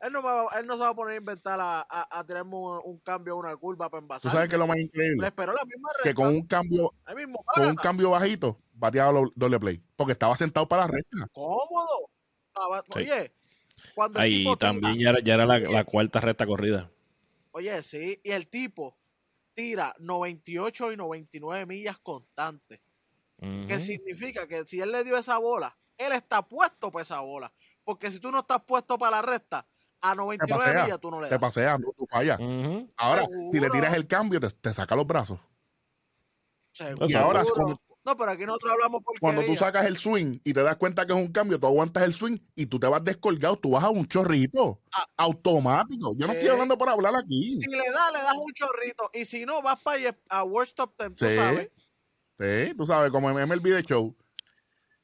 Él 0.00 0.12
no, 0.12 0.20
me 0.22 0.28
va- 0.28 0.50
él 0.58 0.66
no 0.66 0.74
se 0.74 0.80
va 0.80 0.88
a 0.90 0.94
poner 0.94 1.14
a 1.14 1.16
inventar 1.18 1.58
a, 1.58 1.80
a, 1.80 2.18
a 2.18 2.26
tirarme 2.26 2.54
un, 2.54 2.80
un 2.84 2.98
cambio, 2.98 3.36
una 3.36 3.56
curva 3.56 3.88
para 3.88 4.00
Tú 4.00 4.04
envasar. 4.04 4.30
sabes 4.30 4.48
que 4.48 4.56
es 4.56 4.58
lo 4.58 4.66
más 4.66 4.76
Le 4.76 4.82
increíble. 4.82 5.26
esperó 5.26 5.52
la 5.54 5.64
misma 5.64 5.88
Que 6.02 6.08
recta. 6.10 6.22
con 6.22 6.34
un 6.34 6.46
cambio, 6.46 6.92
mismo 7.16 7.44
va 7.48 7.52
a 7.52 7.60
con 7.62 7.70
un 7.70 7.76
cambio 7.76 8.10
bajito, 8.10 8.58
bateaba 8.74 9.20
doble 9.34 9.58
play. 9.58 9.82
Porque 9.96 10.12
estaba 10.12 10.36
sentado 10.36 10.68
para 10.68 10.82
la 10.82 10.88
recta. 10.88 11.28
Cómodo. 11.32 12.10
Estaba- 12.48 12.82
Sí. 12.86 12.92
Oye, 13.10 13.32
cuando 13.94 14.18
el 14.18 14.24
Ahí 14.24 14.44
tira- 14.44 14.56
también 14.56 14.98
ya 14.98 15.10
era, 15.10 15.20
ya 15.20 15.34
era 15.34 15.46
la, 15.46 15.58
la 15.60 15.84
cuarta 15.84 16.20
recta 16.20 16.46
corrida. 16.46 16.90
Oye, 17.52 17.82
sí, 17.82 18.20
y 18.22 18.30
el 18.32 18.48
tipo 18.48 18.96
tira 19.54 19.94
98 19.98 20.92
y 20.92 20.96
99 20.98 21.64
millas 21.66 21.98
constantes. 21.98 22.80
Que 23.38 23.78
significa 23.78 24.46
que 24.46 24.64
si 24.64 24.80
él 24.80 24.92
le 24.92 25.04
dio 25.04 25.16
esa 25.18 25.36
bola, 25.38 25.76
él 25.98 26.12
está 26.12 26.40
puesto 26.42 26.90
para 26.90 27.02
esa 27.02 27.20
bola. 27.20 27.52
Porque 27.84 28.10
si 28.10 28.18
tú 28.20 28.30
no 28.30 28.40
estás 28.40 28.62
puesto 28.66 28.96
para 28.98 29.16
la 29.16 29.22
recta, 29.22 29.66
a 30.10 30.14
99 30.14 30.64
pasea, 30.64 30.84
millas 30.84 31.00
tú 31.00 31.10
no 31.10 31.20
le 31.20 31.26
Te 31.28 31.34
das. 31.34 31.40
paseas, 31.40 31.78
no, 31.80 31.92
tú 31.96 32.06
fallas. 32.06 32.38
Ahora, 32.96 33.24
si 33.52 33.60
le 33.60 33.70
tiras 33.70 33.94
el 33.94 34.06
cambio, 34.06 34.40
te, 34.40 34.48
te 34.50 34.72
saca 34.74 34.94
los 34.96 35.06
brazos. 35.06 35.38
Seguro. 36.72 37.06
Y 37.08 37.14
ahora, 37.14 37.42
cuando, 37.54 37.80
No, 38.04 38.14
pero 38.16 38.30
aquí 38.30 38.44
nosotros 38.46 38.72
hablamos 38.74 39.02
por 39.02 39.18
cuando 39.18 39.42
tú 39.44 39.56
sacas 39.56 39.84
el 39.86 39.96
swing 39.96 40.38
y 40.44 40.52
te 40.52 40.62
das 40.62 40.76
cuenta 40.76 41.04
que 41.06 41.12
es 41.12 41.18
un 41.18 41.32
cambio, 41.32 41.58
tú 41.58 41.66
aguantas 41.66 42.02
el 42.04 42.12
swing 42.12 42.36
y 42.54 42.66
tú 42.66 42.78
te 42.78 42.86
vas 42.86 43.02
descolgado, 43.02 43.56
tú 43.56 43.70
vas 43.70 43.82
a 43.82 43.90
un 43.90 44.06
chorrito 44.06 44.80
Ah. 44.92 45.06
automático. 45.16 46.14
Yo 46.16 46.26
no 46.26 46.32
estoy 46.34 46.48
hablando 46.50 46.78
por 46.78 46.88
hablar 46.88 47.14
aquí. 47.16 47.50
Si 47.50 47.68
le 47.68 47.78
das, 47.92 48.12
le 48.12 48.18
das 48.22 48.34
un 48.36 48.52
chorrito. 48.52 49.10
Y 49.12 49.24
si 49.24 49.44
no, 49.44 49.60
vas 49.62 49.80
para 49.80 50.16
a 50.28 50.44
World 50.44 50.72
Top 50.74 50.94
10, 50.98 51.16
tú 51.16 51.26
Sí. 51.26 51.34
sabes. 51.34 51.70
Sí, 52.38 52.74
tú 52.76 52.84
sabes, 52.86 53.10
como 53.10 53.30
en 53.30 53.38
MLB 53.48 53.70
de 53.74 53.82
Show. 53.82 54.14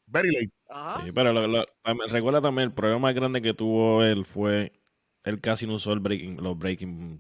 Very 0.06 0.30
late. 0.30 0.52
Ajá. 0.68 1.02
Sí, 1.04 1.10
pero 1.12 1.32
lo- 1.32 1.66
recuerda 2.08 2.40
también, 2.42 2.68
el 2.68 2.74
problema 2.74 3.00
más 3.00 3.14
grande 3.14 3.40
que 3.42 3.54
tuvo 3.54 4.02
él 4.04 4.24
fue, 4.26 4.72
él 5.24 5.40
casi 5.40 5.66
no 5.66 5.74
usó 5.74 5.92
el 5.92 6.00
breaking, 6.00 6.36
los 6.42 6.58
breaking, 6.58 7.18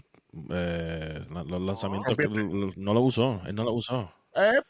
eh, 0.50 1.24
los 1.46 1.60
lanzamientos, 1.60 2.16
que 2.16 2.28
no 2.76 2.94
lo 2.94 3.00
usó, 3.00 3.40
él 3.46 3.54
no 3.54 3.64
lo 3.64 3.72
usó. 3.72 4.12
Eh, 4.34 4.60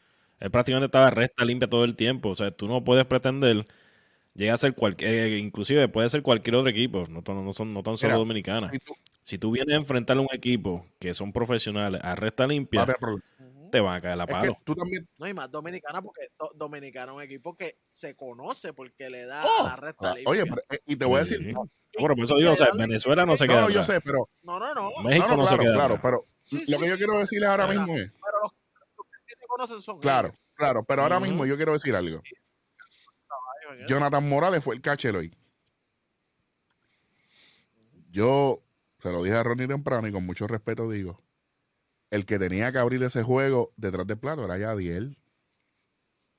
Él 0.41 0.51
prácticamente 0.51 0.87
estaba 0.87 1.11
recta, 1.11 1.45
limpia 1.45 1.69
todo 1.69 1.85
el 1.85 1.95
tiempo. 1.95 2.31
O 2.31 2.35
sea, 2.35 2.51
tú 2.51 2.67
no 2.67 2.83
puedes 2.83 3.07
pretender 3.07 3.67
llega 4.35 4.55
a 4.55 4.57
ser 4.57 4.75
cualquier, 4.75 5.33
inclusive 5.39 5.89
puede 5.89 6.09
ser 6.09 6.23
cualquier 6.23 6.57
otro 6.57 6.71
equipo, 6.71 7.07
no, 7.09 7.23
tan- 7.23 7.45
no 7.45 7.53
son, 7.53 7.73
no 7.75 7.83
tan 7.83 7.97
solo 7.97 8.13
Mira, 8.15 8.19
dominicanas. 8.19 8.73
si 8.73 8.79
tú- 8.79 8.95
Si 9.25 9.39
tú 9.39 9.53
vienes 9.53 9.75
a 9.75 9.79
enfrentar 9.79 10.17
a 10.17 10.21
un 10.21 10.29
equipo 10.33 10.85
que 10.99 11.15
son 11.15 11.33
profesionales 11.33 12.01
a 12.03 12.17
resta 12.17 12.45
limpia, 12.47 12.85
te 13.73 13.81
van 13.81 13.97
a 13.97 14.01
caer 14.01 14.17
la 14.17 14.25
Es 14.25 14.29
que 14.29 14.35
palo. 14.35 14.57
tú 14.65 14.75
también. 14.77 15.09
No, 15.19 15.27
y 15.27 15.35
más 15.35 15.51
Dominicana, 15.51 16.01
porque 16.03 16.29
do- 16.39 16.53
Dominicana 16.55 17.11
es 17.13 17.17
un 17.17 17.23
equipo 17.23 17.57
que 17.57 17.79
se 17.91 18.15
conoce 18.15 18.73
porque 18.73 19.11
le 19.11 19.25
da 19.25 19.45
Oh, 19.45 19.65
la 19.65 19.75
recta 19.77 20.13
ah. 20.13 20.17
Oye, 20.27 20.45
pero, 20.45 20.63
eh, 20.71 20.79
y 20.87 20.95
te 20.97 21.05
voy 21.05 21.17
a 21.17 21.21
decir. 21.21 21.39
Sí. 21.39 21.53
No, 21.53 21.69
Bueno, 21.99 22.15
por 22.15 22.25
eso 22.25 22.37
digo, 22.37 22.53
o 22.53 22.55
sea, 22.55 22.69
Venezuela 22.75 23.27
no 23.27 23.37
se 23.37 23.49
queda 23.49 23.63
no, 23.63 23.71
yo 23.71 23.83
sé, 23.83 24.01
pero. 24.01 24.29
No, 24.43 24.61
no, 24.61 24.73
no. 24.75 24.91
México 25.03 25.27
no, 25.29 25.37
no, 25.37 25.43
no, 25.43 25.47
se 25.49 25.55
claro, 25.57 25.63
queda 25.65 25.75
claro, 25.75 25.95
atrás. 25.95 26.01
pero 26.03 26.27
Sí, 26.45 26.59
lo 26.71 26.77
sí. 26.79 26.83
que 26.85 26.89
yo 26.91 26.97
quiero 26.97 27.19
decirles 27.19 27.49
ahora 27.49 27.67
mismo 27.67 27.97
es. 27.97 28.11
Pero 28.13 28.39
los, 28.43 28.53
los 28.97 29.07
que 29.07 29.19
sí 29.27 29.35
se 29.41 29.47
conocen 29.47 29.81
son 29.81 29.99
Claro, 30.01 30.29
ellos. 30.29 30.41
claro, 30.55 30.85
pero 30.85 31.03
ahora 31.03 31.19
mismo 31.19 31.45
yo 31.47 31.57
quiero 31.57 31.73
decir 31.73 31.95
algo. 31.97 32.23
Jonathan 33.89 34.29
Morales 34.29 34.63
fue 34.63 34.75
el 34.75 34.83
catcher 34.83 35.17
hoy. 35.17 35.35
Yo 38.11 38.63
se 38.99 39.11
lo 39.11 39.23
dije 39.23 39.37
a 39.37 39.43
Ronnie 39.43 39.67
temprano 39.67 40.07
y 40.07 40.13
con 40.13 40.25
mucho 40.27 40.47
respeto 40.47 40.89
digo, 40.91 41.21
el 42.13 42.27
que 42.27 42.39
tenía 42.39 42.71
que 42.71 42.79
abrir 42.79 43.03
ese 43.03 43.23
juego 43.23 43.73
detrás 43.77 44.07
del 44.07 44.19
plato 44.19 44.45
era 44.45 44.59
Yadiel. 44.59 45.17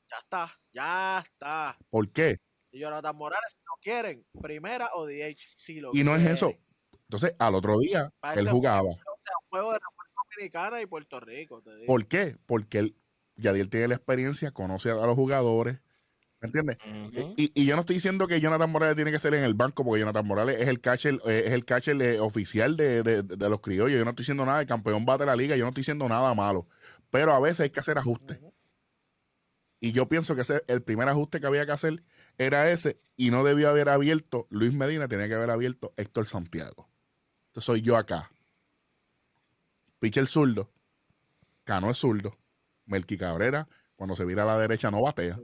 Ya 0.08 0.18
está, 0.22 0.60
ya 0.72 1.24
está. 1.26 1.78
¿Por 1.90 2.12
qué? 2.12 2.38
Y 2.72 2.80
Jonathan 2.80 3.16
Morales, 3.16 3.54
si 3.54 3.58
no 3.66 3.74
quieren, 3.82 4.24
primera 4.40 4.92
o 4.94 5.08
DH, 5.08 5.36
si 5.58 5.80
lo 5.80 5.90
Y 5.92 6.04
no 6.04 6.16
es 6.16 6.24
eso. 6.28 6.54
Entonces, 6.92 7.36
al 7.40 7.56
otro 7.56 7.80
día, 7.80 8.14
Para 8.20 8.40
él 8.40 8.48
jugaba. 8.50 8.92
juego, 9.50 9.74
de 9.74 9.80
República 9.80 10.22
Dominicana 10.36 10.82
y 10.82 10.86
Puerto 10.86 11.20
Rico, 11.20 11.64
te 11.64 11.76
digo. 11.76 11.88
¿Por 11.88 12.08
qué? 12.08 12.38
Porque 12.46 12.78
él, 12.78 12.96
Yadiel 13.36 13.72
tiene 13.72 13.88
la 13.88 13.96
experiencia, 13.96 14.52
conoce 14.52 14.92
a 14.92 14.94
los 14.94 15.16
jugadores. 15.16 15.80
¿Me 16.44 16.48
entiendes? 16.48 16.78
Ujú. 16.86 17.34
Y, 17.38 17.52
y 17.56 17.66
yo 17.66 17.76
no 17.76 17.82
estoy 17.82 17.96
diciendo 17.96 18.28
que 18.28 18.42
Jonathan 18.42 18.70
Morales 18.70 18.98
tiene 18.98 19.12
que 19.12 19.18
ser 19.20 19.34
en 19.34 19.46
el 19.46 19.54
banco, 19.54 19.86
porque 19.86 20.02
Jonathan 20.02 20.28
Morales 20.28 20.60
es 20.60 20.68
el 20.68 20.82
catcher, 20.82 21.22
eh, 21.26 21.44
es 21.46 21.54
el 21.54 21.64
catcher 21.64 22.00
eh, 22.02 22.20
oficial 22.20 22.76
de, 22.76 23.02
de- 23.02 23.24
de 23.24 23.50
los 23.50 23.62
criollos. 23.62 23.98
Yo 23.98 24.04
no 24.04 24.10
estoy 24.10 24.24
diciendo 24.24 24.46
nada 24.46 24.60
de 24.60 24.66
campeón 24.66 25.06
bate 25.06 25.24
de 25.24 25.28
la 25.28 25.38
liga, 25.38 25.56
yo 25.56 25.64
no 25.64 25.70
estoy 25.70 25.82
diciendo 25.84 26.08
nada 26.10 26.34
malo. 26.34 26.68
Pero 27.12 27.34
a 27.34 27.40
veces 27.40 27.62
hay 27.62 27.70
que 27.70 27.80
hacer 27.80 27.98
ajustes. 27.98 28.40
Y 29.80 29.94
yo 29.94 30.10
pienso 30.10 30.36
que 30.36 30.42
ese, 30.42 30.64
el 30.68 30.82
primer 30.82 31.08
ajuste 31.08 31.40
que 31.40 31.48
había 31.48 31.66
que 31.66 31.72
hacer 31.72 32.04
era 32.38 32.70
ese, 32.72 33.00
y 33.16 33.32
no 33.32 33.46
debió 33.46 33.70
haber 33.70 33.88
abierto 33.88 34.46
Luis 34.50 34.74
Medina, 34.74 35.08
tenía 35.08 35.30
que 35.30 35.36
haber 35.36 35.50
abierto 35.50 35.94
Héctor 35.96 36.26
Santiago. 36.28 36.90
Entonces 37.48 37.66
soy 37.66 37.82
yo 37.82 37.96
acá. 37.96 38.32
Pitcher 40.00 40.28
zurdo, 40.28 40.70
Cano 41.64 41.90
es 41.90 41.98
zurdo, 41.98 42.38
Melqui 42.86 43.18
Cabrera, 43.18 43.70
cuando 43.96 44.16
se 44.18 44.26
vira 44.26 44.44
a 44.44 44.46
la 44.46 44.58
derecha 44.60 44.92
no 44.92 45.02
batea. 45.02 45.40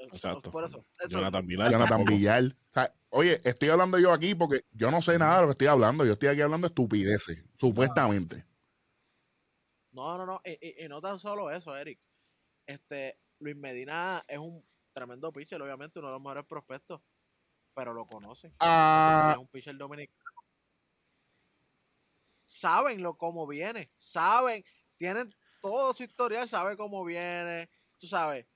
Exacto. 0.00 0.50
Por 0.50 0.64
eso. 0.64 0.84
eso 1.00 1.08
Jonathan 1.08 1.46
Villar. 1.46 1.70
Jonathan 1.70 1.88
tampoco. 1.98 2.16
Villar. 2.16 2.44
O 2.44 2.72
sea, 2.72 2.94
oye, 3.10 3.40
estoy 3.44 3.68
hablando 3.68 3.98
yo 3.98 4.12
aquí 4.12 4.34
porque 4.34 4.64
yo 4.72 4.90
no 4.90 5.00
sé 5.02 5.18
nada 5.18 5.36
de 5.36 5.40
lo 5.42 5.46
que 5.48 5.52
estoy 5.52 5.66
hablando. 5.66 6.04
Yo 6.04 6.12
estoy 6.12 6.28
aquí 6.28 6.40
hablando 6.40 6.66
estupideces, 6.66 7.44
supuestamente. 7.58 8.46
No, 9.92 10.16
no, 10.18 10.26
no. 10.26 10.40
Y, 10.44 10.50
y- 10.82 10.84
y 10.84 10.88
no 10.88 11.00
tan 11.00 11.18
solo 11.18 11.50
eso, 11.50 11.76
Eric. 11.76 11.98
Este, 12.66 13.18
Luis 13.40 13.56
Medina 13.56 14.22
es 14.28 14.38
un 14.38 14.64
tremendo 14.92 15.32
pitcher, 15.32 15.60
obviamente, 15.62 15.98
uno 15.98 16.08
de 16.08 16.14
los 16.14 16.20
mejores 16.22 16.44
prospectos. 16.44 17.00
Pero 17.74 17.92
lo 17.94 18.06
conocen. 18.06 18.54
Ah, 18.60 19.30
Es 19.32 19.38
un 19.38 19.48
pitcher 19.48 19.76
dominicano. 19.76 20.18
Saben 22.44 23.02
lo 23.02 23.16
cómo 23.16 23.46
viene. 23.46 23.90
Saben. 23.96 24.64
Tienen 24.96 25.34
todo 25.60 25.92
su 25.94 26.02
historial, 26.02 26.48
sabe 26.48 26.76
cómo 26.76 27.04
viene. 27.04 27.68
Tú 27.98 28.06
sabes. 28.06 28.46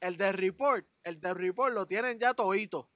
El 0.00 0.16
de 0.16 0.32
report, 0.32 0.86
el 1.04 1.20
de 1.20 1.34
report 1.34 1.74
lo 1.74 1.86
tienen 1.86 2.18
ya 2.18 2.34
todito. 2.34 2.90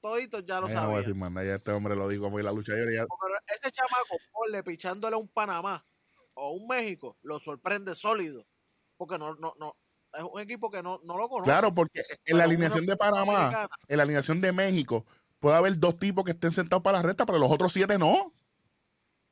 Toditos 0.00 0.44
ya 0.44 0.60
lo 0.60 0.68
ya 0.68 0.74
no 0.74 0.80
voy 0.80 0.82
a 0.82 0.82
saben. 0.88 0.96
decir 0.98 1.14
más 1.14 1.30
nada, 1.30 1.46
ya 1.46 1.54
este 1.54 1.70
hombre 1.70 1.94
lo 1.94 2.08
dijo 2.08 2.28
fue 2.30 2.42
la 2.42 2.50
lucha 2.52 2.72
aérea. 2.72 3.06
Pero 3.06 3.34
ese 3.46 3.70
chamaco, 3.70 4.16
ponle 4.32 4.62
pichándole 4.64 5.14
a 5.14 5.18
un 5.18 5.28
Panamá 5.28 5.84
o 6.34 6.52
un 6.52 6.66
México, 6.66 7.16
lo 7.22 7.38
sorprende 7.38 7.94
sólido. 7.94 8.44
Porque 8.96 9.16
no, 9.18 9.34
no, 9.36 9.54
no, 9.58 9.76
es 10.14 10.22
un 10.24 10.40
equipo 10.40 10.70
que 10.70 10.82
no, 10.82 11.00
no 11.04 11.16
lo 11.18 11.28
conoce. 11.28 11.48
Claro, 11.50 11.72
porque 11.74 12.02
en 12.24 12.36
la 12.38 12.44
alineación 12.44 12.84
de 12.86 12.96
Panamá, 12.96 13.68
en 13.86 13.96
la 13.96 14.02
alineación 14.02 14.40
de 14.40 14.52
México, 14.52 15.06
puede 15.38 15.56
haber 15.56 15.78
dos 15.78 15.98
tipos 15.98 16.24
que 16.24 16.32
estén 16.32 16.50
sentados 16.52 16.82
para 16.82 16.98
la 16.98 17.02
recta, 17.02 17.24
pero 17.24 17.38
los 17.38 17.50
otros 17.50 17.72
siete 17.72 17.96
no. 17.98 18.32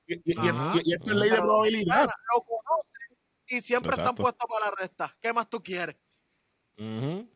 Y, 0.06 0.14
y- 0.14 0.20
y- 0.24 0.32
y- 0.34 0.82
y 0.84 0.92
esto 0.94 1.10
es 1.10 1.16
ley 1.16 1.30
de 1.30 1.36
probabilidad. 1.36 2.08
Lo 2.34 2.42
conocen 2.42 3.18
y 3.48 3.60
siempre 3.60 3.90
están 3.92 4.14
puestos 4.14 4.46
para 4.48 4.66
la 4.66 4.72
resta. 4.76 5.16
¿Qué 5.20 5.32
más 5.32 5.48
tú 5.50 5.60
quieres? 5.62 5.96
Ujú. 6.78 7.28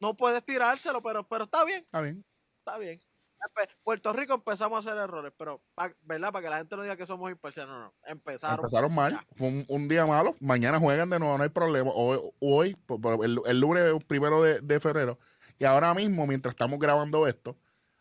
No 0.00 0.16
puedes 0.16 0.44
tirárselo, 0.44 1.02
pero, 1.02 1.26
pero 1.28 1.44
está 1.44 1.64
bien, 1.64 1.82
Está 1.84 2.00
bien. 2.00 2.24
está 2.58 2.78
bien. 2.78 3.00
Empe- 3.40 3.70
Puerto 3.82 4.12
Rico 4.12 4.34
empezamos 4.34 4.76
a 4.86 4.90
hacer 4.90 5.02
errores, 5.02 5.32
pero, 5.36 5.62
pa- 5.74 5.94
¿verdad? 6.02 6.30
Para 6.32 6.42
que 6.42 6.50
la 6.50 6.58
gente 6.58 6.76
no 6.76 6.82
diga 6.82 6.96
que 6.96 7.06
somos 7.06 7.30
imparciales, 7.30 7.72
no, 7.72 7.80
no. 7.80 7.94
Empezaron. 8.04 8.58
Empezaron 8.58 8.94
mal, 8.94 9.12
ya. 9.12 9.26
fue 9.36 9.48
un, 9.48 9.64
un 9.68 9.88
día 9.88 10.04
malo. 10.04 10.34
Mañana 10.40 10.78
juegan 10.78 11.08
de 11.08 11.18
nuevo, 11.18 11.38
no 11.38 11.44
hay 11.44 11.48
problema. 11.50 11.90
Hoy, 11.94 12.18
hoy 12.40 12.74
por- 12.74 13.00
por 13.00 13.24
el, 13.24 13.40
el 13.46 13.60
lunes 13.60 13.82
primero 14.06 14.42
de, 14.42 14.60
de 14.60 14.80
febrero. 14.80 15.18
Y 15.58 15.64
ahora 15.64 15.94
mismo, 15.94 16.26
mientras 16.26 16.52
estamos 16.52 16.78
grabando 16.78 17.26
esto, 17.26 17.56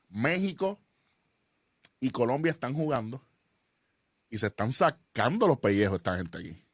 México 0.10 0.78
y 2.02 2.10
Colombia 2.12 2.52
están 2.52 2.74
jugando 2.74 3.22
y 4.30 4.38
se 4.38 4.48
están 4.48 4.72
sacando 4.72 5.48
los 5.48 5.60
pellejos 5.60 5.98
esta 5.98 6.18
gente 6.18 6.38
aquí. 6.38 6.66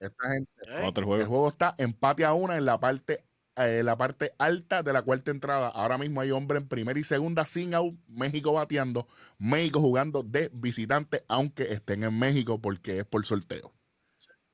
Esta 0.00 0.30
gente, 0.30 0.52
¿eh? 0.68 0.82
Otro 0.86 1.02
el 1.02 1.06
juego. 1.08 1.26
juego 1.26 1.48
está 1.48 1.74
empate 1.78 2.24
a 2.24 2.32
una 2.32 2.56
en 2.56 2.64
la 2.64 2.80
parte 2.80 3.24
eh, 3.56 3.82
la 3.84 3.96
parte 3.96 4.32
alta 4.38 4.82
de 4.82 4.92
la 4.92 5.02
cuarta 5.02 5.30
entrada. 5.30 5.68
Ahora 5.68 5.98
mismo 5.98 6.20
hay 6.20 6.30
hombre 6.30 6.58
en 6.58 6.68
primera 6.68 6.98
y 6.98 7.04
segunda 7.04 7.44
sin 7.44 7.74
out. 7.74 7.94
México 8.08 8.52
bateando. 8.52 9.06
México 9.38 9.80
jugando 9.80 10.22
de 10.22 10.50
visitante, 10.52 11.24
aunque 11.28 11.64
estén 11.64 12.04
en 12.04 12.18
México 12.18 12.60
porque 12.60 13.00
es 13.00 13.04
por 13.04 13.24
sorteo. 13.24 13.72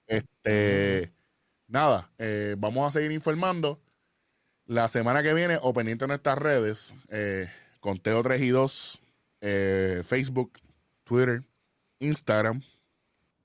Este, 0.07 1.12
nada, 1.66 2.11
eh, 2.18 2.57
vamos 2.59 2.86
a 2.88 2.99
seguir 2.99 3.12
informando. 3.12 3.80
La 4.66 4.88
semana 4.88 5.22
que 5.22 5.32
viene, 5.32 5.59
o 5.62 5.72
pendiente 5.72 6.05
en 6.05 6.09
nuestras 6.09 6.38
redes, 6.38 6.94
eh, 7.09 7.49
Conteo 7.80 8.22
3 8.22 8.42
y 8.42 8.49
2, 8.49 9.01
eh, 9.40 10.03
Facebook, 10.05 10.59
Twitter, 11.05 11.42
Instagram, 12.01 12.62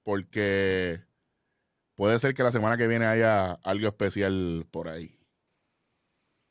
porque 0.03 1.01
puede 1.95 2.19
ser 2.19 2.33
que 2.33 2.43
la 2.43 2.51
semana 2.51 2.77
que 2.77 2.87
viene 2.87 3.05
haya 3.05 3.53
algo 3.53 3.87
especial 3.87 4.65
por 4.71 4.89
ahí. 4.89 5.17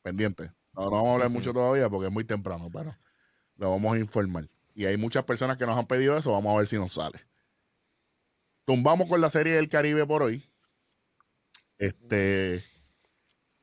Pendiente. 0.03 0.51
No, 0.73 0.83
no 0.85 0.91
vamos 0.91 1.09
a 1.09 1.13
hablar 1.13 1.29
mucho 1.29 1.53
todavía 1.53 1.89
porque 1.89 2.07
es 2.07 2.13
muy 2.13 2.25
temprano, 2.25 2.69
pero 2.71 2.95
lo 3.55 3.71
vamos 3.71 3.95
a 3.95 3.99
informar. 3.99 4.47
Y 4.75 4.85
hay 4.85 4.97
muchas 4.97 5.23
personas 5.23 5.57
que 5.57 5.65
nos 5.65 5.77
han 5.77 5.87
pedido 5.87 6.17
eso, 6.17 6.31
vamos 6.31 6.53
a 6.53 6.57
ver 6.57 6.67
si 6.67 6.77
nos 6.77 6.93
sale. 6.93 7.19
Tumbamos 8.65 9.07
con 9.07 9.21
la 9.21 9.29
serie 9.29 9.53
del 9.53 9.69
Caribe 9.69 10.05
por 10.05 10.23
hoy. 10.23 10.49
Este, 11.77 12.63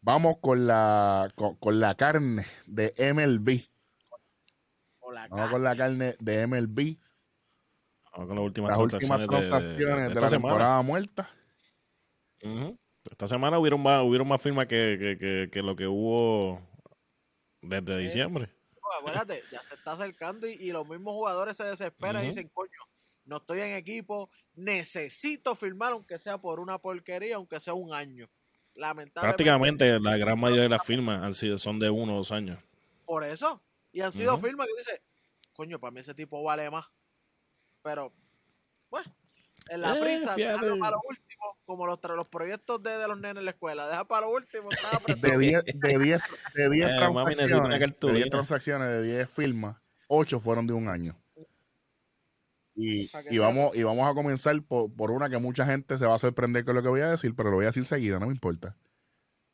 vamos 0.01 0.37
con 0.41 0.67
la 0.67 1.31
con, 1.35 1.57
con 1.57 1.81
la 1.81 1.95
carne 1.95 2.45
de 2.67 2.93
MLB. 3.15 3.69
La 5.13 5.27
Vamos 5.29 5.51
con 5.51 5.65
la 5.65 5.77
carne 5.77 6.15
de 6.21 6.47
MLB. 6.47 6.97
Vamos 8.13 8.29
con 8.29 8.37
las 8.37 8.45
últimas 8.45 8.71
Las 8.71 8.79
últimas 8.79 9.27
transacciones 9.27 10.09
de- 10.09 10.15
la 10.21 10.29
semana. 10.29 10.29
temporada 10.31 10.83
muerta. 10.83 11.31
Ujú. 12.45 12.79
Esta 13.11 13.27
semana 13.29 13.59
hubieron 13.59 13.83
más, 13.83 14.03
hubieron 14.05 14.27
más 14.29 14.41
firmas 14.41 14.67
que, 14.67 14.97
que, 14.99 15.19
que, 15.19 15.51
que 15.51 15.63
lo 15.63 15.77
que 15.77 15.87
hubo 15.87 16.61
desde 17.61 17.95
Sí. 17.95 18.01
diciembre. 18.01 18.49
No, 18.75 18.99
acuérdate, 18.99 19.43
ya 19.53 19.61
se 19.63 19.75
está 19.75 19.93
acercando 19.93 20.49
y, 20.49 20.53
y 20.53 20.73
los 20.73 20.89
mismos 20.89 21.13
jugadores 21.15 21.57
se 21.57 21.65
desesperan 21.65 22.25
y 22.25 22.29
dicen, 22.29 22.49
coño, 22.49 22.79
no 23.25 23.37
estoy 23.37 23.61
en 23.61 23.73
equipo, 23.77 24.31
necesito 24.55 25.55
firmar 25.55 25.93
aunque 25.93 26.19
sea 26.19 26.39
por 26.39 26.59
una 26.61 26.79
porquería, 26.79 27.37
aunque 27.37 27.61
sea 27.61 27.75
un 27.75 27.93
año. 27.93 28.29
Lamentablemente. 28.75 29.21
Prácticamente 29.45 30.01
la 30.01 30.17
gran 30.17 30.39
mayoría 30.39 30.63
de 30.65 30.69
las 30.71 30.85
firmas 30.85 31.23
han 31.23 31.35
sido, 31.35 31.59
son 31.59 31.79
de 31.79 31.91
uno 31.91 32.15
o 32.15 32.17
dos 32.19 32.33
años. 32.33 32.59
Por 33.05 33.25
eso. 33.25 33.63
Y 33.93 34.01
han 34.01 34.13
sido 34.13 34.39
firmas 34.39 34.69
que 34.69 34.77
dice, 34.79 35.03
coño, 35.53 35.79
para 35.79 35.91
mí 35.91 36.01
ese 36.01 36.15
tipo 36.15 36.43
vale 36.43 36.71
más. 36.71 36.87
Pero, 37.83 38.13
bueno, 38.89 39.13
en 39.69 39.81
la 39.81 39.95
Eh, 39.95 40.01
prisa, 40.01 40.35
fíjate. 40.35 40.53
dejarlo 40.53 40.79
para 40.79 40.91
lo 40.93 41.03
último, 41.09 41.59
como 41.65 41.87
los, 41.87 41.99
tra- 42.01 42.17
los 42.17 42.29
proyectos 42.29 42.83
de, 42.83 42.91
de 42.91 43.09
los 43.09 43.19
nenes 43.19 43.39
en 43.39 43.45
la 43.45 43.51
escuela. 43.53 43.87
Deja 43.89 44.05
para 44.07 44.27
lo 44.27 44.33
último, 44.33 44.71
estaba 44.71 45.01
De 45.21 45.39
10 45.39 45.63
de 45.67 45.99
10 45.99 46.21
de 46.55 46.71
10 46.71 46.89
Eh, 46.89 46.93
necesito 46.93 47.59
una 47.59 47.75
transacciones, 47.77 47.81
de 47.81 47.87
cartulina. 47.87 48.19
10 48.19 48.31
transacciones, 48.31 48.89
de 48.89 49.03
10 49.03 49.31
firmas, 49.31 49.77
8 50.09 50.41
fueron 50.41 50.67
de 50.67 50.73
un 50.73 50.89
año. 50.89 51.17
Y, 52.75 53.11
y 53.29 53.39
vamos, 53.39 53.77
y 53.77 53.83
vamos 53.83 54.09
a 54.11 54.15
comenzar 54.15 54.63
por, 54.63 54.95
por 54.95 55.11
una 55.11 55.29
que 55.29 55.39
mucha 55.39 55.67
gente 55.67 55.99
se 55.99 56.07
va 56.07 56.15
a 56.15 56.19
sorprender 56.19 56.65
con 56.65 56.75
lo 56.77 56.83
que 56.83 56.89
voy 56.89 57.01
a 57.03 57.11
decir, 57.11 57.35
pero 57.35 57.51
lo 57.51 57.57
voy 57.57 57.65
a 57.65 57.69
decir 57.69 57.85
seguida, 57.85 58.19
no 58.19 58.27
me 58.27 58.33
importa. 58.33 58.77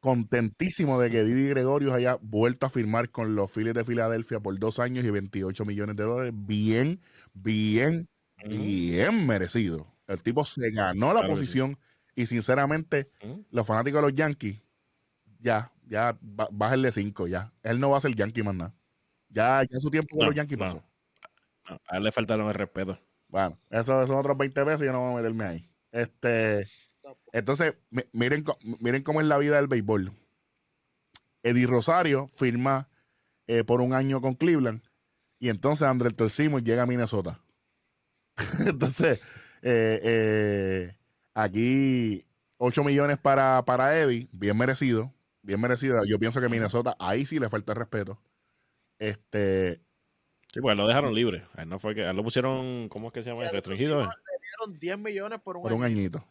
Contentísimo 0.00 1.00
de 1.00 1.10
que 1.10 1.24
Didi 1.24 1.48
Gregorius 1.48 1.92
haya 1.92 2.18
vuelto 2.20 2.66
a 2.66 2.70
firmar 2.70 3.10
con 3.10 3.34
los 3.34 3.50
Phillies 3.50 3.74
de 3.74 3.84
Filadelfia 3.84 4.40
por 4.40 4.58
dos 4.58 4.78
años 4.78 5.04
y 5.04 5.10
28 5.10 5.64
millones 5.64 5.96
de 5.96 6.04
dólares. 6.04 6.32
Bien, 6.36 7.00
bien, 7.34 8.08
Ujú. 8.44 8.50
bien 8.50 9.26
merecido. 9.26 9.95
El 10.06 10.22
tipo 10.22 10.44
se 10.44 10.70
ganó 10.70 11.08
la 11.08 11.20
Claro 11.20 11.28
que 11.28 11.34
sí. 11.36 11.40
posición 11.40 11.78
y 12.14 12.26
sinceramente 12.26 13.10
los 13.50 13.66
fanáticos 13.66 14.00
de 14.02 14.08
los 14.08 14.14
Yankees, 14.16 14.60
ya, 15.40 15.72
ya, 15.86 16.16
bájenle 16.20 16.92
cinco, 16.92 17.26
ya. 17.26 17.52
Él 17.62 17.78
no 17.80 17.90
va 17.90 17.98
a 17.98 18.00
ser 18.00 18.14
Yankee 18.14 18.42
más 18.42 18.54
nada. 18.54 18.74
Ya, 19.28 19.62
ya 19.62 19.78
su 19.80 19.90
tiempo 19.90 20.16
con 20.16 20.20
No, 20.20 20.26
los 20.26 20.34
Yankees 20.36 20.58
no. 20.58 20.64
pasó. 20.64 20.82
No, 21.68 21.80
a 21.88 21.96
él 21.96 22.04
le 22.04 22.12
faltaron 22.12 22.46
el 22.48 22.54
respeto. 22.54 22.98
Bueno, 23.28 23.58
eso 23.70 24.06
son 24.06 24.16
otros 24.18 24.36
20 24.38 24.64
pesos 24.64 24.82
y 24.82 24.86
yo 24.86 24.92
no 24.92 25.00
voy 25.00 25.12
a 25.12 25.16
meterme 25.16 25.44
ahí. 25.44 25.68
Este, 25.90 26.68
entonces, 27.32 27.74
mi- 27.90 28.04
miren, 28.12 28.44
miren 28.80 29.02
cómo 29.02 29.20
es 29.20 29.26
la 29.26 29.36
vida 29.38 29.56
del 29.56 29.66
béisbol. 29.66 30.12
Eddie 31.42 31.66
Rosario 31.66 32.28
firma 32.36 32.88
eh, 33.46 33.64
por 33.64 33.80
un 33.80 33.92
año 33.94 34.20
con 34.20 34.34
Cleveland 34.34 34.82
y 35.38 35.48
entonces 35.48 35.86
Andrés 35.86 36.14
Torcimo 36.16 36.58
llega 36.60 36.82
a 36.84 36.86
Minnesota. 36.86 37.40
entonces, 38.66 39.20
eh, 39.68 40.00
eh, 40.02 40.96
aquí 41.34 42.24
8 42.58 42.84
millones 42.84 43.18
para, 43.18 43.64
para 43.64 43.98
Eddie, 43.98 44.28
bien 44.32 44.56
merecido, 44.56 45.12
bien 45.42 45.60
merecido. 45.60 46.04
Yo 46.04 46.18
pienso 46.18 46.40
que 46.40 46.48
Minnesota 46.48 46.96
ahí 46.98 47.26
sí 47.26 47.38
le 47.38 47.48
falta 47.48 47.72
el 47.72 47.78
respeto. 47.78 48.20
Este, 48.98 49.80
Sí, 50.52 50.60
pues 50.62 50.76
lo 50.76 50.86
dejaron 50.86 51.14
libre. 51.14 51.46
A 51.54 51.62
él 51.62 51.68
no 51.68 51.78
fue 51.78 51.94
que, 51.94 52.04
a 52.06 52.10
él 52.10 52.16
lo 52.16 52.22
pusieron, 52.22 52.88
¿cómo 52.88 53.08
es 53.08 53.12
que 53.12 53.22
se 53.22 53.28
llama? 53.30 53.46
Restringido. 53.50 54.00
Le 54.00 54.06
dieron 54.40 54.78
10 54.78 54.98
millones 54.98 55.40
por 55.40 55.56
un 55.56 55.64
por 55.64 55.72
un 55.72 55.82
año. 55.84 55.96
añito. 55.98 56.24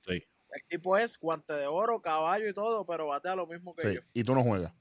Sí. 0.00 0.14
El 0.14 0.64
tipo 0.68 0.96
es 0.96 1.16
guante 1.18 1.52
de 1.52 1.66
oro, 1.66 2.02
caballo 2.02 2.48
y 2.48 2.52
todo, 2.52 2.84
pero 2.84 3.06
batea 3.06 3.36
lo 3.36 3.46
mismo 3.46 3.76
que 3.76 3.88
Sí, 3.88 3.94
yo. 3.96 4.00
y 4.12 4.24
tú 4.24 4.34
no 4.34 4.42
juegas. 4.42 4.72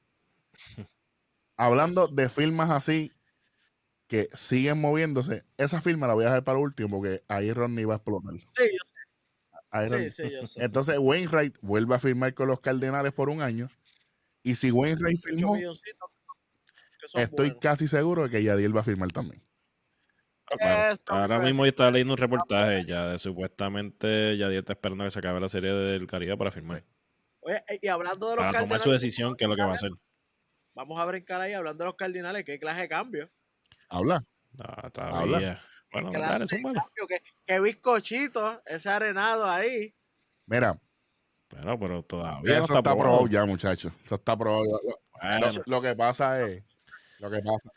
Hablando 1.57 2.07
de 2.07 2.29
firmas 2.29 2.71
así 2.71 3.11
que 4.11 4.27
siguen 4.33 4.77
moviéndose, 4.77 5.45
esa 5.55 5.79
firma 5.79 6.05
la 6.05 6.13
voy 6.13 6.25
a 6.25 6.27
dejar 6.27 6.43
para 6.43 6.57
último 6.57 6.97
porque 6.97 7.23
ahí 7.29 7.53
Rodney 7.53 7.85
va 7.85 7.93
a 7.93 7.95
explotar. 7.95 8.33
Sí, 8.33 8.63
yo 8.69 9.81
sé, 9.87 10.09
sí, 10.09 10.09
sí, 10.11 10.31
yo 10.33 10.45
sé. 10.45 10.61
Entonces 10.61 10.97
Wainwright 10.99 11.55
vuelve 11.61 11.95
a 11.95 11.99
firmar 11.99 12.33
con 12.33 12.49
los 12.49 12.59
Cardenales 12.59 13.13
por 13.13 13.29
un 13.29 13.41
año. 13.41 13.69
Y 14.43 14.55
si 14.55 14.69
Wainwright 14.69 15.17
8 15.17 15.21
firmó, 15.23 15.55
estoy 15.55 17.29
buenos. 17.29 17.57
casi 17.61 17.87
seguro 17.87 18.23
de 18.23 18.31
que 18.31 18.43
Yadiel 18.43 18.75
va 18.75 18.81
a 18.81 18.83
firmar 18.83 19.13
también. 19.13 19.41
Ah, 20.59 20.93
Ahora 21.07 21.39
mismo 21.39 21.63
yo 21.63 21.69
estaba 21.69 21.89
leyendo 21.89 22.13
un 22.13 22.17
reportaje 22.17 22.83
ya 22.85 23.11
de 23.11 23.17
supuestamente 23.17 24.35
ya 24.35 24.49
está 24.49 24.73
esperando 24.73 25.05
que 25.05 25.11
se 25.11 25.19
acabe 25.19 25.39
la 25.39 25.47
serie 25.47 25.71
del 25.71 26.05
Caribe 26.05 26.35
para 26.35 26.51
firmar. 26.51 26.83
Oye, 27.39 27.63
y 27.81 27.87
hablando 27.87 28.29
de 28.29 28.35
los 28.35 28.43
Para 28.43 28.59
tomar 28.59 28.81
su 28.81 28.91
decisión, 28.91 29.37
que 29.37 29.45
es 29.45 29.49
lo 29.49 29.55
que 29.55 29.61
va 29.61 29.71
a 29.71 29.75
hacer. 29.75 29.91
vamos 30.73 30.99
a 30.99 31.05
brincar 31.05 31.39
ahí, 31.39 31.53
hablando 31.53 31.85
de 31.85 31.87
los 31.91 31.95
Cardinales, 31.95 32.43
¿qué 32.43 32.59
clase 32.59 32.81
de 32.81 32.89
cambio? 32.89 33.31
Habla. 33.91 34.23
Ah, 34.59 34.89
todavía. 34.89 35.61
Bueno, 35.91 36.11
¿Qué 36.11 36.17
dale? 36.19 36.45
Que, 36.47 37.21
que 37.45 37.59
bizcochito, 37.59 38.61
ese 38.65 38.89
arenado 38.89 39.45
ahí. 39.49 39.93
Mira, 40.45 40.79
Bueno, 41.49 41.77
pero 41.79 42.03
todavía 42.03 42.57
no 42.59 42.63
eso 42.63 42.73
está 42.73 42.79
está 42.79 42.91
aprobado. 42.91 43.01
aprobado 43.15 43.27
ya, 43.27 43.45
muchachos. 43.45 43.91
Eso 44.05 44.15
está 44.15 44.31
aprobado. 44.31 44.63
Lo, 44.63 44.79
Bueno, 45.21 45.47
lo- 45.51 45.63
lo 45.65 45.81
que 45.81 45.95
pasa 45.95 46.41
es, 46.47 46.63
lo 47.19 47.29
que 47.29 47.41
pasa 47.41 47.67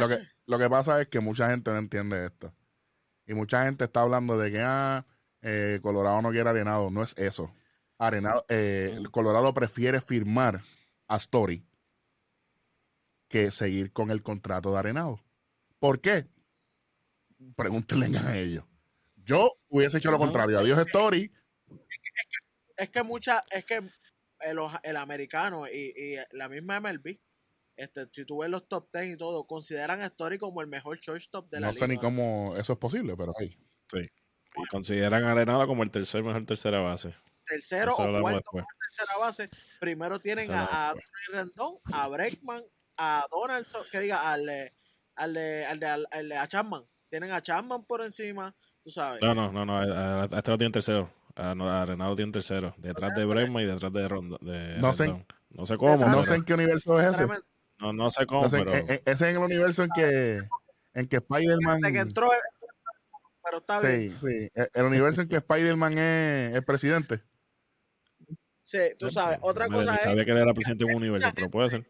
lo 0.00 0.08
que, 0.08 0.18
lo 0.46 0.58
que 0.58 0.70
pasa 0.70 1.00
es 1.02 1.08
que 1.08 1.20
mucha 1.20 1.50
gente 1.50 1.70
no 1.70 1.78
entiende 1.78 2.24
esto. 2.26 2.52
Y 3.26 3.34
mucha 3.34 3.64
gente 3.64 3.84
está 3.84 4.00
hablando 4.00 4.38
de 4.38 4.50
que 4.50 4.60
ah, 4.64 5.04
eh, 5.42 5.78
Colorado 5.82 6.22
no 6.22 6.30
quiere 6.30 6.48
arenado. 6.48 6.90
No 6.90 7.02
es 7.02 7.14
eso. 7.18 7.54
Arenado, 7.98 8.44
eh, 8.48 8.94
el 8.96 9.10
Colorado 9.10 9.52
prefiere 9.54 10.00
firmar 10.00 10.62
a 11.06 11.16
Story 11.18 11.64
que 13.32 13.50
seguir 13.50 13.92
con 13.92 14.10
el 14.10 14.22
contrato 14.22 14.72
de 14.72 14.78
arenado. 14.78 15.18
¿Por 15.80 16.00
qué? 16.00 16.26
Pregúntenle 17.56 18.16
a 18.18 18.36
ellos. 18.36 18.64
Yo 19.16 19.52
hubiese 19.68 19.98
hecho 19.98 20.10
lo 20.10 20.18
contrario. 20.18 20.58
Adiós 20.58 20.78
Story. 20.86 21.32
Es 22.76 22.90
que 22.90 23.02
mucha, 23.02 23.42
es 23.50 23.64
que 23.64 23.76
el, 24.40 24.58
el 24.82 24.96
americano 24.96 25.66
y, 25.66 25.92
y 25.96 26.16
la 26.32 26.48
misma 26.48 26.80
MLB, 26.80 27.18
este, 27.76 28.06
si 28.12 28.24
tú 28.24 28.38
ves 28.38 28.50
los 28.50 28.68
top 28.68 28.88
10 28.92 29.14
y 29.14 29.16
todo, 29.16 29.46
consideran 29.46 30.00
a 30.02 30.06
Story 30.06 30.38
como 30.38 30.60
el 30.60 30.68
mejor 30.68 30.98
shortstop 30.98 31.50
de 31.50 31.60
la 31.60 31.68
No 31.68 31.72
sé 31.72 31.88
ni 31.88 31.96
cómo 31.96 32.54
eso 32.56 32.74
es 32.74 32.78
posible, 32.78 33.16
pero 33.16 33.32
ahí. 33.40 33.56
y 33.94 34.64
consideran 34.70 35.24
a 35.24 35.32
Arenado 35.32 35.66
como 35.66 35.82
el 35.82 35.90
tercer 35.90 36.22
mejor 36.22 36.44
tercera 36.44 36.80
base. 36.80 37.14
Tercero 37.46 37.92
Eso 37.92 38.02
o 38.02 38.20
cuarto 38.20 38.38
después. 38.38 38.64
tercera 38.88 39.18
base. 39.18 39.48
Primero 39.80 40.20
tienen 40.20 40.44
Eso 40.44 40.52
a, 40.54 40.90
a 40.90 40.94
Rendón, 41.32 41.78
a 41.92 42.08
Breckman, 42.08 42.62
a 43.04 43.26
Donaldson, 43.30 43.82
que 43.90 44.00
diga, 44.00 44.32
al 44.32 44.46
de, 44.46 44.72
al 45.16 45.34
de, 45.34 45.66
al 45.66 45.80
de, 45.80 45.86
al- 45.86 46.08
al 46.10 46.28
de- 46.28 46.36
a 46.36 46.46
Chapman. 46.48 46.82
Tienen 47.08 47.30
a 47.32 47.42
Chapman 47.42 47.84
por 47.84 48.00
encima, 48.02 48.54
tú 48.82 48.90
sabes. 48.90 49.20
No, 49.22 49.34
no, 49.34 49.50
no, 49.52 49.64
no. 49.66 49.76
A, 49.78 49.82
a- 49.82 50.22
a 50.24 50.38
este 50.38 50.50
lo 50.50 50.58
tiene 50.58 50.72
tercero. 50.72 51.10
A, 51.36 51.54
no, 51.54 51.68
a 51.68 51.82
Arenado 51.82 52.14
tiene 52.14 52.32
tercero. 52.32 52.74
Detrás 52.78 53.12
de 53.14 53.24
Brema 53.24 53.62
y 53.62 53.66
detrás 53.66 53.92
de 53.92 54.06
Rondo. 54.08 54.38
De 54.40 54.76
No 54.78 54.92
sé-. 54.92 55.24
No 55.50 55.66
sé 55.66 55.76
cómo. 55.76 55.96
No 55.96 56.24
sé 56.24 56.34
en 56.36 56.44
qué 56.44 56.54
universo 56.54 56.98
es 57.00 57.18
ese. 57.18 57.26
No, 57.78 57.92
no 57.92 58.08
sé 58.10 58.24
cómo, 58.26 58.42
No 58.42 58.48
sé, 58.48 58.58
pero. 58.58 58.72
eh, 58.74 58.84
eh, 58.88 59.02
ese 59.04 59.12
es 59.12 59.22
en 59.22 59.36
el 59.36 59.38
universo 59.42 59.82
en 59.82 59.90
que, 59.94 60.38
en 60.94 61.06
que 61.08 61.16
Spider-Man. 61.16 61.80
Que 61.82 61.98
entró, 61.98 62.30
pero 63.44 63.58
está 63.58 63.80
bien. 63.80 64.16
Sí, 64.20 64.28
sí. 64.28 64.50
El, 64.54 64.68
el 64.72 64.84
universo 64.84 65.22
en 65.22 65.28
que 65.28 65.36
Spider-Man 65.36 65.98
es 65.98 66.54
el 66.54 66.64
presidente. 66.64 67.22
Sí, 68.62 68.78
tú 68.98 69.10
sabes. 69.10 69.38
Otra 69.42 69.68
Madre, 69.68 69.80
cosa 69.84 69.92
ni 69.92 69.98
es, 69.98 70.04
sabía 70.04 70.24
que 70.24 70.30
él 70.30 70.38
era 70.38 70.54
presidente 70.54 70.84
de 70.84 70.94
un 70.94 70.96
universo, 71.02 71.28
pero 71.34 71.50
puede 71.50 71.70
ser. 71.70 71.86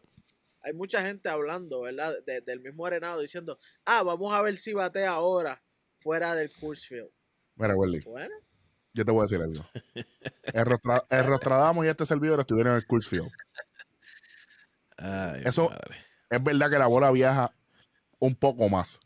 Hay 0.63 0.73
mucha 0.73 1.01
gente 1.01 1.29
hablando, 1.29 1.81
¿verdad? 1.81 2.15
De- 2.25 2.41
del 2.41 2.59
mismo 2.61 2.85
arenado 2.85 3.19
diciendo, 3.19 3.59
ah, 3.85 4.01
vamos 4.03 4.33
a 4.33 4.41
ver 4.41 4.55
si 4.57 4.73
batea 4.73 5.11
ahora 5.11 5.61
fuera 5.95 6.33
del 6.35 6.51
Coors 6.59 6.85
Field. 6.87 7.11
Mira, 7.55 7.75
Welly, 7.75 7.99
Bueno, 8.01 8.33
yo 8.93 9.05
te 9.05 9.11
voy 9.11 9.21
a 9.21 9.23
decir 9.23 9.41
algo. 9.41 9.63
El, 10.43 10.65
Rostra- 10.65 11.05
el 11.09 11.25
Rostradamo 11.25 11.83
y 11.83 11.87
este 11.87 12.05
servidor 12.05 12.39
estuvieron 12.39 12.73
en 12.73 12.77
el 12.79 12.85
Coors 12.87 13.07
Field. 13.07 13.29
Ay, 14.97 15.41
Eso- 15.45 15.69
madre. 15.69 15.97
Es 16.29 16.43
verdad 16.43 16.69
que 16.69 16.79
la 16.79 16.87
bola 16.87 17.11
viaja 17.11 17.53
un 18.19 18.35
poco 18.35 18.67
más, 18.69 18.99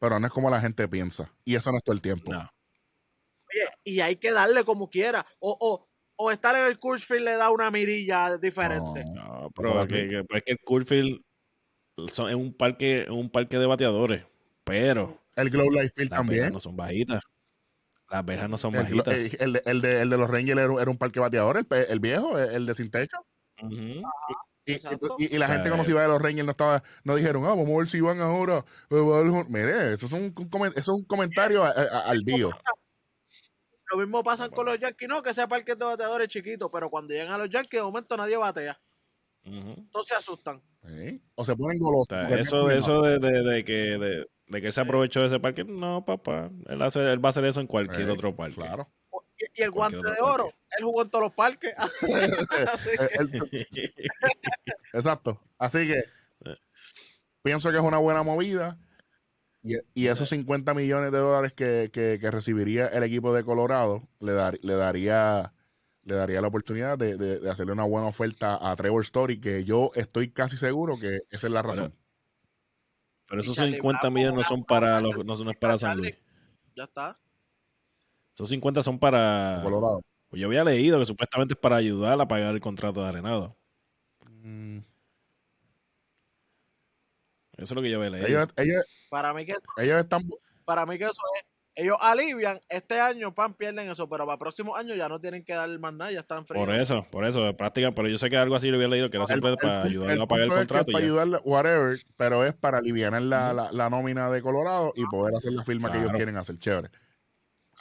pero 0.00 0.18
no 0.18 0.26
es 0.26 0.32
como 0.32 0.50
la 0.50 0.60
gente 0.60 0.88
piensa. 0.88 1.32
Y 1.44 1.54
eso 1.54 1.70
no 1.70 1.78
es 1.78 1.84
todo 1.84 1.94
el 1.94 2.00
tiempo. 2.02 2.32
No. 2.32 2.40
oye, 2.40 3.68
y 3.84 4.00
hay 4.00 4.16
que 4.16 4.32
darle 4.32 4.64
como 4.64 4.90
quiera. 4.90 5.24
O, 5.38 5.56
o 5.60 5.88
o 6.16 6.30
estar 6.30 6.54
en 6.56 6.64
el 6.66 6.78
Coors 6.78 7.04
Field 7.04 7.24
le 7.24 7.32
da 7.36 7.50
una 7.50 7.70
mirilla 7.70 8.36
diferente. 8.38 9.04
No, 9.14 9.50
pero 9.54 9.84
que, 9.86 10.08
que, 10.08 10.24
es 10.36 10.42
que 10.44 10.52
el 10.52 10.58
Coolfield 10.64 11.20
son- 12.12 12.28
es 12.30 12.34
un 12.36 12.54
parque, 12.54 13.06
un 13.10 13.30
parque 13.30 13.58
de 13.58 13.66
bateadores, 13.66 14.24
pero 14.64 15.18
El 15.36 15.50
Glow 15.50 15.70
Life 15.70 15.90
Field 15.96 16.10
las 16.10 16.18
verjas 16.20 16.26
también. 16.26 16.52
no 16.52 16.60
son 16.60 16.76
bajitas. 16.76 17.22
Las 18.10 18.24
verjas 18.24 18.50
no 18.50 18.58
son 18.58 18.74
El, 18.74 18.82
bajitas. 18.82 19.14
eh, 19.14 19.36
el 19.40 19.52
de, 19.54 19.62
el 19.64 19.80
de- 19.80 20.00
el 20.02 20.10
de 20.10 20.18
los 20.18 20.28
Rangers 20.30 20.60
era, 20.60 20.70
un- 20.70 20.80
era 20.80 20.90
un 20.90 20.98
parque 20.98 21.18
bateador, 21.20 21.56
el, 21.58 21.66
el 21.88 22.00
viejo, 22.00 22.38
el, 22.38 22.50
el 22.54 22.66
de 22.66 22.74
sin 22.74 22.90
techo. 22.90 23.16
Y, 24.64 24.72
Exacto. 24.74 25.16
y- 25.18 25.34
y 25.34 25.38
la 25.38 25.48
gente 25.48 25.70
cuando 25.70 25.84
se 25.84 25.90
iba 25.90 26.02
de 26.02 26.08
los 26.08 26.22
Rangers 26.22 26.44
no 26.44 26.52
estaba, 26.52 26.82
no 27.04 27.14
dijeron, 27.16 27.44
ah, 27.46 27.48
vamos 27.48 27.68
a 27.68 27.78
ver 27.78 27.88
si 27.88 28.00
van 28.00 28.20
ahora. 28.20 28.64
eh, 28.90 28.94
va 28.96 29.20
el 29.20 29.28
hon-". 29.30 29.46
Mire, 29.48 29.92
eso 29.94 30.06
es 30.06 30.12
un, 30.12 30.32
eso 30.36 30.72
es 30.76 30.88
un 30.88 31.04
comentario 31.04 31.64
a- 31.64 31.70
a- 31.70 32.00
al 32.10 32.22
dio. 32.22 32.50
Lo 33.92 33.98
mismo 33.98 34.22
pasa 34.22 34.48
con 34.48 34.66
los 34.66 34.78
Yankees, 34.78 35.08
no, 35.08 35.22
que 35.22 35.30
ese 35.30 35.46
parque 35.46 35.74
de 35.74 35.84
bateadores 35.84 36.28
es 36.28 36.32
chiquito, 36.32 36.70
pero 36.70 36.88
cuando 36.90 37.12
llegan 37.12 37.32
a 37.32 37.38
los 37.38 37.50
Yankees, 37.50 37.80
de 37.80 37.82
momento 37.84 38.16
nadie 38.16 38.36
batea. 38.36 38.80
Ujú. 39.44 39.86
Todos 39.92 40.06
se 40.06 40.14
asustan. 40.14 40.62
¿sí? 40.86 41.20
O 41.34 41.44
se 41.44 41.54
ponen 41.56 41.78
golosos. 41.78 42.06
O 42.12 42.14
sea, 42.14 42.26
porque 42.28 42.40
eso, 42.42 42.70
eso 42.70 43.02
de, 43.02 43.18
de- 43.18 43.42
de 43.42 43.64
que, 43.64 43.72
de, 43.72 44.26
de 44.46 44.60
que 44.60 44.66
él 44.68 44.72
se 44.72 44.80
aprovechó 44.80 45.20
de 45.20 45.26
ese 45.26 45.40
parque, 45.40 45.64
no, 45.64 46.04
papá. 46.04 46.50
Él, 46.68 46.80
hace, 46.82 47.00
él 47.00 47.22
va 47.24 47.28
a 47.28 47.30
hacer 47.30 47.44
eso 47.44 47.60
en 47.60 47.66
cualquier 47.66 48.08
Eh, 48.08 48.12
otro 48.12 48.34
parque. 48.34 48.54
Claro. 48.56 48.88
Y, 49.36 49.60
y 49.60 49.62
el 49.64 49.70
guante 49.72 49.98
de 49.98 50.20
oro, 50.22 50.52
él 50.78 50.84
jugó 50.84 51.02
en 51.02 51.10
todos 51.10 51.24
los 51.24 51.34
parques. 51.34 51.74
Eh, 52.98 53.08
el- 53.18 53.66
exacto. 54.92 55.40
Así 55.58 55.86
que 55.86 56.02
pienso 57.42 57.70
que 57.70 57.76
es 57.78 57.82
una 57.82 57.98
buena 57.98 58.22
movida. 58.22 58.78
Y, 59.64 59.76
y 59.94 60.06
esos 60.08 60.28
50 60.28 60.74
millones 60.74 61.12
de 61.12 61.18
dólares 61.18 61.52
que, 61.52 61.90
que- 61.92 62.18
que 62.20 62.30
recibiría 62.30 62.86
el 62.88 63.02
equipo 63.04 63.32
de 63.32 63.44
Colorado 63.44 64.08
le, 64.20 64.32
dar- 64.32 64.58
le 64.62 64.74
daría 64.74 65.52
le 66.04 66.16
daría 66.16 66.40
la 66.40 66.48
oportunidad 66.48 66.98
de, 66.98 67.16
de- 67.16 67.38
de 67.38 67.48
hacerle 67.50 67.72
una 67.74 67.84
buena 67.84 68.08
oferta 68.08 68.58
a 68.60 68.74
Trevor 68.74 69.02
Story, 69.02 69.38
que 69.38 69.62
yo 69.64 69.90
estoy 69.94 70.30
casi 70.32 70.56
seguro 70.56 70.98
que 70.98 71.20
esa 71.30 71.46
es 71.46 71.52
la 71.52 71.62
razón. 71.62 71.94
Pero 73.28 73.40
esos 73.40 73.54
Y 73.54 73.56
Charlie 73.56 73.74
50 73.76 74.00
Brown 74.00 74.14
millones 74.14 74.36
no 74.38 74.44
son 74.44 74.64
para 74.64 75.00
los, 75.00 75.24
no, 75.24 75.50
es 75.50 75.56
para 75.58 75.78
San. 75.78 75.98
Luis. 75.98 76.16
ya 76.74 76.84
está. 76.84 77.20
Esos 78.34 78.48
50 78.48 78.82
son 78.82 78.98
para. 78.98 79.60
Colorado. 79.62 80.00
Pues 80.28 80.40
yo 80.42 80.48
había 80.48 80.64
leído 80.64 80.98
que 80.98 81.04
supuestamente 81.04 81.54
es 81.54 81.60
para 81.60 81.76
ayudar 81.76 82.20
a 82.20 82.26
pagar 82.26 82.52
el 82.52 82.60
contrato 82.60 83.00
de 83.02 83.08
Arenado. 83.08 83.56
Mm, 84.28 84.78
Eso 87.62 87.74
es 87.74 87.76
lo 87.76 87.82
que 87.82 87.90
yo 87.90 87.98
había 87.98 88.10
leído. 88.10 88.26
ellos, 88.28 88.48
ellos, 88.56 88.84
Para 89.10 89.32
mí 89.34 89.44
que 89.46 89.54
ellos 89.78 89.98
están 90.00 90.22
para 90.64 90.86
mí 90.86 90.96
que 90.98 91.04
eso 91.04 91.12
es 91.36 91.42
ellos 91.74 91.96
alivian 92.02 92.60
este 92.68 93.00
año 93.00 93.34
pan 93.34 93.54
pierden 93.54 93.90
eso 93.90 94.06
pero 94.06 94.26
para 94.26 94.38
próximos 94.38 94.78
años 94.78 94.94
ya 94.98 95.08
no 95.08 95.18
tienen 95.20 95.42
que 95.42 95.54
dar 95.54 95.70
más 95.78 95.94
nada 95.94 96.12
ya 96.12 96.20
están 96.20 96.44
fríos 96.46 96.66
Por 96.66 96.74
eso, 96.74 97.06
por 97.10 97.24
eso, 97.24 97.42
de 97.44 97.54
práctica, 97.54 97.92
pero 97.92 98.08
yo 98.08 98.18
sé 98.18 98.28
que 98.28 98.36
algo 98.36 98.54
así 98.56 98.68
lo 98.68 98.76
había 98.76 98.88
leído, 98.88 99.08
que 99.08 99.16
era 99.16 99.24
siempre 99.26 99.50
el- 99.52 99.56
para 99.56 99.80
el- 99.82 99.88
ayudarlo 99.88 100.22
a 100.24 100.26
pagar 100.26 100.44
el 100.44 100.48
punto 100.50 100.60
es 100.62 100.66
que 100.68 100.74
contrato. 100.74 100.82
es 100.82 100.88
y 100.88 100.92
para 100.92 101.04
ayudarle, 101.06 101.38
whatever, 101.44 101.98
pero 102.18 102.44
es 102.44 102.52
para 102.52 102.76
aliviar 102.78 103.12
la, 103.22 103.54
la, 103.54 103.72
la 103.72 103.88
nómina 103.90 104.30
de 104.30 104.42
Colorado 104.42 104.92
y 104.94 105.06
poder 105.06 105.34
hacer 105.34 105.52
la 105.52 105.64
firma 105.64 105.90
que 105.90 105.98
ellos 105.98 106.12
quieren 106.12 106.36
hacer. 106.36 106.58
Chévere. 106.58 106.90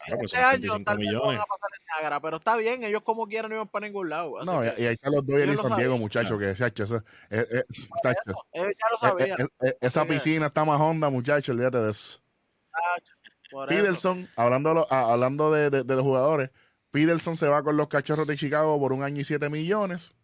Claro, 0.06 0.22
este 0.24 0.38
año 0.38 0.60
35 0.60 0.84
tal 0.86 0.98
vez 0.98 1.12
no 1.12 1.26
van 1.28 1.38
a 1.38 1.46
pasar 1.46 1.70
en 1.78 1.86
Niagara 1.86 2.22
pero 2.22 2.38
está 2.38 2.56
bien 2.58 2.84
ellos 2.84 3.02
como 3.04 3.28
quieran 3.28 3.50
no 3.50 3.56
iban 3.58 3.68
para 3.68 3.86
ningún 3.88 4.10
lado 4.10 4.44
No, 4.46 4.64
y, 4.64 4.68
ahí 4.68 4.86
están 4.86 5.12
los 5.14 5.26
Dodgers 5.26 5.54
y 5.54 5.58
San 5.58 5.78
Diego, 5.78 5.98
muchachos, 5.98 6.39
que 6.39 6.52
eso- 6.52 7.04
eh, 7.30 7.64
sabían 9.00 9.42
eh, 9.42 9.48
eh, 9.62 9.78
esa 9.82 10.06
piscina 10.06 10.48
está 10.48 10.66
más 10.66 10.80
honda, 10.80 11.10
muchachos, 11.10 11.50
olvídate 11.54 11.78
de 11.80 11.92
eso. 11.92 12.22
eso. 13.52 13.66
Peterson, 13.68 14.30
hablando, 14.38 14.88
hablando 14.89 15.52
de, 15.52 15.70
de- 15.70 15.84
de 15.84 15.96
los 15.96 16.04
jugadores, 16.04 16.52
Peterson 16.89 17.36
se 17.38 17.48
va 17.48 17.64
con 17.64 17.76
los 17.78 17.88
cachorros 17.88 18.28
de 18.28 18.38
Chicago 18.38 18.80
por 18.80 18.94
un 18.94 19.04
año 19.04 19.22
y 19.22 19.24
siete 19.26 19.50
millones. 19.50 20.16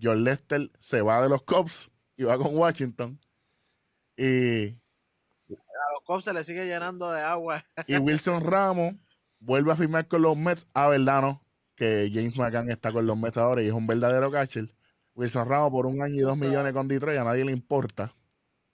John 0.00 0.24
Lester 0.24 0.70
se 0.78 1.00
va 1.02 1.22
de 1.22 1.28
los 1.28 1.42
Cubs 1.42 1.90
y 2.16 2.24
va 2.24 2.36
con 2.36 2.56
Washington. 2.56 3.18
Y, 4.16 4.68
a 4.68 5.92
los 5.92 6.00
Cubs 6.04 6.24
se 6.24 6.32
les 6.32 6.46
sigue 6.46 6.66
llenando 6.66 7.10
de 7.10 7.20
agua 7.22 7.64
y 7.86 7.96
Wilson 7.96 8.44
Ramos 8.44 8.94
vuelve 9.44 9.72
a 9.72 9.76
firmar 9.76 10.08
con 10.08 10.22
los 10.22 10.36
Mets. 10.36 10.66
Ah, 10.74 10.88
verdad, 10.88 11.22
¿no? 11.22 11.42
Que 11.76 12.10
James 12.12 12.36
McCann 12.36 12.70
está 12.70 12.92
con 12.92 13.06
los 13.06 13.16
Mets 13.16 13.36
ahora 13.36 13.62
y 13.62 13.66
es 13.68 13.72
un 13.72 13.86
verdadero 13.86 14.30
catcher. 14.30 14.74
Wilson 15.14 15.48
Ramos 15.48 15.70
por 15.70 15.86
un 15.86 16.02
año 16.02 16.14
y 16.14 16.20
dos 16.20 16.36
millones 16.36 16.72
con 16.72 16.88
Detroit, 16.88 17.18
a 17.18 17.24
nadie 17.24 17.44
le 17.44 17.52
importa. 17.52 18.14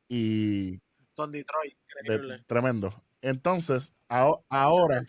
Y 0.09 0.79
con 1.15 1.31
Detroit 1.33 1.75
de- 1.75 2.15
increíble 2.15 2.45
tremendo. 2.47 3.03
Entonces, 3.23 3.93
aho- 4.09 4.45
ahora, 4.49 5.01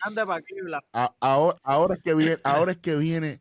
a- 0.92 1.14
ahora, 1.20 1.56
ahora 1.62 1.94
es 1.94 2.02
que 2.02 2.14
viene, 2.14 2.36
ahora 2.44 2.72
es 2.72 2.78
que 2.78 2.96
viene, 2.96 3.40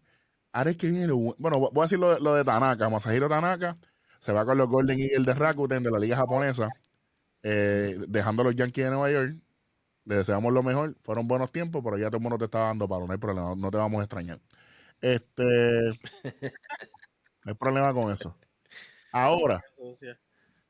ahora 0.54 0.70
es 0.72 0.78
que 0.78 0.90
viene 0.90 1.08
lo 1.08 1.18
bueno, 1.18 1.60
voy 1.60 1.80
a 1.80 1.84
decir 1.84 2.00
lo, 2.00 2.14
de- 2.16 2.22
lo 2.22 2.34
de 2.34 2.46
Tanaka, 2.46 2.90
Masahiro 2.90 3.28
Tanaka 3.28 3.78
se 4.22 4.32
va 4.32 4.46
con 4.46 4.58
los 4.58 4.70
Golden 4.70 5.00
Eagles 5.00 5.26
de 5.26 5.34
Rakuten 5.34 5.84
de 5.84 5.92
la 5.92 6.00
liga 6.00 6.16
japonesa, 6.16 6.70
eh, 7.44 7.98
dejando 8.08 8.44
a 8.44 8.46
los 8.46 8.56
Yankees 8.56 8.86
de 8.86 8.92
Nueva 8.92 9.12
York. 9.12 9.36
Le 10.06 10.16
deseamos 10.16 10.52
lo 10.52 10.64
mejor, 10.64 10.96
fueron 11.04 11.28
buenos 11.28 11.52
tiempos, 11.52 11.82
pero 11.84 11.98
ya 11.98 12.08
todo 12.08 12.18
el 12.18 12.24
mundo 12.24 12.38
te 12.38 12.46
está 12.46 12.60
dando 12.60 12.88
palo, 12.88 13.06
no 13.06 13.14
hay 13.14 13.20
problema, 13.20 13.54
no 13.56 13.72
te 13.72 13.78
vamos 13.78 14.00
a 14.00 14.04
extrañar. 14.04 14.40
Este, 15.00 15.44
no 17.44 17.52
hay 17.52 17.54
problema 17.54 17.94
con 17.94 18.12
eso. 18.12 18.36
Ahora, 19.12 19.64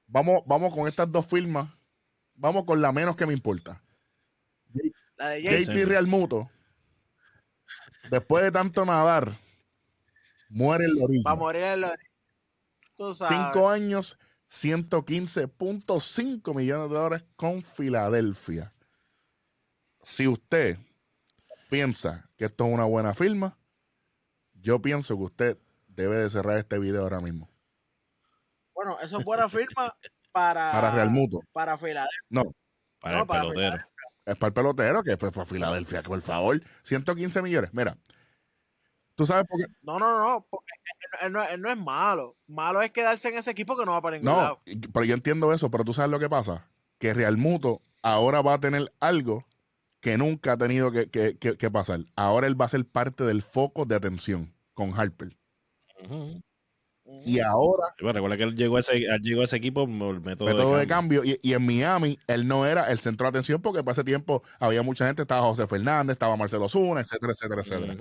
vamos, 0.08 0.42
vamos 0.46 0.74
con 0.74 0.88
estas 0.88 1.12
dos 1.12 1.26
firmas, 1.26 1.70
vamos 2.36 2.66
con 2.66 2.82
la 2.82 2.92
menos 2.92 3.16
que 3.16 3.26
me 3.26 3.34
importa. 3.34 3.82
La 5.18 5.30
de 5.30 5.44
James. 5.44 5.68
JT 5.68 5.86
Real 5.86 6.08
Muto, 6.08 6.50
después 8.10 8.44
de 8.44 8.52
tanto 8.52 8.84
nadar, 8.84 9.38
muere 10.50 10.86
en 10.86 10.96
la 10.96 11.06
orilla. 11.06 11.24
Va 11.26 11.32
a 11.32 11.36
morir 11.36 11.64
el 11.64 11.86
Tú 12.98 13.14
sabes. 13.14 13.38
Cinco 13.38 13.70
años, 13.70 14.18
115.5 14.50 16.56
millones 16.56 16.90
de 16.90 16.96
dólares 16.96 17.24
con 17.36 17.62
Filadelfia. 17.62 18.74
Si 20.04 20.28
usted 20.28 20.78
piensa 21.70 22.30
que 22.38 22.46
esto 22.46 22.66
es 22.66 22.74
una 22.74 22.86
buena 22.86 23.14
firma, 23.14 23.58
yo 24.54 24.82
pienso 24.82 25.16
que 25.18 25.24
usted 25.24 25.58
debe 25.88 26.18
de 26.18 26.30
cerrar 26.30 26.58
este 26.58 26.80
video 26.80 27.04
ahora 27.04 27.22
mismo. 27.22 27.50
Bueno, 28.74 28.98
eso 29.02 29.20
es 29.20 29.26
buena 29.26 29.48
firma 29.50 29.96
para. 30.32 30.72
Para 30.72 30.92
Real 30.92 31.10
Muto. 31.12 31.40
Para 31.52 31.78
Filadelfia. 31.78 32.20
Para 33.00 33.16
No, 33.16 33.22
el 33.22 33.28
para 33.28 33.42
pelotero. 33.42 33.86
Es 34.26 34.38
para 34.38 34.48
el 34.50 34.54
pelotero, 34.54 35.04
que 35.04 35.18
fue 35.18 35.32
para 35.32 35.46
Filadelfia, 35.46 36.04
por 36.04 36.22
favor. 36.22 36.62
115 36.84 37.42
millones. 37.42 37.74
Mira, 37.74 37.98
tú 39.16 39.26
sabes 39.26 39.46
por 39.48 39.60
qué. 39.60 39.66
No, 39.82 40.00
no, 40.00 40.20
no. 40.24 40.48
Porque 40.50 40.72
él, 41.22 41.28
él 41.28 41.32
no, 41.34 41.44
él 41.44 41.62
no 41.62 41.72
es 41.72 41.78
malo. 41.78 42.38
Malo 42.48 42.82
es 42.82 42.92
quedarse 42.92 43.30
en 43.30 43.36
ese 43.36 43.52
equipo 43.52 43.78
que 43.78 43.86
no 43.86 43.94
va 43.94 44.02
para 44.02 44.18
ningún 44.18 44.32
No, 44.34 44.38
lado. 44.42 44.62
pero 44.94 45.04
yo 45.06 45.14
entiendo 45.16 45.54
eso, 45.54 45.70
pero 45.70 45.84
tú 45.84 45.94
sabes 45.94 46.12
lo 46.12 46.20
que 46.20 46.30
pasa. 46.30 46.68
Que 46.98 47.14
Real 47.14 47.38
Muto 47.38 47.82
ahora 48.04 48.42
va 48.42 48.56
a 48.56 48.60
tener 48.60 48.92
algo 49.00 49.46
que 50.02 50.18
nunca 50.18 50.54
ha 50.54 50.58
tenido 50.58 50.92
que, 50.92 51.10
que- 51.10 51.38
que- 51.38 51.56
que 51.58 51.72
pasar. 51.72 52.02
Ahora 52.16 52.48
él 52.48 52.60
va 52.60 52.66
a 52.66 52.70
ser 52.70 52.86
parte 52.86 53.24
del 53.24 53.42
foco 53.42 53.86
de 53.86 53.96
atención 53.96 54.54
con 54.74 54.94
Harper. 55.00 55.38
Y 57.24 57.40
ahora, 57.40 57.84
Sí, 58.00 58.06
recuerda 58.06 58.38
que 58.38 58.44
él 58.44 58.56
llegó 58.56 58.78
a 58.78 58.80
ese, 58.80 58.96
él 58.98 59.22
llegó 59.22 59.42
a 59.42 59.44
ese 59.44 59.58
equipo 59.58 59.86
por 59.86 60.16
el 60.16 60.22
método, 60.22 60.48
método 60.48 60.74
de 60.76 60.82
de 60.82 60.88
cambio, 60.88 61.24
y, 61.24 61.38
y 61.44 61.54
en 61.54 61.66
Miami 61.66 62.18
él 62.28 62.48
no 62.48 62.66
era 62.66 62.92
el 62.92 63.00
centro 63.00 63.26
de 63.26 63.30
atención 63.30 63.62
porque 63.62 63.84
para 63.84 63.94
ese 63.94 64.04
tiempo 64.04 64.42
había 64.60 64.82
mucha 64.82 65.06
gente, 65.06 65.22
estaba 65.22 65.42
José 65.42 65.68
Fernández, 65.68 66.14
estaba 66.16 66.36
Marcelo 66.36 66.68
Zuna, 66.68 67.02
etcétera, 67.02 67.34
etcétera, 67.34 67.62
etcétera. 67.62 67.94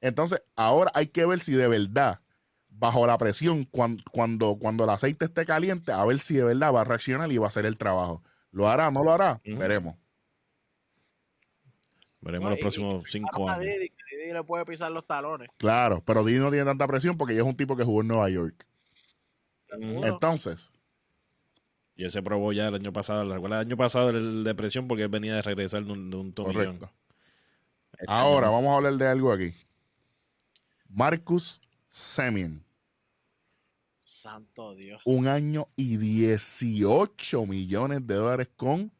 Entonces, 0.00 0.42
ahora 0.56 0.90
hay 0.94 1.08
que 1.08 1.26
ver 1.26 1.40
si 1.40 1.52
de 1.52 1.68
verdad, 1.68 2.20
bajo 2.68 3.06
la 3.06 3.18
presión, 3.18 3.64
cuan- 3.64 4.02
cuando, 4.12 4.56
cuando 4.58 4.84
el 4.84 4.90
aceite 4.90 5.26
esté 5.26 5.44
caliente, 5.44 5.92
a 5.92 6.04
ver 6.04 6.18
si 6.18 6.34
de 6.36 6.44
verdad 6.44 6.72
va 6.72 6.82
a 6.82 6.84
reaccionar 6.84 7.30
y 7.32 7.38
va 7.38 7.46
a 7.46 7.48
hacer 7.48 7.66
el 7.66 7.76
trabajo. 7.76 8.22
¿Lo 8.50 8.68
hará? 8.68 8.90
¿No 8.90 9.02
lo 9.04 9.12
hará? 9.12 9.40
Veremos. 9.58 9.96
Veremos 12.24 12.44
No, 12.46 12.50
los 12.50 12.60
próximos 12.60 13.06
y- 13.08 13.12
cinco 13.12 13.48
años. 13.48 13.60
Didi, 13.60 13.90
que 13.90 14.16
Didi 14.16 14.32
le 14.32 14.42
puede 14.44 14.64
pisar 14.64 14.90
los 14.90 15.06
talones. 15.06 15.48
Claro, 15.58 16.02
pero 16.06 16.24
Didi 16.24 16.38
no 16.38 16.50
tiene 16.50 16.64
tanta 16.64 16.86
presión 16.86 17.16
porque 17.18 17.34
ella 17.34 17.42
es 17.42 17.48
un 17.48 17.56
tipo 17.56 17.76
que 17.76 17.84
jugó 17.84 18.00
en 18.00 18.08
Nueva 18.08 18.28
York. 18.30 18.66
Entonces, 19.70 20.70
Y 21.96 22.04
él 22.04 22.10
se 22.10 22.22
probó 22.22 22.52
ya 22.52 22.68
el 22.68 22.74
año 22.76 22.92
pasado. 22.92 23.30
¿Recuerda 23.32 23.60
el 23.60 23.66
año 23.66 23.76
pasado 23.76 24.10
el 24.10 24.42
de 24.42 24.54
presión 24.54 24.88
porque 24.88 25.02
él 25.04 25.08
venía 25.08 25.34
de 25.34 25.42
regresar 25.42 25.84
de 25.84 25.92
un, 25.92 26.10
de 26.10 26.16
un 26.16 26.32
tomillón. 26.32 26.78
correcto. 26.78 26.90
Este 27.92 28.06
Ahora 28.08 28.46
año- 28.48 28.56
vamos 28.56 28.72
a 28.72 28.76
hablar 28.76 28.94
de 28.94 29.06
algo 29.06 29.32
aquí. 29.32 29.54
Marcus 30.88 31.60
Semien, 31.88 32.64
Santo 33.98 34.74
Dios. 34.74 35.00
un 35.04 35.28
año 35.28 35.68
y 35.76 35.96
18 35.98 37.46
millones 37.46 38.06
de 38.06 38.14
dólares 38.14 38.48
con... 38.56 38.90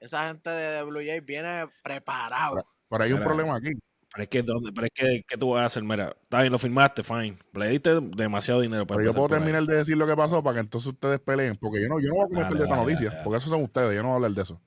Esa 0.00 0.28
gente 0.28 0.50
de 0.50 0.82
Blue 0.82 1.00
Jays 1.04 1.24
viene 1.24 1.66
preparado. 1.82 2.56
Pero 2.88 3.04
hay 3.04 3.12
un 3.12 3.18
Mira, 3.20 3.26
problema 3.26 3.56
aquí. 3.56 3.70
Pero 4.12 4.22
es 4.24 4.28
que, 4.28 4.42
¿dónde? 4.42 4.72
Pero 4.72 4.86
es 4.86 4.92
que, 4.94 5.22
¿qué 5.28 5.36
tú 5.36 5.50
vas 5.50 5.62
a 5.62 5.64
hacer? 5.66 5.84
Mira, 5.84 6.16
está 6.22 6.40
bien, 6.40 6.50
lo 6.52 6.58
firmaste, 6.58 7.02
fine. 7.02 7.38
Le 7.52 7.68
diste 7.68 8.00
demasiado 8.00 8.60
dinero 8.60 8.86
para 8.86 8.98
Pero 8.98 9.10
yo 9.10 9.14
puedo 9.14 9.26
ahí. 9.26 9.40
terminar 9.40 9.62
de 9.64 9.76
decir 9.76 9.96
lo 9.96 10.06
que 10.06 10.16
pasó 10.16 10.42
para 10.42 10.54
que 10.54 10.60
entonces 10.60 10.88
ustedes 10.92 11.20
peleen. 11.20 11.56
Porque 11.58 11.80
yo 11.82 11.88
no, 11.88 12.00
yo 12.00 12.08
no 12.08 12.14
voy 12.16 12.24
a 12.24 12.28
comentar 12.28 12.54
Dale, 12.54 12.58
de 12.58 12.64
esa 12.64 12.74
dale, 12.74 12.84
noticia. 12.84 13.10
dale, 13.10 13.14
dale. 13.16 13.24
Porque 13.24 13.38
esos 13.38 13.50
son 13.50 13.62
ustedes. 13.62 13.94
Yo 13.94 14.02
no 14.02 14.08
voy 14.08 14.12
a 14.14 14.16
hablar 14.16 14.32
de 14.32 14.42
eso. 14.42 14.60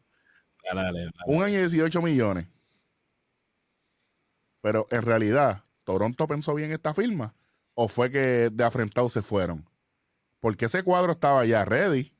Dale, 0.63 0.81
dale, 0.83 0.99
dale. 0.99 1.11
Un 1.27 1.43
año 1.43 1.55
y 1.55 1.61
18 1.61 2.01
millones. 2.01 2.47
Pero 4.61 4.85
en 4.91 5.01
realidad, 5.01 5.63
¿Toronto 5.83 6.27
pensó 6.27 6.53
bien 6.55 6.71
esta 6.71 6.93
firma? 6.93 7.35
¿O 7.73 7.87
fue 7.87 8.09
que 8.11 8.49
de 8.51 8.63
afrentado 8.63 9.09
se 9.09 9.21
fueron? 9.21 9.67
Porque 10.39 10.65
ese 10.65 10.83
cuadro 10.83 11.11
estaba 11.13 11.45
ya 11.45 11.65
ready. 11.65 12.12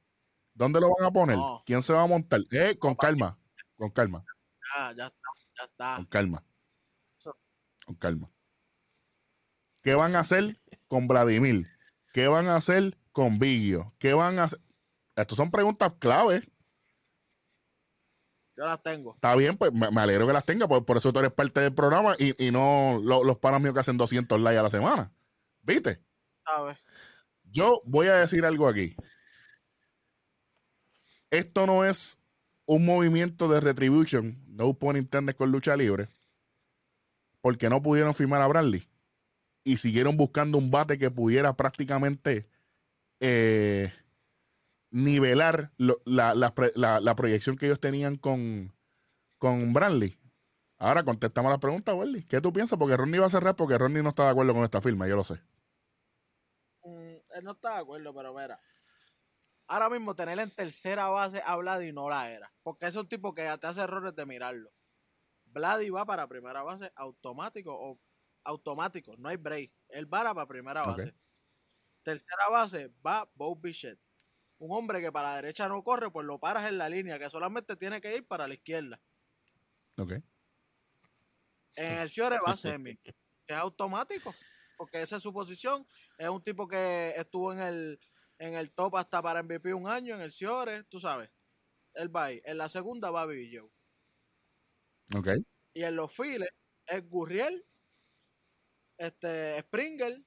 ¿Dónde 0.53 0.79
lo 0.79 0.93
van 0.95 1.07
a 1.07 1.11
poner? 1.11 1.37
No. 1.37 1.63
¿Quién 1.65 1.81
se 1.81 1.93
va 1.93 2.03
a 2.03 2.07
montar? 2.07 2.41
Eh, 2.51 2.77
con 2.77 2.95
calma, 2.95 3.37
con 3.75 3.89
calma, 3.89 4.23
Ya, 4.77 4.93
ya 4.95 5.05
está, 5.07 5.29
ya 5.57 5.63
está. 5.63 5.95
con 5.97 6.05
calma. 6.05 6.43
Con 7.85 7.95
calma. 7.95 8.31
¿Qué 9.81 9.93
van 9.95 10.15
a 10.15 10.19
hacer 10.21 10.57
con 10.87 11.07
Vladimir? 11.07 11.67
¿Qué 12.13 12.27
van 12.27 12.47
a 12.47 12.55
hacer 12.55 12.97
con 13.11 13.39
Vigio? 13.39 13.93
¿Qué 13.99 14.13
van 14.13 14.39
a 14.39 14.45
hacer? 14.45 14.59
Estas 15.15 15.35
son 15.35 15.51
preguntas 15.51 15.91
claves. 15.99 16.43
Yo 18.55 18.65
las 18.65 18.81
tengo. 18.83 19.15
Está 19.15 19.35
bien, 19.35 19.57
pues 19.57 19.73
me, 19.73 19.87
alegro 19.99 20.27
que 20.27 20.33
las 20.33 20.45
tenga, 20.45 20.67
por, 20.67 20.85
por 20.85 20.97
eso 20.97 21.11
tú 21.11 21.19
eres 21.19 21.31
parte 21.33 21.59
del 21.59 21.73
programa 21.73 22.15
y, 22.19 22.41
y 22.47 22.51
no 22.51 22.99
lo- 23.03 23.23
los 23.23 23.39
panas 23.39 23.59
míos 23.59 23.73
que 23.73 23.79
hacen 23.79 23.97
200 23.97 24.39
likes 24.39 24.59
a 24.59 24.63
la 24.63 24.69
semana. 24.69 25.11
¿Viste? 25.61 26.03
Yo 27.43 27.81
voy 27.85 28.07
a 28.07 28.15
decir 28.15 28.45
algo 28.45 28.67
aquí. 28.67 28.95
Esto 31.33 31.65
no 31.65 31.83
es 31.83 32.19
un 32.67 32.85
movimiento 32.85 33.47
de 33.47 33.59
retribution, 33.59 34.37
no 34.55 34.75
pun 34.75 34.97
intended 34.97 35.35
con 35.35 35.51
lucha 35.51 35.75
libre, 35.75 36.09
porque 37.41 37.71
no 37.71 37.81
pudieron 37.81 38.13
firmar 38.13 38.39
a 38.43 38.47
Bradley 38.47 38.87
y 39.63 39.77
siguieron 39.77 40.15
buscando 40.15 40.59
un 40.59 40.69
bate 40.69 40.99
que 40.99 41.09
pudiera 41.09 41.53
prácticamente 41.53 42.47
eh, 43.19 43.91
nivelar 44.91 45.71
la, 45.77 46.35
la 46.35 46.53
la- 47.01 47.15
proyección 47.15 47.57
que 47.57 47.65
ellos 47.65 47.79
tenían 47.79 48.15
con, 48.15 48.71
con 49.39 49.73
Bradley. 49.73 50.19
Ahora 50.77 51.03
contestamos 51.03 51.51
la 51.51 51.57
pregunta, 51.59 51.95
Welly. 51.95 52.25
¿Qué 52.25 52.41
tú 52.41 52.53
piensas? 52.53 52.77
Porque 52.77 52.95
Ronnie 52.95 53.19
va 53.19 53.25
a 53.25 53.31
cerrar 53.31 53.55
porque 53.55 53.79
Ronnie 53.79 54.03
no 54.03 54.09
está 54.09 54.25
de 54.25 54.29
acuerdo 54.29 54.53
con 54.53 54.63
esta 54.65 54.81
firma, 54.81 55.07
yo 55.07 55.15
lo 55.15 55.23
sé. 55.23 55.41
Mm, 56.83 57.15
él 57.37 57.43
no 57.43 57.51
está 57.53 57.73
de 57.75 57.79
acuerdo, 57.79 58.13
pero 58.13 58.33
mira. 58.35 58.59
Ahora 59.67 59.89
mismo 59.89 60.13
tener 60.15 60.39
en 60.39 60.51
tercera 60.51 61.07
base 61.07 61.41
a 61.45 61.55
Vladi 61.55 61.91
no 61.91 62.09
la 62.09 62.29
era. 62.31 62.53
Porque 62.63 62.87
es 62.87 62.95
un 62.95 63.07
tipo 63.07 63.33
que 63.33 63.43
te 63.59 63.67
hace 63.67 63.81
errores 63.81 64.15
de 64.15 64.25
mirarlo. 64.25 64.71
Vladi 65.45 65.89
va 65.89 66.05
para 66.05 66.27
primera 66.27 66.63
base 66.63 66.91
automático 66.95 67.73
o 67.73 67.99
automático. 68.43 69.15
No 69.17 69.29
hay 69.29 69.37
break. 69.37 69.71
Él 69.89 70.11
va 70.13 70.33
para 70.33 70.47
primera 70.47 70.83
base. 70.83 71.13
Tercera 72.03 72.49
base 72.49 72.91
va 73.05 73.29
Bob 73.35 73.61
Bichette. 73.61 73.99
Un 74.59 74.71
hombre 74.77 75.01
que 75.01 75.11
para 75.11 75.29
la 75.29 75.35
derecha 75.37 75.67
no 75.67 75.83
corre, 75.83 76.11
pues 76.11 76.25
lo 76.25 76.39
paras 76.39 76.67
en 76.67 76.77
la 76.77 76.89
línea, 76.89 77.19
que 77.19 77.29
solamente 77.29 77.75
tiene 77.75 77.99
que 78.01 78.15
ir 78.15 78.27
para 78.27 78.47
la 78.47 78.53
izquierda. 78.53 78.99
Ok. 79.97 80.13
En 81.75 81.99
el 81.99 82.09
Ciore 82.09 82.39
va 82.45 82.55
Semi, 82.57 82.97
que 82.97 83.13
es 83.47 83.57
automático, 83.57 84.33
porque 84.77 85.01
esa 85.01 85.17
es 85.17 85.23
su 85.23 85.33
posición. 85.33 85.85
Es 86.17 86.29
un 86.29 86.41
tipo 86.41 86.67
que 86.67 87.13
estuvo 87.17 87.51
en 87.51 87.59
el, 87.59 87.99
en 88.43 88.55
el 88.55 88.71
top 88.71 88.97
hasta 88.97 89.21
para 89.21 89.41
MVP 89.41 89.73
un 89.73 89.87
año, 89.87 90.15
en 90.15 90.21
el 90.21 90.31
Ciore, 90.31 90.83
tú 90.85 90.99
sabes. 90.99 91.29
Él 91.93 92.13
va 92.13 92.25
ahí. 92.25 92.41
En 92.43 92.57
la 92.57 92.67
segunda 92.67 93.09
va 93.09 93.25
Billy 93.25 93.55
Joe. 93.55 93.71
Ok. 95.15 95.29
Y 95.73 95.83
en 95.83 95.95
los 95.95 96.11
files 96.11 96.49
es 96.85 97.07
Gurriel, 97.07 97.65
este, 98.97 99.59
Springer 99.61 100.21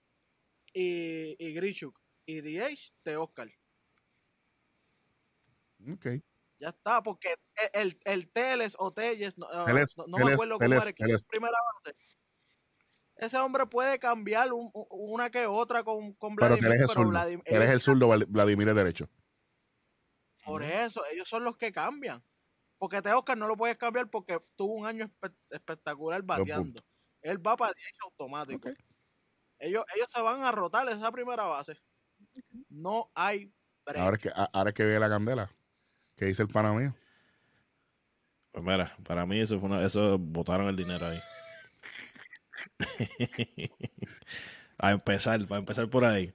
y, 0.73 1.37
y 1.39 1.53
Grichuk. 1.53 2.01
Y 2.25 2.41
DH 2.41 2.95
de 3.05 3.17
Oscar. 3.17 3.51
Ok. 5.93 6.07
Ya 6.59 6.71
está, 6.71 7.03
porque 7.03 7.35
el, 7.75 7.83
el, 7.83 8.01
el 8.05 8.33
Teles 8.33 8.77
o 8.79 8.95
Telles, 8.95 9.37
no, 9.37 9.47
ah, 9.53 9.65
Teles, 9.67 9.95
no, 9.99 10.07
no 10.07 10.25
me 10.25 10.33
acuerdo 10.33 10.59
cómo 10.59 10.73
era, 10.73 10.93
que 10.93 11.05
es 11.05 11.23
primera 11.25 11.53
base. 11.85 11.97
Ese 13.17 13.39
hombre 13.39 13.67
puede 13.67 13.99
cambiar 13.99 14.53
un- 14.53 14.71
un- 14.75 14.87
una 14.91 15.31
que 15.31 15.47
otra 15.47 15.83
con, 15.85 16.13
con 16.15 16.37
Vladimir, 16.37 16.61
que 16.61 16.67
él 16.67 16.73
es 16.75 16.81
el 16.81 16.87
pero 16.87 16.95
zurdo. 16.95 17.11
Él 17.47 17.57
es 17.57 17.63
ellos- 17.63 17.73
el 17.75 17.81
zurdo, 17.81 18.09
Val- 18.09 18.27
Vladimir 18.29 18.69
es 18.69 18.75
derecho. 18.75 19.09
por 20.45 20.63
eso, 20.63 21.03
ellos 21.13 21.29
son 21.29 21.43
los 21.45 21.57
que 21.57 21.73
cambian. 21.73 22.23
Porque 22.79 23.01
te 23.03 23.11
Oscar 23.13 23.37
no 23.39 23.49
lo 23.49 23.57
puedes 23.57 23.77
cambiar 23.79 24.09
porque 24.11 24.39
tuvo 24.55 24.75
un 24.75 24.87
año 24.87 25.07
espe- 25.07 25.35
espectacular 25.51 26.23
bateando. 26.23 26.81
Él 27.23 27.45
va 27.45 27.57
para 27.57 27.73
10 27.73 27.93
automático. 28.03 28.69
Ellos, 29.59 29.85
ellos 29.97 30.07
se 30.11 30.21
van 30.21 30.43
a 30.43 30.53
rotar 30.53 30.87
esa 30.91 31.11
primera 31.11 31.45
base. 31.45 31.81
No 32.69 33.11
hay 33.15 33.51
break. 33.87 33.99
Ahora 34.03 34.17
es 34.17 34.23
que, 34.23 34.31
ahora 34.53 34.71
es 34.71 34.75
que 34.75 34.85
ve 34.85 35.01
la 35.01 35.09
candela. 35.09 35.51
¿Qué 36.15 36.27
dice 36.27 36.43
el 36.43 36.49
pana 36.49 36.73
mío? 36.75 36.95
Pues 38.53 38.63
mira, 38.65 38.95
para 39.05 39.25
mí 39.27 39.41
eso 39.41 39.59
fue 39.59 39.69
una, 39.69 39.85
eso 39.85 40.19
botaron 40.19 40.69
el 40.69 40.77
dinero 40.77 41.07
ahí. 41.07 41.19
a 44.79 44.91
empezar, 44.93 45.47
para 45.47 45.59
empezar 45.59 45.89
por 45.89 46.05
ahí. 46.05 46.33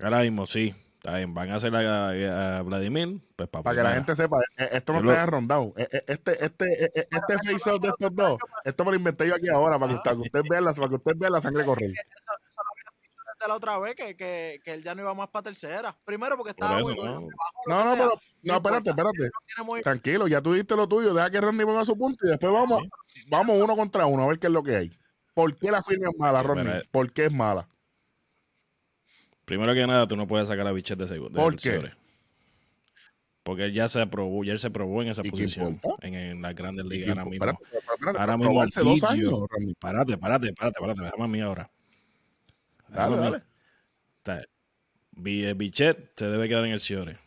Ahora 0.00 0.20
mismo 0.20 0.46
sí, 0.46 0.74
está 0.96 1.16
bien, 1.16 1.34
van 1.34 1.50
a 1.50 1.56
hacer 1.56 1.74
a, 1.74 2.58
a 2.58 2.62
Vladimir, 2.62 3.20
pues 3.36 3.48
para, 3.48 3.62
Para 3.62 3.76
que 3.76 3.82
la 3.82 3.94
gente 3.94 4.16
sepa, 4.16 4.38
eh, 4.56 4.68
esto 4.72 4.92
no 4.92 4.98
Yo 5.00 5.04
lo- 5.06 5.12
está 5.12 5.26
rondado. 5.26 5.72
Este, 5.76 6.44
este, 6.44 6.84
eh, 6.84 6.90
eh, 6.94 7.06
este 7.10 7.52
face 7.52 7.70
off 7.70 7.80
de 7.82 7.88
estos 7.88 8.14
dos, 8.14 8.38
esto 8.64 8.84
me 8.84 8.90
lo 8.92 8.96
inventé 8.96 9.28
yo 9.28 9.34
aquí 9.34 9.48
ahora 9.48 9.78
para 9.78 9.90
que 9.92 9.96
usted, 9.96 10.10
para 10.10 10.16
que 10.16 10.22
usted 10.22 10.42
vea 10.50 10.60
la, 10.60 10.72
para 10.72 10.88
que 10.88 10.94
usted 10.96 11.12
vea 11.16 11.30
la 11.30 11.40
sangre 11.40 11.64
correr. 11.64 11.90
de 11.90 13.48
la 13.48 13.56
otra 13.56 13.76
vez 13.80 13.96
que, 13.96 14.16
que, 14.16 14.60
que 14.64 14.72
él 14.74 14.84
ya 14.84 14.94
no 14.94 15.02
iba 15.02 15.14
más 15.14 15.28
para 15.28 15.42
tercera. 15.44 15.96
Primero 16.04 16.36
porque 16.36 16.50
estaba 16.52 16.78
eso, 16.80 16.90
muy 16.90 16.98
bueno. 16.98 17.20
¿no? 17.66 17.66
lo 17.66 17.84
No, 17.84 17.92
pero, 17.96 18.12
no, 18.44 18.54
espérate, 18.56 18.90
espérate. 18.90 19.30
muy- 19.64 19.82
Tranquilo, 19.82 20.28
ya 20.28 20.40
tú 20.40 20.52
diste 20.52 20.76
lo 20.76 20.88
tuyo, 20.88 21.12
deja 21.12 21.28
que 21.30 21.40
Ronnie 21.40 21.66
ponga 21.66 21.84
su 21.84 21.96
punto 21.98 22.24
y 22.24 22.28
después 22.30 22.52
vamos, 22.52 22.82
vamos 23.28 23.56
uno 23.60 23.74
contra 23.76 24.06
uno 24.06 24.24
a 24.24 24.28
ver 24.28 24.38
qué 24.38 24.46
es 24.46 24.52
lo 24.52 24.62
que 24.62 24.76
hay. 24.76 24.98
¿Por 25.34 25.56
qué 25.56 25.70
la 25.70 25.82
firma 25.82 26.08
es 26.10 26.18
mala, 26.18 26.42
Ronnie? 26.42 26.64
mira, 26.64 26.82
¿Por 26.90 27.12
qué 27.12 27.26
es 27.26 27.32
mala? 27.32 27.66
Primero 29.44 29.74
que 29.74 29.86
nada, 29.86 30.06
tú 30.06 30.16
no 30.16 30.26
puedes 30.26 30.48
sacar 30.48 30.66
a 30.66 30.72
Bichet 30.72 30.98
de 30.98 31.08
segundo. 31.08 31.42
¿Por 31.42 31.56
qué? 31.56 31.90
Porque 33.42 33.64
él 33.64 33.72
ya 33.72 33.88
se 33.88 34.06
probó, 34.06 34.44
ya 34.44 34.52
él 34.52 34.58
se 34.58 34.70
probó 34.70 35.02
en 35.02 35.08
esa 35.08 35.22
¿Y 35.22 35.24
qué 35.24 35.30
posición. 35.30 35.80
En, 36.00 36.14
en 36.14 36.42
las 36.42 36.54
grandes 36.54 36.84
ligas 36.86 37.10
ahora 37.10 37.24
mismo. 37.24 37.58
Ahora 38.16 38.36
mismo 38.36 38.52
probarse 38.52 38.80
dos 38.82 39.02
años, 39.04 39.32
Ronnie. 39.50 39.74
Párate, 39.80 40.16
párate, 40.16 40.52
párate, 40.52 40.80
párate, 40.80 41.02
déjame 41.02 41.24
a 41.24 41.28
mí 41.28 41.40
ahora. 41.40 41.70
Dale, 42.88 43.16
mí. 43.16 43.22
dale. 43.22 43.36
O 43.38 44.24
sea, 44.24 44.44
Bi- 45.12 45.44
eh, 45.44 45.54
Bichet 45.54 46.12
se 46.14 46.26
debe 46.26 46.48
quedar 46.48 46.64
en 46.66 46.72
el 46.72 46.80
Ciore. 46.80 47.18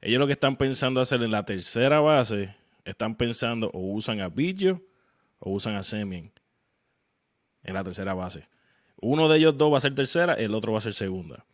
Ellos 0.00 0.18
lo 0.18 0.26
que 0.26 0.32
están 0.32 0.56
pensando 0.56 1.00
hacer 1.00 1.22
en 1.22 1.30
la 1.30 1.44
tercera 1.44 2.00
base, 2.00 2.54
están 2.84 3.14
pensando 3.14 3.70
o 3.72 3.92
usan 3.92 4.20
a 4.20 4.28
Billo 4.28 4.82
o 5.38 5.52
usan 5.52 5.76
a 5.76 5.82
Semien 5.82 6.32
en 7.66 7.74
la 7.74 7.84
tercera 7.84 8.14
base. 8.14 8.48
Uno 9.00 9.28
de 9.28 9.36
ellos 9.38 9.58
dos 9.58 9.70
va 9.72 9.76
a 9.76 9.80
ser 9.80 9.94
tercera, 9.94 10.32
el 10.34 10.54
otro 10.54 10.72
va 10.72 10.78
a 10.78 10.80
ser 10.80 10.94
segunda. 10.94 11.44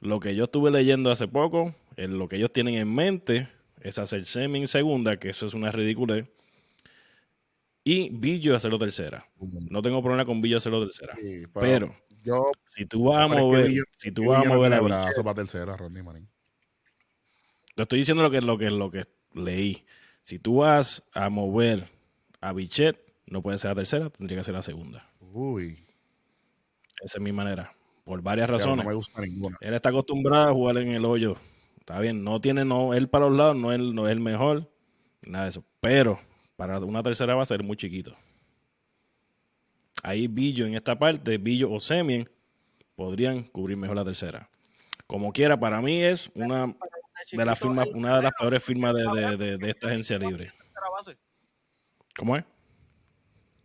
Lo 0.00 0.18
que 0.18 0.34
yo 0.34 0.44
estuve 0.44 0.70
leyendo 0.70 1.10
hace 1.10 1.28
poco, 1.28 1.74
lo 1.96 2.28
que 2.28 2.36
ellos 2.36 2.52
tienen 2.52 2.74
en 2.74 2.92
mente 2.92 3.48
es 3.80 3.98
hacer 3.98 4.24
Semien 4.24 4.66
segunda, 4.66 5.16
que 5.18 5.28
eso 5.30 5.46
es 5.46 5.54
una 5.54 5.70
ridiculez, 5.70 6.26
y 7.84 8.10
Billo 8.10 8.54
hacerlo 8.54 8.78
tercera. 8.78 9.26
No 9.70 9.80
tengo 9.82 10.02
problema 10.02 10.24
con 10.24 10.40
Billo 10.42 10.56
hacerlo 10.58 10.82
tercera. 10.82 11.14
Sí, 11.16 11.44
Pero 11.54 11.94
yo 12.22 12.50
si 12.66 12.84
tú 12.84 13.04
vas 13.04 13.24
a 13.24 13.28
Pero 13.28 13.40
mover, 13.42 13.66
Billo- 13.68 13.84
si 13.96 14.12
tú 14.12 14.26
vas 14.26 14.44
a 14.44 14.48
mover 14.48 14.72
a 14.74 14.80
tiene 14.80 14.88
Bichet, 14.88 15.04
brazo 15.06 15.24
para 15.24 15.34
tercera, 15.36 15.76
Ronnie 15.76 16.02
Marín. 16.02 16.28
Te 17.74 17.82
estoy 17.82 18.00
diciendo 18.00 18.22
lo 18.22 18.30
que, 18.30 18.40
lo 18.40 18.58
que, 18.58 18.70
lo 18.70 18.90
que 18.90 19.04
leí. 19.34 19.84
Si 20.22 20.38
tú 20.38 20.56
vas 20.56 21.04
a 21.12 21.30
mover 21.30 21.88
a 22.40 22.52
Bichet, 22.52 22.98
no 23.26 23.40
puede 23.42 23.58
ser 23.58 23.70
la 23.70 23.76
tercera, 23.76 24.10
tendría 24.10 24.38
que 24.38 24.44
ser 24.44 24.54
la 24.54 24.62
segunda. 24.62 25.07
Uy, 25.32 25.84
Esa 27.02 27.18
es 27.18 27.20
mi 27.22 27.32
manera. 27.32 27.72
Por 28.04 28.22
varias 28.22 28.48
no 28.48 28.56
razones. 28.56 28.86
me 28.86 28.94
gusta 28.94 29.20
ninguna. 29.20 29.56
Él 29.60 29.74
está 29.74 29.90
acostumbrado 29.90 30.48
a 30.48 30.52
jugar 30.52 30.78
en 30.78 30.88
el 30.92 31.04
hoyo. 31.04 31.36
Está 31.78 32.00
bien, 32.00 32.24
no 32.24 32.40
tiene 32.40 32.64
no, 32.64 32.94
él 32.94 33.08
para 33.08 33.26
los 33.28 33.36
lados, 33.36 33.56
no 33.56 33.72
es, 33.72 33.78
no 33.78 34.06
es 34.06 34.12
el 34.12 34.20
mejor. 34.20 34.70
Nada 35.22 35.44
de 35.44 35.50
eso. 35.50 35.64
Pero 35.80 36.18
para 36.56 36.78
una 36.80 37.02
tercera 37.02 37.34
va 37.34 37.42
a 37.42 37.46
ser 37.46 37.62
muy 37.62 37.76
chiquito. 37.76 38.16
Ahí 40.02 40.26
Billo 40.28 40.66
en 40.66 40.74
esta 40.74 40.98
parte, 40.98 41.38
Billo 41.38 41.70
o 41.70 41.80
Semien, 41.80 42.28
podrían 42.94 43.42
cubrir 43.44 43.76
mejor 43.76 43.96
la 43.96 44.04
tercera. 44.04 44.48
Como 45.06 45.32
quiera, 45.32 45.58
para 45.58 45.80
mí 45.80 46.00
es 46.02 46.30
una 46.34 46.66
de 47.32 47.44
las 47.44 47.58
firmas, 47.58 47.88
él- 47.88 47.96
una 47.96 48.16
de 48.16 48.22
las 48.22 48.32
peores 48.38 48.62
firmas 48.62 48.94
de, 48.94 49.02
de- 49.04 49.36
de- 49.36 49.58
de 49.58 49.70
esta 49.70 49.88
agencia 49.88 50.18
libre. 50.18 50.52
base. 50.96 51.16
¿Cómo 52.16 52.36
es? 52.36 52.44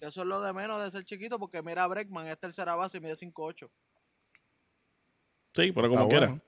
Que 0.04 0.10
Eso 0.10 0.22
es 0.24 0.28
lo 0.28 0.42
de 0.42 0.52
menos 0.52 0.84
de 0.84 0.92
ser 0.92 1.06
chiquito, 1.06 1.40
porque 1.40 1.62
mira, 1.64 1.88
Breckman 1.88 2.28
es 2.28 2.38
tercera 2.38 2.76
base 2.76 2.98
y 2.98 3.00
mide 3.00 3.16
5'8. 3.16 3.70
Sí, 5.56 5.72
pero 5.72 5.88
como 5.88 6.02
Está 6.02 6.10
quiera. 6.10 6.28
bueno. 6.28 6.42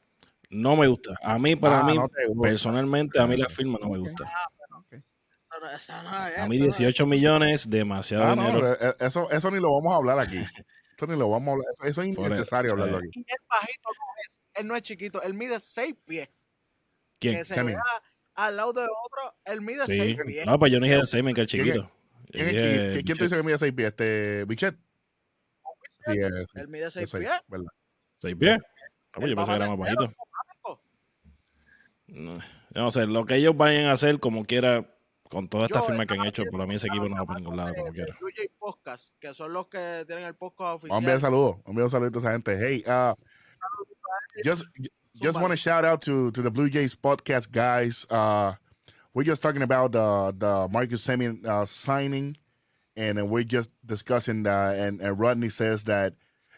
No 0.49 0.75
me 0.75 0.87
gusta. 0.87 1.15
A 1.23 1.39
mí, 1.39 1.55
para 1.55 1.79
Ah, 1.79 1.83
mí, 1.83 1.95
no 1.97 2.09
personalmente, 2.41 3.17
a 3.17 3.25
mí 3.25 3.37
la 3.37 3.47
firma 3.47 3.79
no 3.81 3.89
me 3.89 3.99
gusta. 3.99 4.25
Eso 4.91 5.59
no- 5.61 5.69
eso 5.69 6.03
no 6.03 6.27
es, 6.27 6.37
A 6.37 6.47
mí 6.49 6.57
eso 6.57 6.63
no 6.65 6.69
es. 6.69 6.77
18 6.77 7.05
millones, 7.07 7.69
demasiado 7.69 8.25
Ah, 8.25 8.35
no, 8.35 8.47
dinero. 8.47 8.73
eh, 8.73 8.95
eso, 8.99 9.31
eso 9.31 9.49
ni 9.51 9.61
lo 9.61 9.71
vamos 9.73 9.93
a 9.93 9.95
hablar 9.95 10.19
aquí. 10.19 10.35
Eso 10.97 11.07
ni 11.07 11.17
lo 11.17 11.29
vamos 11.29 11.47
a 11.47 11.51
hablar. 11.53 11.67
Eso, 11.71 11.83
eso 11.85 12.01
es 12.03 12.07
innecesario 12.07 12.71
hablarlo 12.71 12.97
eh. 12.99 13.07
aquí. 13.09 13.19
Y 13.19 13.31
él 13.31 13.37
bajito 13.49 13.89
no 13.89 14.05
es. 14.27 14.39
Él 14.53 14.67
no 14.67 14.75
es 14.77 14.81
chiquito. 14.81 15.21
Él 15.23 15.33
mide 15.33 15.59
6 15.59 15.93
pies. 16.05 16.29
¿Quién? 17.19 17.35
Que 17.35 17.43
se 17.45 17.61
vea 17.63 17.81
al 18.35 18.55
lado 18.55 18.71
de 18.73 18.83
otro. 18.83 19.35
Él 19.45 19.59
mide 19.61 19.85
Sí. 19.87 19.97
6 19.97 20.17
pies. 20.25 20.45
No, 20.45 20.57
pues 20.59 20.71
yo 20.71 20.79
no 20.79 20.85
dije 20.85 20.97
el 20.97 21.05
semen, 21.07 21.33
que 21.35 21.41
el 21.41 21.47
¿Quién 21.47 21.67
es- 21.67 21.73
chiquito. 21.73 21.91
¿Quién, 22.35 22.47
es 22.49 22.61
chiqui- 22.61 23.05
¿Quién 23.05 23.17
te 23.17 23.23
dice 23.25 23.37
que 23.37 23.43
mide 23.43 23.57
6 23.57 23.73
pies? 23.73 23.87
Este, 23.87 24.45
Bichet. 24.45 24.75
Sí, 26.07 26.19
es- 26.19 26.55
Él 26.55 26.67
mide 26.67 26.87
es 26.87 26.93
6 26.93 27.09
seis, 27.09 27.25
pies. 27.25 27.39
¿verdad? 27.47 27.67
¿Seis 28.19 28.35
pies? 28.35 28.57
Ah, 28.59 29.17
pues 29.19 29.29
yo 29.29 29.35
pensé 29.35 29.51
que 29.51 29.57
era 29.57 29.67
más 29.69 29.77
bajito. 29.79 30.13
No, 32.07 32.39
no 32.73 32.91
sé, 32.91 33.05
lo 33.07 33.25
que 33.25 33.35
ellos 33.35 33.57
vayan 33.57 33.85
a 33.85 33.93
hacer, 33.93 34.19
como 34.19 34.45
quiera, 34.45 34.85
con 35.29 35.49
todas 35.49 35.65
estas 35.71 35.81
Yo 35.83 35.87
firmas 35.87 36.05
que 36.05 36.13
han 36.13 36.27
hecho, 36.27 36.43
por 36.51 36.65
mí 36.67 36.75
ese 36.75 36.87
equipo 36.87 37.09
no 37.09 37.15
va 37.15 37.25
para 37.25 37.39
ningún 37.39 37.57
lado, 37.57 37.73
como 37.73 37.91
quiera. 37.91 38.15
Podcast, 38.59 39.15
que 39.19 39.33
son 39.33 39.53
los 39.53 39.67
que 39.67 40.03
tienen 40.07 40.25
el 40.25 40.35
podcast 40.35 40.83
Vamos 40.83 40.91
a 40.91 40.97
enviar 40.97 41.15
oficial. 41.15 41.21
saludos. 41.21 41.55
Vamos 41.63 41.65
a 41.65 41.69
enviar 41.71 41.83
un 41.85 41.89
saludito 41.91 42.19
a 42.19 42.21
esa 42.21 42.31
gente. 42.33 42.57
Hey, 42.59 42.83
uh, 42.87 43.15
just 44.43 44.65
just 45.21 45.35
want 45.39 45.49
to 45.49 45.55
shout 45.55 45.83
out 45.83 46.01
to 46.03 46.31
to 46.31 46.43
the 46.43 46.49
Blue 46.49 46.69
Jays 46.69 46.95
podcast 46.95 47.49
guys. 47.51 48.05
Uh, 48.09 48.53
we're 49.15 49.23
just 49.23 49.41
talking 49.41 49.63
about 49.63 49.93
the 49.93 50.35
the 50.37 50.67
Marcus 50.69 51.07
Semien 51.07 51.43
uh, 51.45 51.65
signing, 51.65 52.37
and 52.95 53.17
then 53.17 53.29
we're 53.29 53.43
just 53.43 53.73
discussing 53.85 54.43
that. 54.43 54.77
And, 54.77 55.01
and 55.01 55.17
Rodney 55.19 55.49
says 55.49 55.85
that 55.85 56.13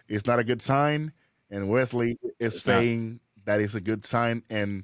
it's 0.10 0.26
not 0.26 0.40
a 0.40 0.44
good 0.44 0.62
sign, 0.62 1.14
and 1.50 1.70
Wesley 1.70 2.18
is 2.40 2.56
It's 2.58 2.68
not. 2.68 2.74
saying 2.74 3.20
that 3.46 3.62
it's 3.62 3.76
a 3.76 3.82
good 3.82 4.04
sign. 4.06 4.44
And 4.50 4.84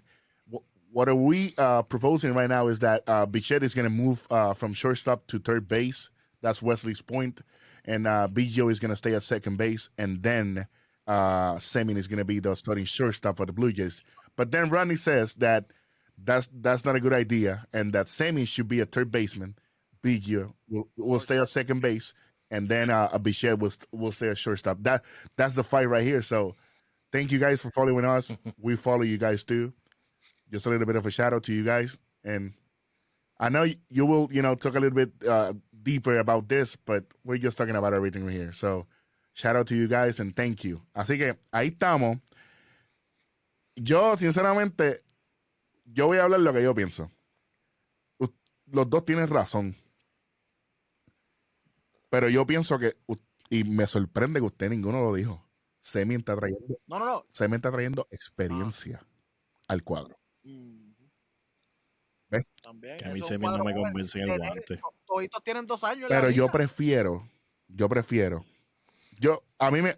wh- 0.54 0.64
what 0.94 1.10
are 1.10 1.16
we 1.16 1.54
uh, 1.58 1.82
proposing 1.82 2.34
right 2.34 2.50
now 2.50 2.68
is 2.68 2.80
that 2.80 3.04
uh, 3.08 3.26
Bichette 3.26 3.64
is 3.64 3.74
going 3.74 3.86
to 3.86 3.90
move 3.90 4.26
uh, 4.30 4.54
from 4.54 4.74
shortstop 4.74 5.28
to 5.28 5.40
third 5.40 5.68
base. 5.68 6.10
That's 6.42 6.62
Wesley's 6.62 7.02
point, 7.02 7.42
and 7.86 8.06
uh, 8.06 8.28
Biggio 8.32 8.70
is 8.72 8.80
going 8.80 8.92
to 8.92 8.96
stay 8.96 9.16
at 9.16 9.24
second 9.24 9.58
base, 9.58 9.90
and 9.98 10.22
then 10.22 10.68
uh, 11.08 11.56
Semien 11.56 11.98
is 11.98 12.08
going 12.08 12.20
to 12.20 12.26
be 12.26 12.40
the 12.40 12.56
starting 12.56 12.86
shortstop 12.86 13.38
for 13.38 13.46
the 13.46 13.54
Blue 13.54 13.72
Jays. 13.72 14.04
But 14.36 14.52
then 14.52 14.70
Rodney 14.70 14.96
says 14.98 15.34
that 15.36 15.66
that's 16.18 16.48
that's 16.54 16.86
not 16.86 16.96
a 16.96 17.00
good 17.00 17.14
idea, 17.14 17.66
and 17.74 17.94
that 17.94 18.08
Sammy 18.08 18.46
should 18.46 18.68
be 18.68 18.80
a 18.80 18.86
third 18.86 19.12
baseman. 19.12 19.56
Biggio 20.04 20.54
will, 20.70 20.88
will 20.98 21.20
stay 21.20 21.38
at 21.40 21.50
second 21.50 21.82
base, 21.82 22.14
and 22.52 22.68
then 22.68 22.90
uh, 22.90 23.18
Bichette 23.18 23.60
will 23.60 23.72
will 23.92 24.12
stay 24.12 24.30
at 24.30 24.38
shortstop. 24.38 24.78
That 24.82 25.04
that's 25.38 25.56
the 25.56 25.64
fight 25.64 25.86
right 25.90 26.04
here. 26.04 26.22
So, 26.22 26.56
thank 27.12 27.32
you 27.32 27.40
guys 27.40 27.62
for 27.62 27.72
following 27.72 28.06
us. 28.06 28.32
we 28.60 28.76
follow 28.76 29.02
you 29.04 29.18
guys 29.18 29.44
too. 29.44 29.74
Just 30.52 30.66
a 30.66 30.70
little 30.70 30.86
bit 30.86 30.96
of 30.96 31.06
a 31.06 31.12
shout 31.12 31.34
out 31.34 31.44
to 31.44 31.54
you 31.54 31.64
guys, 31.64 31.98
and 32.24 32.54
I 33.40 33.50
know 33.50 33.64
you- 33.64 33.78
you 33.90 34.06
will, 34.06 34.30
you 34.32 34.42
know, 34.42 34.56
talk 34.56 34.76
a 34.76 34.80
little 34.80 34.96
bit 34.96 35.12
uh, 35.28 35.54
deeper 35.82 36.20
about 36.20 36.48
this, 36.48 36.76
but 36.76 37.06
we're 37.26 37.38
just 37.38 37.58
talking 37.58 37.76
about 37.76 37.94
everything 37.94 38.26
right 38.26 38.36
here. 38.36 38.54
So, 38.54 38.86
shout 39.34 39.56
out 39.56 39.68
to 39.68 39.76
you 39.76 39.88
guys 39.88 40.20
and 40.20 40.36
thank 40.36 40.64
you. 40.64 40.82
Así 40.96 41.18
que 41.18 41.36
ahí 41.52 41.72
estamos. 41.72 42.20
Yo, 43.76 44.16
sinceramente, 44.18 45.00
yo 45.94 46.08
voy 46.08 46.18
a 46.18 46.24
hablar 46.24 46.40
lo 46.40 46.54
que 46.54 46.64
yo 46.64 46.74
pienso. 46.76 47.12
U- 48.20 48.34
Los 48.68 48.90
dos 48.90 49.06
tienen 49.06 49.28
razón. 49.30 49.76
Pero 52.10 52.30
yo 52.30 52.46
pienso 52.46 52.78
que, 52.80 52.96
y 53.50 53.64
me 53.64 53.88
sorprende 53.88 54.40
que 54.40 54.46
usted 54.46 54.70
ninguno 54.70 55.02
lo 55.02 55.14
dijo. 55.14 55.44
Semi 55.82 56.16
está 56.16 56.36
trayendo, 56.36 56.78
No, 56.88 57.00
no, 57.00 57.06
no. 57.06 57.26
Semi 57.32 57.56
está 57.56 57.72
trayendo 57.72 58.08
experiencia 58.12 59.06
al 59.68 59.84
cuadro. 59.84 60.18
Mm. 60.44 60.92
¿Ves? 62.30 62.46
También. 62.62 62.98
Que 62.98 63.06
a 63.06 63.10
mí 63.10 63.20
es 63.20 63.24
un 63.24 63.28
se 63.28 63.38
me 63.38 63.46
no 63.48 63.64
me 63.64 63.74
convence 63.74 64.20
en 64.20 64.30
el 64.30 64.38
guante. 64.40 64.78
to- 64.78 64.94
Toditos 65.06 65.44
tienen 65.44 65.68
dos 65.68 65.84
años. 65.84 66.08
Pero 66.10 66.30
yo 66.30 66.50
prefiero, 66.52 67.28
yo 67.68 67.90
prefiero. 67.90 68.46
Yo, 69.20 69.44
a 69.60 69.70
mí 69.72 69.82
me. 69.82 69.98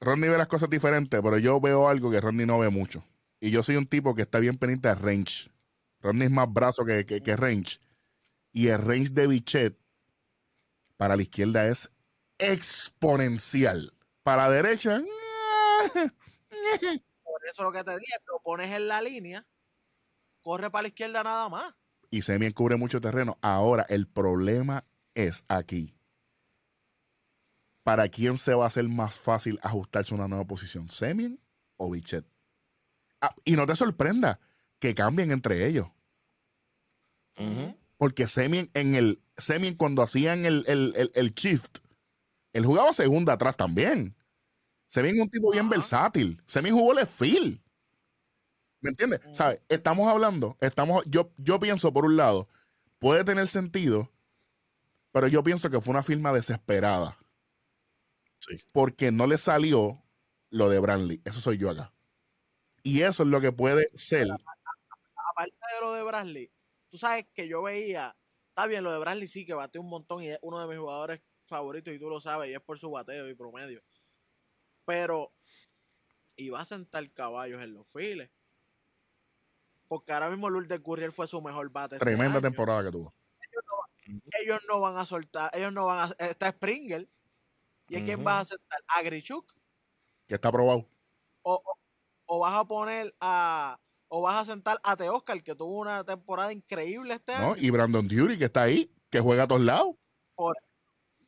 Rodney 0.00 0.28
ve 0.30 0.38
las 0.38 0.48
cosas 0.48 0.68
diferentes, 0.70 1.20
pero 1.22 1.38
yo 1.38 1.60
veo 1.60 1.88
algo 1.88 2.10
que 2.10 2.20
Rodney 2.20 2.46
no 2.46 2.58
ve 2.58 2.68
mucho. 2.68 3.02
Y 3.44 3.50
yo 3.50 3.62
soy 3.62 3.76
un 3.76 3.86
tipo 3.86 4.14
que 4.14 4.22
está 4.22 4.38
bien 4.38 4.56
pendiente 4.56 4.88
de 4.88 4.94
range. 4.94 5.50
Rodney 6.00 6.28
es 6.28 6.32
más 6.32 6.50
brazo 6.50 6.82
que, 6.86 7.04
que, 7.04 7.22
que 7.22 7.36
range. 7.36 7.78
Y 8.52 8.68
el 8.68 8.78
range 8.78 9.10
de 9.10 9.26
Bichet 9.26 9.78
para 10.96 11.14
la 11.14 11.20
izquierda 11.20 11.66
es 11.68 11.92
exponencial. 12.38 13.92
Para 14.22 14.48
la 14.48 14.54
derecha. 14.54 15.02
Por 17.22 17.46
eso 17.46 17.64
lo 17.64 17.70
que 17.70 17.84
te 17.84 17.90
dije, 17.98 18.14
lo 18.28 18.40
pones 18.42 18.74
en 18.74 18.88
la 18.88 19.02
línea, 19.02 19.46
corre 20.40 20.70
para 20.70 20.84
la 20.84 20.88
izquierda 20.88 21.22
nada 21.22 21.50
más. 21.50 21.74
Y 22.10 22.22
Semien 22.22 22.54
cubre 22.54 22.76
mucho 22.76 23.02
terreno. 23.02 23.36
Ahora, 23.42 23.84
el 23.90 24.08
problema 24.08 24.86
es 25.12 25.44
aquí. 25.48 25.94
¿Para 27.82 28.08
quién 28.08 28.38
se 28.38 28.54
va 28.54 28.64
a 28.64 28.68
hacer 28.68 28.88
más 28.88 29.18
fácil 29.18 29.60
ajustarse 29.62 30.14
a 30.14 30.16
una 30.16 30.28
nueva 30.28 30.46
posición? 30.46 30.88
¿Semien 30.88 31.38
o 31.76 31.90
Bichet? 31.90 32.33
Ah, 33.24 33.34
y 33.44 33.56
no 33.56 33.66
te 33.66 33.76
sorprenda 33.76 34.40
que 34.78 34.94
cambien 34.94 35.30
entre 35.32 35.66
ellos. 35.66 35.88
Porque 37.96 38.26
Semien 38.28 38.70
en 38.74 38.94
el 38.94 39.20
Semien 39.36 39.74
cuando 39.74 40.02
hacían 40.02 40.44
el, 40.46 40.64
el, 40.68 40.92
el- 40.96 41.10
el 41.14 41.34
shift, 41.34 41.78
él 42.52 42.66
jugaba 42.66 42.92
segunda 42.92 43.34
atrás 43.34 43.56
también. 43.56 44.16
Semien 44.88 45.16
es 45.16 45.22
un 45.22 45.30
tipo 45.30 45.52
bien 45.52 45.68
versátil. 45.70 46.42
Semien 46.46 46.74
jugó 46.76 46.94
left 46.94 47.18
field. 47.18 47.60
¿Me 48.80 48.90
entiendes? 48.90 49.20
Ujú. 49.24 49.34
¿Sabes? 49.34 49.60
Estamos 49.68 50.08
hablando, 50.08 50.56
estamos, 50.60 51.04
yo, 51.08 51.32
yo 51.38 51.58
pienso 51.58 51.92
por 51.92 52.04
un 52.04 52.16
lado, 52.16 52.48
puede 52.98 53.24
tener 53.24 53.48
sentido, 53.48 54.12
pero 55.12 55.28
yo 55.28 55.42
pienso 55.42 55.70
que 55.70 55.80
fue 55.80 55.92
una 55.92 56.02
firma 56.02 56.32
desesperada. 56.32 57.18
Sí. 58.38 58.56
Porque 58.72 59.10
no 59.10 59.26
le 59.26 59.38
salió 59.38 60.02
lo 60.50 60.68
de 60.68 60.78
Brantley. 60.78 61.22
Eso 61.24 61.40
soy 61.40 61.58
yo 61.58 61.70
acá. 61.70 61.93
Y 62.86 63.00
eso 63.02 63.22
es 63.22 63.28
lo 63.30 63.40
que 63.40 63.50
puede 63.50 63.88
ser. 63.94 64.28
Aparte 64.30 65.56
de 65.74 65.80
lo 65.80 65.92
de 65.94 66.02
Bradley, 66.02 66.52
tú 66.90 66.98
sabes 66.98 67.26
que 67.34 67.48
yo 67.48 67.62
veía, 67.62 68.14
está 68.50 68.66
bien, 68.66 68.84
lo 68.84 68.92
de 68.92 68.98
Bradley 68.98 69.26
sí 69.26 69.46
que 69.46 69.54
bate 69.54 69.78
un 69.78 69.88
montón 69.88 70.22
y 70.22 70.28
es 70.28 70.38
uno 70.42 70.60
de 70.60 70.66
mis 70.68 70.78
jugadores 70.78 71.22
favoritos 71.44 71.92
y 71.94 71.98
tú 71.98 72.10
lo 72.10 72.20
sabes, 72.20 72.50
y 72.50 72.54
es 72.54 72.60
por 72.60 72.78
su 72.78 72.90
bateo 72.90 73.26
y 73.28 73.34
promedio. 73.34 73.82
Pero 74.84 75.32
iba 76.36 76.60
a 76.60 76.64
sentar 76.66 77.10
caballos 77.12 77.62
en 77.62 77.72
los 77.72 77.88
files. 77.88 78.30
Porque 79.88 80.12
ahora 80.12 80.28
mismo 80.28 80.50
Lourdes 80.50 80.80
Gurriel 80.82 81.12
fue 81.12 81.26
su 81.26 81.40
mejor 81.40 81.70
bate. 81.70 81.96
este 81.96 82.04
Tremenda 82.04 82.40
temporada 82.40 82.84
que 82.84 82.90
tuvo. 82.90 83.14
Ellos 84.40 84.60
no 84.68 84.80
van 84.80 84.98
a 84.98 85.06
soltar, 85.06 85.50
ellos 85.54 85.72
no 85.72 85.86
van 85.86 86.10
a. 86.18 86.24
Está 86.24 86.50
Springer. 86.50 87.08
¿Y 87.88 87.96
a 87.96 88.04
quién 88.04 88.16
Ujú. 88.16 88.24
vas 88.24 88.42
a 88.42 88.44
sentar? 88.56 88.80
¿A 88.88 89.02
Grichuk? 89.02 89.54
Que 90.26 90.34
está 90.34 90.48
aprobado. 90.48 90.86
o, 91.42 91.54
o- 91.54 91.78
o 92.34 92.40
vas 92.40 92.58
a 92.58 92.64
poner 92.64 93.14
a 93.20 93.78
o 94.08 94.22
vas 94.22 94.42
a 94.42 94.44
sentar 94.44 94.80
a 94.82 94.96
Teoscar 94.96 95.42
que 95.42 95.54
tuvo 95.54 95.80
una 95.80 96.04
temporada 96.04 96.52
increíble 96.52 97.14
este 97.14 97.32
¿no? 97.36 97.52
año. 97.52 97.56
Y 97.58 97.70
Brandon 97.70 98.06
Dury, 98.06 98.38
que 98.38 98.46
está 98.46 98.62
ahí, 98.62 98.92
que 99.10 99.20
juega 99.20 99.44
a 99.44 99.48
todos 99.48 99.62
lados. 99.62 99.96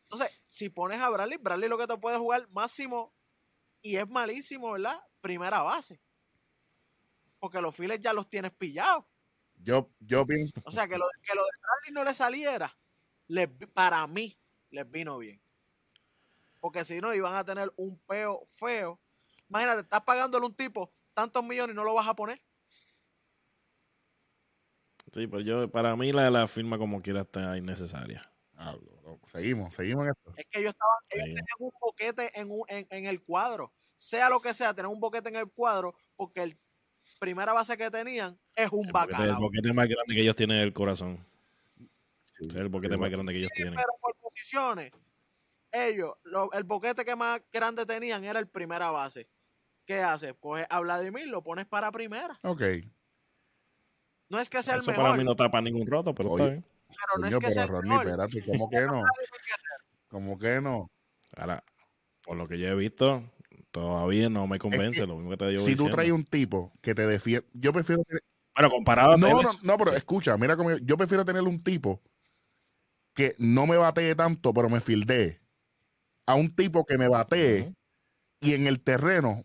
Entonces, 0.03 0.31
si 0.49 0.69
pones 0.69 1.01
a 1.01 1.09
Bradley, 1.09 1.39
Bradley 1.39 1.69
lo 1.69 1.79
que 1.79 1.87
te 1.87 1.97
puede 1.97 2.19
jugar 2.19 2.49
máximo 2.51 3.13
y 3.83 3.97
es 3.97 4.09
malísimo, 4.09 4.73
¿verdad? 4.73 5.01
Primera 5.21 5.63
base. 5.63 6.01
Porque 7.39 7.61
los 7.61 7.75
files 7.75 8.01
ya 8.01 8.13
los 8.13 8.29
tienes 8.29 8.53
pillados. 8.53 9.05
Yo, 9.57 9.91
yo 10.01 10.27
pienso. 10.27 10.61
O 10.65 10.71
sea, 10.71 10.87
que 10.87 10.99
lo, 10.99 11.07
que 11.23 11.35
lo 11.35 11.43
de 11.43 11.51
Bradley 11.61 11.93
no 11.93 12.05
le 12.05 12.15
saliera, 12.15 12.77
les 13.29 13.49
para 13.73 14.07
mí, 14.07 14.39
les 14.71 14.89
vino 14.89 15.19
bien. 15.19 15.41
Porque 16.61 16.85
si 16.85 17.01
no, 17.01 17.15
iban 17.15 17.35
a 17.35 17.45
tener 17.45 17.73
un 17.77 17.99
peo 17.99 18.47
feo. 18.57 19.01
Imagínate, 19.49 19.83
estás 19.83 20.03
pagándole 20.03 20.45
a 20.45 20.49
un 20.49 20.55
tipo 20.55 20.93
tantos 21.15 21.43
millones 21.45 21.75
y 21.75 21.77
no 21.77 21.85
lo 21.85 21.95
vas 21.95 22.09
a 22.09 22.15
poner. 22.15 22.41
Sí, 25.13 25.27
pero 25.27 25.41
yo, 25.41 25.71
para 25.71 25.95
mí 25.97 26.13
la, 26.13 26.31
la 26.31 26.47
firma 26.49 26.79
como 26.79 27.01
quiera 27.01 27.23
está 27.23 27.57
innecesaria. 27.57 28.23
Ah, 28.57 28.77
seguimos, 29.27 29.75
seguimos 29.75 30.05
en 30.05 30.11
esto. 30.11 30.33
Es 30.37 30.47
que 30.51 30.61
ellos 30.61 30.73
estaban, 30.73 30.97
ellos 31.11 31.27
tenían 31.27 31.47
un 31.59 31.71
boquete 31.81 32.41
en, 32.41 32.51
un- 32.51 32.65
en, 32.69 32.87
en 32.91 33.07
el 33.07 33.23
cuadro. 33.23 33.73
Sea 33.99 34.29
lo 34.29 34.41
que 34.41 34.53
sea, 34.53 34.75
tener 34.75 34.91
un 34.91 35.01
boquete 35.01 35.29
en 35.29 35.37
el 35.37 35.51
cuadro, 35.51 35.95
porque 36.17 36.43
el 36.43 36.59
primera 37.19 37.53
base 37.53 37.77
que 37.77 37.91
tenían 37.91 38.39
es 38.55 38.71
un 38.73 38.87
El 38.87 38.93
boquete, 38.93 39.13
el 39.13 39.17
bacalao. 39.29 39.41
boquete 39.41 39.73
más 39.73 39.89
grande 39.89 40.15
que 40.15 40.21
ellos 40.23 40.37
tienen 40.37 40.57
en 40.59 40.63
el 40.65 40.73
corazón. 40.73 41.25
Sí, 42.25 42.49
Es 42.49 42.55
el 42.57 42.69
boquete 42.69 42.95
sí, 42.95 43.01
más 43.01 43.11
grande 43.11 43.33
que 43.33 43.39
ellos 43.39 43.51
Sí, 43.55 43.63
tienen. 43.63 43.75
pero 43.75 43.93
por 44.01 44.15
posiciones, 44.17 44.93
ellos, 45.71 46.15
lo- 46.25 46.53
el 46.53 46.65
boquete 46.65 47.05
que 47.05 47.15
más 47.17 47.41
grande 47.53 47.87
tenían 47.87 48.25
era 48.25 48.39
el 48.41 48.49
primera 48.49 48.91
base. 48.91 49.29
¿Qué 49.87 50.01
haces? 50.01 50.35
Coges 50.41 50.67
a 50.69 50.81
Vladimir, 50.81 51.29
lo 51.29 51.43
pones 51.43 51.67
para 51.67 51.91
primera. 51.93 52.39
Ok. 52.43 52.63
No 54.29 54.41
es 54.41 54.49
que 54.49 54.63
sea 54.63 54.75
el 54.75 54.81
Eso 54.81 54.91
mejor, 54.91 55.05
para 55.07 55.17
mí 55.17 55.25
no 55.25 55.37
tapa 55.37 55.61
ningún 55.61 55.87
roto, 55.87 56.13
pero 56.15 56.31
Oye. 56.33 56.43
está 56.45 56.53
bien. 56.53 56.65
pero 56.89 57.21
no 57.21 57.27
es 57.29 57.39
que 57.39 57.53
sea 57.53 57.67
pero 57.67 57.79
el 57.79 57.83
Rodney, 57.85 57.91
mejor. 57.91 58.07
espérate, 58.09 58.45
¿cómo 58.45 58.69
que 58.69 58.81
no? 58.81 59.03
¿Cómo 60.09 60.39
que 60.39 60.61
no? 60.61 60.91
Ahora, 61.37 61.63
por 62.23 62.37
lo 62.37 62.49
que 62.49 62.59
yo 62.59 62.67
he 62.69 62.75
visto, 62.75 63.23
todavía 63.71 64.29
no 64.29 64.47
me 64.49 64.59
convence 64.59 65.01
que 65.01 65.07
lo 65.07 65.17
mismo 65.17 65.31
que 65.31 65.37
te 65.37 65.47
digo. 65.49 65.63
Si 65.63 65.77
tú 65.77 65.89
traes 65.89 66.11
un 66.11 66.25
tipo 66.25 66.73
que 66.83 66.95
te 66.95 67.07
defiende, 67.07 67.47
yo 67.53 67.73
prefiero 67.73 68.03
tener- 68.03 68.23
Bueno, 68.57 68.71
comparado 68.71 69.13
a 69.13 69.17
no, 69.17 69.29
no, 69.29 69.39
Tevez, 69.41 69.63
no, 69.63 69.77
pero 69.79 69.91
sí. 69.93 69.99
escucha, 69.99 70.37
mira 70.37 70.57
cómo 70.57 70.73
yo, 70.73 70.79
yo 70.79 70.97
prefiero 70.97 71.25
tener 71.25 71.43
un 71.43 71.63
tipo 71.63 72.03
que 73.15 73.35
no 73.39 73.67
me 73.67 73.77
batee 73.77 74.15
tanto, 74.17 74.53
pero 74.53 74.69
me 74.69 74.81
fildee, 74.81 75.41
a 76.27 76.35
un 76.35 76.55
tipo 76.55 76.85
que 76.85 76.99
me 76.99 77.07
batee 77.09 77.73
y 78.41 78.55
en 78.55 78.67
el 78.67 78.81
terreno 78.83 79.45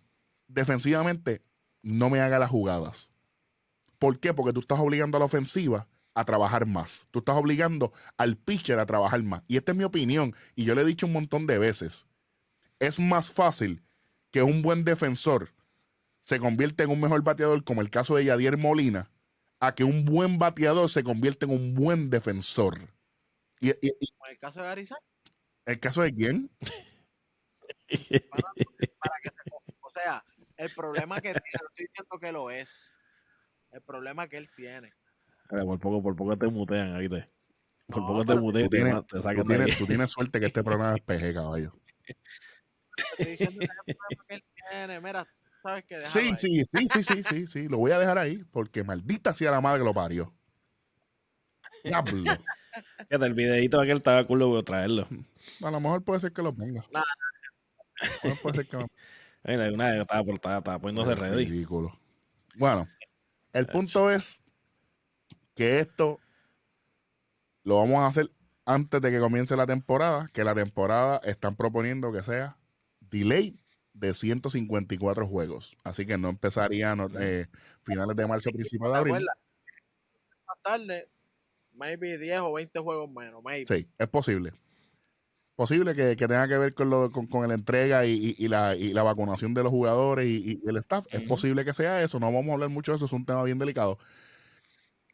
defensivamente 0.54 1.44
no 1.84 2.10
me 2.10 2.20
haga 2.22 2.40
las 2.40 2.50
jugadas. 2.50 3.12
¿Por 4.00 4.20
qué? 4.20 4.34
Porque 4.34 4.54
tú 4.54 4.62
estás 4.62 4.80
obligando 4.80 5.18
a 5.18 5.20
la 5.20 5.26
ofensiva 5.26 5.88
a 6.14 6.26
trabajar 6.26 6.66
más. 6.66 7.08
Tú 7.12 7.20
estás 7.20 7.36
obligando 7.38 7.94
al 8.18 8.38
pitcher 8.38 8.80
a 8.80 8.86
trabajar 8.86 9.24
más. 9.24 9.44
Y 9.48 9.58
esta 9.58 9.72
es 9.72 9.78
mi 9.78 9.84
opinión, 9.84 10.36
y 10.56 10.66
yo 10.66 10.76
le 10.76 10.82
he 10.82 10.86
dicho 10.86 11.06
un 11.08 11.14
montón 11.14 11.48
de 11.48 11.58
veces. 11.58 12.08
es 12.80 13.00
más 13.00 13.32
fácil 13.34 13.84
que 14.32 14.44
un 14.44 14.62
buen 14.62 14.84
defensor 14.86 15.50
se 16.26 16.40
convierta 16.40 16.84
en 16.84 16.92
un 16.92 17.02
mejor 17.02 17.24
bateador, 17.24 17.64
como 17.64 17.82
el 17.82 17.90
caso 17.90 18.16
de 18.16 18.26
Yadier 18.26 18.58
Molina, 18.58 19.12
a 19.60 19.76
que 19.76 19.84
un 19.84 20.06
buen 20.06 20.40
bateador 20.40 20.90
se 20.90 21.04
convierta 21.04 21.46
en 21.46 21.52
un 21.54 21.76
buen 21.76 22.10
defensor. 22.10 22.90
Y, 23.60 23.70
y- 23.72 23.94
y- 24.00 24.08
Como 24.14 24.26
en 24.28 24.32
el 24.32 24.40
caso 24.40 24.62
de 24.64 24.88
¿el 25.66 25.80
caso 25.80 26.02
de 26.02 26.14
quién? 26.14 26.50
para 29.00 29.16
que 29.24 29.30
se 29.30 29.52
o 29.82 29.90
sea, 29.90 30.24
el 30.66 30.72
problema 30.76 31.16
que 31.22 31.34
tiene, 31.34 31.42
no 31.62 31.68
estoy 31.70 31.86
diciendo 31.88 32.20
que 32.20 32.32
lo 32.32 32.50
es. 32.52 32.94
El 33.72 33.82
problema 33.82 34.28
que 34.28 34.38
él 34.38 34.50
tiene. 34.56 34.94
Por 35.50 35.80
poco, 35.80 36.02
por 36.04 36.16
poco 36.16 36.38
te 36.38 36.48
mutean, 36.48 36.96
ahí 36.96 37.10
te. 37.10 37.30
Por 37.88 38.02
No, 38.02 38.08
poco 38.08 38.26
te 38.26 38.36
mutean 38.36 38.66
tú 38.66 38.70
tienes- 38.70 39.08
te 39.08 39.20
Tú 39.36 39.46
tienes, 39.46 39.78
tú 39.78 39.86
tienes 39.88 40.12
suerte 40.12 40.40
que 40.40 40.46
este 40.46 40.64
programa 40.64 40.96
es 40.96 41.02
PG, 41.02 41.34
caballo. 41.34 41.74
Estoy 43.18 43.26
diciendo 43.32 43.60
que 43.60 43.66
es 43.66 43.72
el 43.88 43.96
problema 43.96 44.26
que 44.28 44.36
él 44.36 44.44
tiene. 44.70 45.02
Mira, 45.02 45.28
sabes 45.64 45.86
que 45.86 46.06
Sí, 46.08 46.20
ahí. 46.20 46.36
sí, 46.36 46.64
sí, 46.74 46.88
sí, 46.90 47.04
sí, 47.04 47.24
sí, 47.24 47.48
sí. 47.48 47.68
Lo 47.68 47.78
voy 47.78 47.92
a 47.92 48.00
dejar 48.00 48.18
ahí 48.18 48.44
porque 48.52 48.84
maldita 48.84 49.34
sea 49.34 49.52
la 49.52 49.62
madre 49.62 49.80
que 49.80 49.86
lo 49.86 49.94
parió. 49.94 50.34
Diablo. 51.84 52.38
Fíjate, 53.10 53.26
el 53.26 53.34
videito 53.34 53.80
aquel 53.82 53.98
estaba 53.98 54.26
cool, 54.28 54.40
lo 54.40 54.48
voy 54.50 54.60
a 54.62 54.64
traerlo. 54.64 55.08
A 55.62 55.72
lo 55.72 55.80
mejor 55.80 56.04
puede 56.04 56.20
ser 56.20 56.32
que 56.32 56.42
lo 56.42 56.54
ponga. 56.54 56.86
Nah. 56.92 57.02
A 57.02 58.06
lo 58.06 58.30
mejor 58.30 58.42
puede 58.42 58.56
ser 58.58 58.68
que 58.68 58.78
lo 58.78 58.88
Mira, 59.44 59.72
una 59.72 59.92
vez 59.92 60.02
estaba, 60.02 60.24
por- 60.24 60.36
estaba, 60.36 60.58
estaba 60.60 60.80
poniéndose 60.80 61.14
Es 61.14 61.20
ready. 61.20 61.46
Ridículo. 61.46 61.98
Bueno, 62.56 62.88
el 63.54 63.68
punto 63.68 64.12
es 64.12 64.42
que 65.56 65.80
esto 65.80 66.20
lo 67.64 67.78
vamos 67.78 68.00
a 68.00 68.08
hacer 68.08 68.32
antes 68.66 69.02
de 69.02 69.12
que 69.12 69.20
comience 69.20 69.56
la 69.56 69.66
temporada, 69.66 70.30
que 70.34 70.44
la 70.44 70.54
temporada 70.56 71.18
están 71.24 71.56
proponiendo 71.56 72.12
que 72.12 72.24
sea 72.24 72.58
delay 73.00 73.60
de 73.94 74.14
154 74.14 75.28
juegos. 75.28 75.76
Así 75.84 76.06
que 76.06 76.18
no 76.18 76.30
empezaría 76.30 76.96
no, 76.96 77.08
eh, 77.20 77.48
finales 77.84 78.16
de 78.16 78.28
marzo, 78.28 78.52
principios 78.52 78.90
de 78.90 78.94
¿Te 78.94 79.00
abril. 79.00 79.26
Más 80.48 80.58
tarde, 80.62 81.10
maybe 81.74 82.18
10 82.18 82.40
o 82.42 82.54
20 82.54 82.80
juegos 82.80 83.10
menos. 83.10 83.44
Maybe. 83.44 83.66
Sí, 83.68 83.88
es 83.98 84.08
posible. 84.08 84.54
Posible 85.62 85.94
que, 85.94 86.16
que 86.16 86.28
tenga 86.28 86.48
que 86.48 86.58
ver 86.58 86.74
con, 86.74 86.90
lo, 86.90 87.12
con, 87.12 87.28
con 87.28 87.48
la 87.48 87.54
entrega 87.54 88.04
y, 88.08 88.14
y- 88.40 88.46
y 88.46 88.48
la, 88.48 88.76
y 88.76 88.94
la 88.94 89.04
vacunación 89.04 89.54
de 89.54 89.62
los 89.62 89.70
jugadores 89.70 90.26
y, 90.26 90.60
y 90.66 90.68
el 90.68 90.76
staff. 90.78 91.06
Es 91.12 91.22
posible 91.22 91.64
que 91.64 91.72
sea 91.72 92.02
eso. 92.02 92.20
No 92.20 92.26
vamos 92.34 92.50
a 92.50 92.54
hablar 92.54 92.70
mucho 92.70 92.92
de 92.92 92.96
eso. 92.96 93.06
Es 93.06 93.14
un 93.14 93.28
tema 93.28 93.44
bien 93.44 93.60
delicado. 93.60 94.00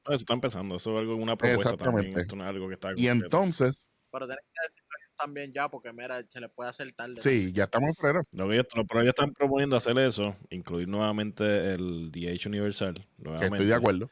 No, 0.06 0.14
Eso 0.14 0.22
está 0.22 0.34
empezando. 0.36 0.78
Eso 0.78 0.92
es 0.94 1.00
algo, 1.00 1.18
una 1.18 1.36
propuesta 1.36 1.72
también. 1.76 2.06
Exactamente. 2.16 2.22
Esto 2.22 2.36
no 2.38 2.44
es 2.46 2.50
algo 2.50 2.68
que 2.70 2.76
está. 2.76 2.92
Y 2.96 3.08
entonces, 3.10 3.90
Pero 4.10 4.26
tenés 4.26 4.40
que 4.54 4.62
decirlo 4.70 4.88
ellos 5.02 5.16
también 5.18 5.52
ya, 5.52 5.68
porque 5.68 5.92
mira, 5.92 6.24
se 6.30 6.40
le 6.40 6.48
puede 6.48 6.70
hacer 6.70 6.94
tarde. 6.94 7.22
sí, 7.22 7.52
ya 7.52 7.66
estamos 7.66 7.90
en 7.90 7.96
febrero. 7.96 8.22
Lo 8.32 8.48
que 8.48 8.54
ellos, 8.54 8.68
lo- 8.74 8.86
pero 8.86 9.02
ellos 9.02 9.16
están 9.18 9.34
proponiendo 9.34 9.76
hacer 9.76 9.98
eso, 10.00 10.34
incluir 10.50 10.88
nuevamente 10.88 11.74
el 11.74 12.10
DH 12.10 12.48
Universal. 12.48 13.06
Nuevamente, 13.18 13.56
estoy 13.56 13.68
de 13.68 13.74
acuerdo. 13.74 14.10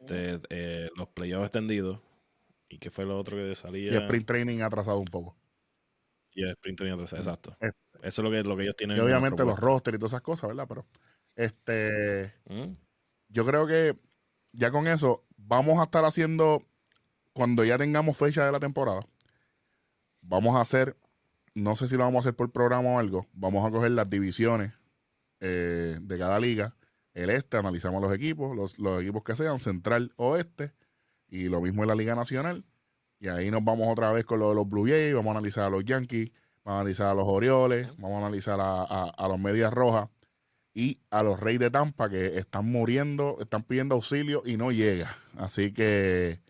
Este, 0.00 0.40
eh, 0.50 0.90
los 0.96 1.06
playoffs 1.10 1.44
extendidos. 1.46 2.00
¿Y 2.70 2.78
qué 2.78 2.90
fue 2.90 3.04
lo 3.04 3.18
otro 3.18 3.36
que 3.36 3.54
salía? 3.54 3.92
Y 3.92 3.94
el 3.96 4.02
sprint 4.02 4.26
training 4.26 4.60
atrasado 4.60 4.98
un 4.98 5.06
poco. 5.06 5.36
Y 6.32 6.44
el 6.44 6.50
sprint 6.50 6.78
training 6.78 6.94
atrás, 6.94 7.12
Exacto. 7.14 7.56
Eso 7.60 7.74
es 8.02 8.18
lo 8.18 8.30
que, 8.30 8.42
lo 8.44 8.56
que 8.56 8.62
ellos 8.62 8.76
tienen. 8.76 8.96
Y 8.96 9.00
obviamente 9.00 9.44
los 9.44 9.58
rosters 9.58 9.96
y 9.96 9.98
todas 9.98 10.12
esas 10.12 10.22
cosas, 10.22 10.48
¿verdad? 10.48 10.66
Pero 10.68 10.86
este, 11.34 12.32
¿Mm? 12.48 12.72
yo 13.28 13.44
creo 13.44 13.66
que 13.66 13.98
ya 14.52 14.70
con 14.70 14.86
eso 14.86 15.26
vamos 15.36 15.80
a 15.80 15.82
estar 15.82 16.04
haciendo, 16.04 16.64
cuando 17.32 17.64
ya 17.64 17.76
tengamos 17.76 18.16
fecha 18.16 18.46
de 18.46 18.52
la 18.52 18.60
temporada, 18.60 19.00
vamos 20.22 20.54
a 20.56 20.60
hacer, 20.60 20.96
no 21.54 21.74
sé 21.74 21.88
si 21.88 21.96
lo 21.96 22.04
vamos 22.04 22.24
a 22.24 22.28
hacer 22.28 22.36
por 22.36 22.52
programa 22.52 22.90
o 22.90 22.98
algo, 23.00 23.26
vamos 23.32 23.66
a 23.66 23.70
coger 23.70 23.90
las 23.90 24.08
divisiones 24.08 24.72
eh, 25.40 25.98
de 26.00 26.18
cada 26.18 26.38
liga, 26.38 26.76
el 27.14 27.30
este, 27.30 27.56
analizamos 27.56 28.00
los 28.00 28.12
equipos, 28.12 28.56
los, 28.56 28.78
los 28.78 29.02
equipos 29.02 29.24
que 29.24 29.34
sean, 29.34 29.58
central, 29.58 30.12
oeste, 30.16 30.72
y 31.30 31.48
lo 31.48 31.60
mismo 31.60 31.82
en 31.82 31.88
la 31.88 31.94
Liga 31.94 32.14
Nacional, 32.14 32.64
y 33.18 33.28
ahí 33.28 33.50
nos 33.50 33.64
vamos 33.64 33.88
otra 33.88 34.12
vez 34.12 34.24
con 34.24 34.38
lo 34.40 34.48
de 34.50 34.54
los 34.56 34.68
Blue 34.68 34.86
Jays, 34.86 35.14
vamos 35.14 35.28
a 35.34 35.38
analizar 35.38 35.64
a 35.64 35.70
los 35.70 35.84
Yankees, 35.84 36.30
vamos 36.64 36.78
a 36.78 36.80
analizar 36.80 37.06
a 37.08 37.14
los 37.14 37.26
Orioles, 37.26 37.88
vamos 37.98 38.22
a 38.22 38.26
analizar 38.26 38.60
a, 38.60 38.82
a- 38.82 39.10
a 39.10 39.28
los 39.28 39.38
Medias 39.38 39.72
Rojas 39.72 40.08
y 40.74 40.98
a 41.10 41.22
los 41.22 41.38
Reyes 41.40 41.60
de 41.60 41.70
Tampa 41.70 42.08
que 42.08 42.36
están 42.38 42.66
muriendo, 42.70 43.36
están 43.40 43.62
pidiendo 43.62 43.94
auxilio 43.96 44.42
y 44.46 44.56
no 44.56 44.70
llega. 44.72 45.14
Así 45.36 45.72
que 45.72 46.40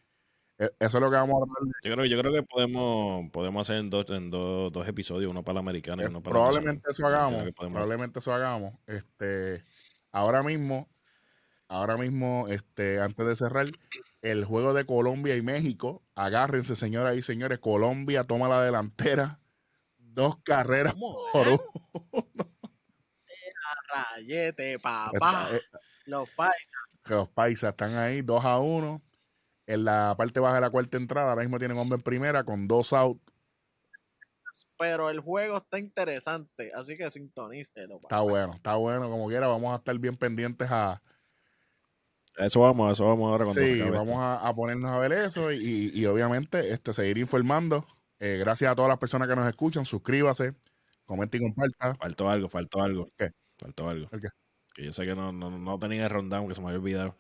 eh, 0.59 0.71
eso 0.79 0.99
es 0.99 1.03
lo 1.03 1.11
que 1.11 1.17
vamos 1.17 1.37
a 1.41 1.45
hablar. 1.45 1.73
Yo 1.83 1.95
creo, 1.95 2.05
yo 2.05 2.21
creo 2.21 2.33
que 2.35 2.43
podemos, 2.43 3.31
podemos 3.31 3.67
hacer 3.67 3.81
en 3.81 3.89
dos, 3.91 4.09
en 4.11 4.31
dos, 4.31 4.71
dos 4.73 4.87
episodios, 4.87 5.31
uno 5.31 5.43
para 5.43 5.55
la 5.55 5.61
americana 5.61 6.03
y 6.03 6.07
Eh, 6.07 6.09
uno 6.11 6.23
para 6.23 6.35
la 6.39 6.45
probablemente 6.49 6.91
eso 6.91 7.07
hagamos, 7.07 7.45
probablemente 7.55 8.19
eso 8.19 8.33
hagamos. 8.35 8.75
Este, 8.87 9.65
ahora 10.13 10.43
mismo, 10.43 10.87
ahora 11.71 11.97
mismo, 11.97 12.49
este, 12.49 13.01
antes 13.01 13.25
de 13.27 13.37
cerrar, 13.37 13.67
el 14.23 14.45
juego 14.45 14.75
de 14.75 14.85
Colombia 14.85 15.37
y 15.37 15.43
México, 15.43 16.03
agárrense 16.15 16.75
señoras 16.77 17.17
y 17.17 17.23
señores, 17.23 17.59
Colombia 17.61 18.25
toma 18.25 18.49
la 18.49 18.63
delantera, 18.63 19.41
dos 19.97 20.37
carreras 20.43 20.95
por 21.33 21.49
uno. 21.49 21.61
Rayete, 23.95 24.79
papá. 24.83 25.13
Está- 25.49 25.57
eh, 25.57 25.61
Los 26.07 26.29
paisas. 26.31 26.73
que 27.05 27.15
los 27.15 27.29
paisas 27.29 27.71
están 27.71 27.97
ahí 27.97 28.21
2 28.23 28.45
a 28.45 28.59
1. 28.59 29.01
En 29.67 29.85
la 29.85 30.15
parte 30.19 30.41
baja 30.41 30.57
de 30.57 30.61
la 30.63 30.71
cuarta 30.71 30.97
entrada, 30.97 31.31
ahora 31.31 31.43
mismo 31.43 31.59
tienen 31.59 31.79
hombre 31.79 31.97
en 31.97 32.03
primera 32.03 32.43
con 32.43 32.67
dos 32.67 32.93
out. 32.93 33.21
Pero 34.77 35.09
el 35.11 35.21
juego 35.21 35.59
está 35.59 35.79
interesante, 35.79 36.73
así 36.75 36.97
que 36.97 37.09
sintonícelo. 37.09 38.01
Está 38.03 38.21
bueno, 38.21 38.55
está 38.55 38.75
bueno. 38.75 39.09
Como 39.09 39.29
quiera, 39.29 39.47
vamos 39.47 39.73
a 39.73 39.77
estar 39.77 39.97
bien 39.99 40.17
pendientes 40.17 40.69
a. 40.71 41.01
Eso 42.41 42.61
vamos, 42.61 42.93
eso 42.93 43.07
vamos 43.07 43.31
ahora 43.31 43.45
cuando 43.45 43.61
se 43.61 43.75
Sí, 43.75 43.81
acabe 43.81 43.97
vamos 43.97 44.17
a, 44.19 44.47
a 44.47 44.55
ponernos 44.55 44.91
a 44.91 44.99
ver 44.99 45.13
eso 45.13 45.53
y, 45.53 45.91
y 45.95 46.07
obviamente 46.07 46.73
este, 46.73 46.93
seguir 46.93 47.19
informando. 47.19 47.87
Eh, 48.19 48.37
gracias 48.39 48.71
a 48.71 48.75
todas 48.75 48.89
las 48.89 48.99
personas 48.99 49.29
que 49.29 49.37
nos 49.37 49.47
escuchan. 49.47 49.85
Suscríbase, 49.85 50.55
comente 51.05 51.37
y 51.39 51.41
comparta. 51.41 51.95
Faltó 51.97 52.29
algo, 52.29 52.49
faltó 52.49 52.83
algo. 52.83 53.09
¿Qué? 53.17 53.31
Faltó 53.59 53.89
algo. 53.89 54.09
¿El 54.13 54.21
qué? 54.21 54.29
Que 54.75 54.85
yo 54.85 54.93
sé 54.93 55.05
que 55.05 55.15
no, 55.15 55.33
no, 55.33 55.51
no 55.51 55.79
tenía 55.79 56.05
el 56.05 56.11
rundown, 56.11 56.49
que 56.49 56.55
se 56.55 56.61
me 56.61 56.69
había 56.69 56.81
olvidado. 56.81 57.17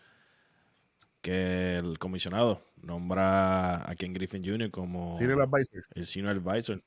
Que 1.20 1.76
el 1.76 1.98
comisionado 1.98 2.62
nombra 2.76 3.90
a 3.90 3.94
Ken 3.94 4.14
Griffin 4.14 4.42
Jr. 4.44 4.70
como 4.70 5.16
Serial 5.18 5.42
Advisor. 5.42 5.84
el 5.94 6.06
senior 6.06 6.36
advisor 6.36 6.82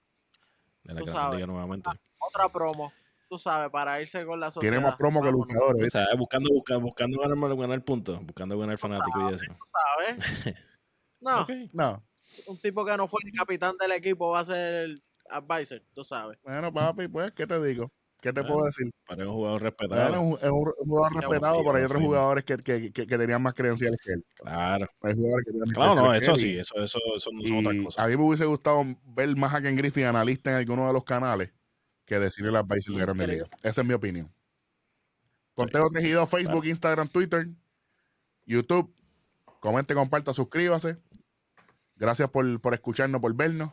de 0.84 0.94
la 0.94 1.02
Gran. 1.02 1.36
Liga 1.36 1.46
nuevamente. 1.48 1.90
Otra 2.18 2.50
promo, 2.50 2.92
tú 3.34 3.40
sabes, 3.40 3.70
para 3.72 4.00
irse 4.00 4.26
con 4.26 4.40
la 4.40 4.52
sociedad. 4.52 4.74
Tiene 4.76 4.86
más 4.86 4.96
promo 4.96 5.22
que 5.22 5.32
luchadores. 5.32 5.96
O 5.96 6.18
buscando, 6.18 6.50
buscando, 6.54 6.82
buscando 6.86 7.20
ganar, 7.20 7.56
ganar 7.58 7.84
puntos, 7.84 8.20
buscando 8.24 8.58
ganar 8.60 8.78
fanático 8.78 9.30
y 9.32 9.34
eso. 9.34 9.46
Tú 9.48 9.66
sabes. 9.66 10.18
No. 11.20 11.48
No. 11.72 12.04
un 12.48 12.58
tipo 12.60 12.84
que 12.86 12.98
no 12.98 13.08
fue 13.08 13.22
ni 13.24 13.32
capitán 13.32 13.76
del 13.80 13.94
equipo 13.94 14.30
va 14.32 14.40
a 14.42 14.46
ser 14.46 14.76
el 14.76 15.04
advisor, 15.30 15.82
tú 15.94 16.04
sabes. 16.04 16.38
Bueno, 16.44 16.72
papi, 16.74 17.08
pues, 17.08 17.32
¿qué 17.32 17.48
te 17.48 17.64
digo? 17.64 17.90
¿Qué 18.22 18.34
te 18.34 18.42
Bueno, 18.42 18.56
puedo 18.56 18.66
decir? 18.66 18.92
Para 19.08 19.26
un 19.28 19.34
jugador 19.34 19.62
respetado. 19.64 20.02
Bueno, 20.02 20.38
es 20.42 20.52
un, 20.52 20.68
es 20.68 20.76
un 20.80 20.90
jugador 20.90 21.14
respetado, 21.16 21.64
pero 21.64 21.76
hay 21.78 21.84
otros 21.86 22.02
jugadores 22.04 22.44
que, 22.44 22.58
que, 22.58 22.92
que, 22.92 23.08
que 23.08 23.18
tenían 23.18 23.42
más 23.42 23.54
credenciales 23.54 23.98
que 24.04 24.12
él. 24.14 24.26
Claro. 24.36 24.86
Hay 25.02 25.16
jugadores 25.16 25.46
que 25.46 25.52
tienen 25.52 25.70
más 25.70 25.74
Claro, 25.76 25.96
no, 25.96 26.14
eso 26.14 26.34
que 26.34 26.40
él 26.42 26.46
y- 26.46 26.52
sí, 26.54 26.60
eso, 26.60 26.76
eso, 26.84 27.00
eso 27.16 27.30
no 27.32 27.42
son 27.48 27.58
otras 27.60 27.76
Y 27.76 27.84
cosas. 27.86 28.04
a 28.04 28.08
mí 28.10 28.18
me 28.18 28.24
hubiese 28.24 28.46
gustado 28.46 28.84
ver 29.06 29.36
más 29.38 29.54
a 29.54 29.62
Ken 29.62 29.78
Griffin 29.78 30.04
analista 30.06 30.52
en 30.52 30.58
alguno 30.58 30.88
de 30.88 30.94
los 30.94 31.04
canales 31.06 31.52
que 32.06 32.20
decirle 32.20 32.52
las 32.52 32.64
Advisor 32.64 32.96
de 32.96 33.02
Grandes 33.02 33.28
Creo. 33.28 33.46
Ligas. 33.46 33.60
Esa 33.64 33.82
es 33.82 33.88
mi 33.88 33.94
opinión. 33.94 34.32
Conteo 35.54 35.88
Tejido, 35.90 36.26
Facebook, 36.26 36.66
Instagram, 36.66 37.08
Twitter, 37.10 37.48
YouTube. 38.46 38.94
Comente, 39.60 39.94
comparta, 39.94 40.34
suscríbase. 40.34 40.98
Gracias 41.96 42.30
por, 42.30 42.60
por 42.60 42.74
escucharnos, 42.74 43.22
por 43.22 43.34
vernos. 43.36 43.72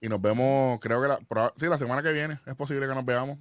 Y 0.00 0.08
nos 0.08 0.20
vemos, 0.20 0.78
creo 0.80 1.00
que 1.02 1.08
la, 1.08 1.18
sí, 1.56 1.66
la 1.66 1.78
semana 1.78 2.02
que 2.02 2.12
viene. 2.12 2.40
Es 2.46 2.54
posible 2.54 2.86
que 2.88 2.94
nos 2.94 3.04
veamos. 3.04 3.38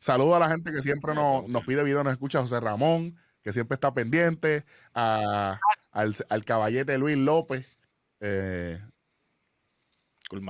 Saludo 0.00 0.36
a 0.36 0.38
la 0.40 0.48
gente 0.50 0.72
que 0.72 0.82
siempre 0.82 1.14
nos, 1.14 1.48
nos 1.48 1.64
pide 1.64 1.82
videos, 1.82 2.04
nos 2.04 2.12
escucha 2.12 2.42
José 2.42 2.60
Ramón, 2.60 3.16
que 3.42 3.52
siempre 3.52 3.74
está 3.74 3.94
pendiente, 3.94 4.64
a- 4.92 5.58
al, 5.90 6.14
al 6.28 6.44
caballete 6.44 6.98
Luis 6.98 7.16
López, 7.16 7.66
eh, 8.20 8.80
Cool 10.28 10.42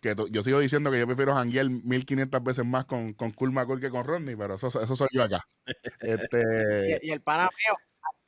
que 0.00 0.14
yo 0.30 0.42
sigo 0.42 0.60
diciendo 0.60 0.90
que 0.90 0.98
yo 0.98 1.06
prefiero 1.06 1.34
janguear 1.34 1.68
1500 1.68 2.42
veces 2.42 2.64
más 2.64 2.84
con, 2.84 3.12
con 3.14 3.30
Cool 3.32 3.80
que 3.80 3.90
con 3.90 4.04
Rodney, 4.04 4.36
pero 4.36 4.54
eso, 4.54 4.68
eso 4.68 4.96
soy 4.96 5.08
yo 5.12 5.22
acá. 5.22 5.46
Este, 6.00 6.42
Y, 7.02 7.08
y 7.08 7.10
el 7.10 7.20
pana 7.20 7.44
mío, 7.44 7.76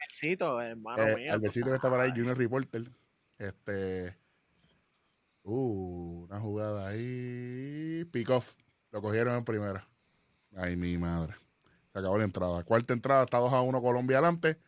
Albercito, 0.00 0.60
hermano 0.60 1.02
eh, 1.06 1.16
mío. 1.16 1.32
Albercito 1.32 1.66
que 1.66 1.74
está 1.74 1.88
por 1.88 2.00
ahí. 2.00 2.10
Junior 2.10 2.36
Reporter. 2.36 2.90
Este, 3.38 4.16
uh, 5.44 6.26
una 6.28 6.40
jugada 6.40 6.88
ahí, 6.88 8.04
pick 8.12 8.28
off, 8.30 8.54
lo 8.90 9.00
cogieron 9.00 9.34
en 9.34 9.44
primera. 9.44 9.88
Ay, 10.56 10.76
mi 10.76 10.98
madre. 10.98 11.34
Se 11.92 11.98
acabó 11.98 12.18
la 12.18 12.24
entrada. 12.24 12.62
Cuarta 12.64 12.92
entrada, 12.92 13.24
está 13.24 13.38
2 13.38 13.52
a 13.52 13.62
1 13.62 13.80
Colombia 13.80 14.18
adelante. 14.18 14.58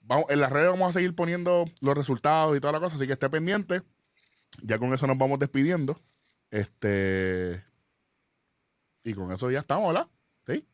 Vamos, 0.00 0.26
en 0.28 0.40
las 0.40 0.52
redes 0.52 0.70
vamos 0.70 0.90
a 0.90 0.92
seguir 0.92 1.14
poniendo 1.14 1.64
los 1.80 1.96
resultados 1.96 2.56
y 2.56 2.60
toda 2.60 2.72
la 2.72 2.80
cosa, 2.80 2.94
así 2.94 3.06
que 3.06 3.14
esté 3.14 3.28
pendiente. 3.28 3.82
Ya 4.62 4.78
con 4.78 4.92
eso 4.94 5.06
nos 5.06 5.18
vamos 5.18 5.38
despidiendo. 5.38 6.00
Este. 6.56 7.62
Y 9.04 9.14
con 9.14 9.30
eso 9.30 9.50
ya 9.50 9.60
estamos, 9.60 9.92
¿verdad? 9.92 10.08
¿Sí? 10.46 10.66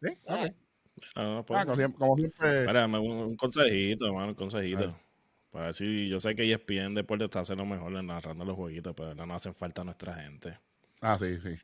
¿Sí? 0.00 0.08
Ok. 0.24 0.50
No, 1.16 1.34
no, 1.36 1.44
pues, 1.44 1.60
Ah, 1.60 1.64
como 1.64 1.76
siempre. 1.76 1.98
Como 1.98 2.16
siempre 2.16 2.60
espérame, 2.60 2.94
un, 3.00 3.10
un 3.12 3.36
consejito, 3.36 4.06
hermano, 4.06 4.28
un 4.28 4.34
consejito. 4.34 4.96
Para 5.50 5.66
ver 5.66 5.74
si 5.74 6.08
yo 6.08 6.18
sé 6.20 6.34
que 6.34 6.50
ESPN 6.50 6.94
Deportes 6.94 7.26
está 7.26 7.40
haciendo 7.40 7.64
mejor 7.64 7.94
en 7.96 8.06
narrando 8.06 8.44
los 8.44 8.56
jueguitos, 8.56 8.94
pero 8.96 9.14
no 9.14 9.34
hacen 9.34 9.54
falta 9.54 9.84
nuestra 9.84 10.14
gente. 10.14 10.58
ah, 11.00 11.16
sí, 11.18 11.36
sí. 11.40 11.54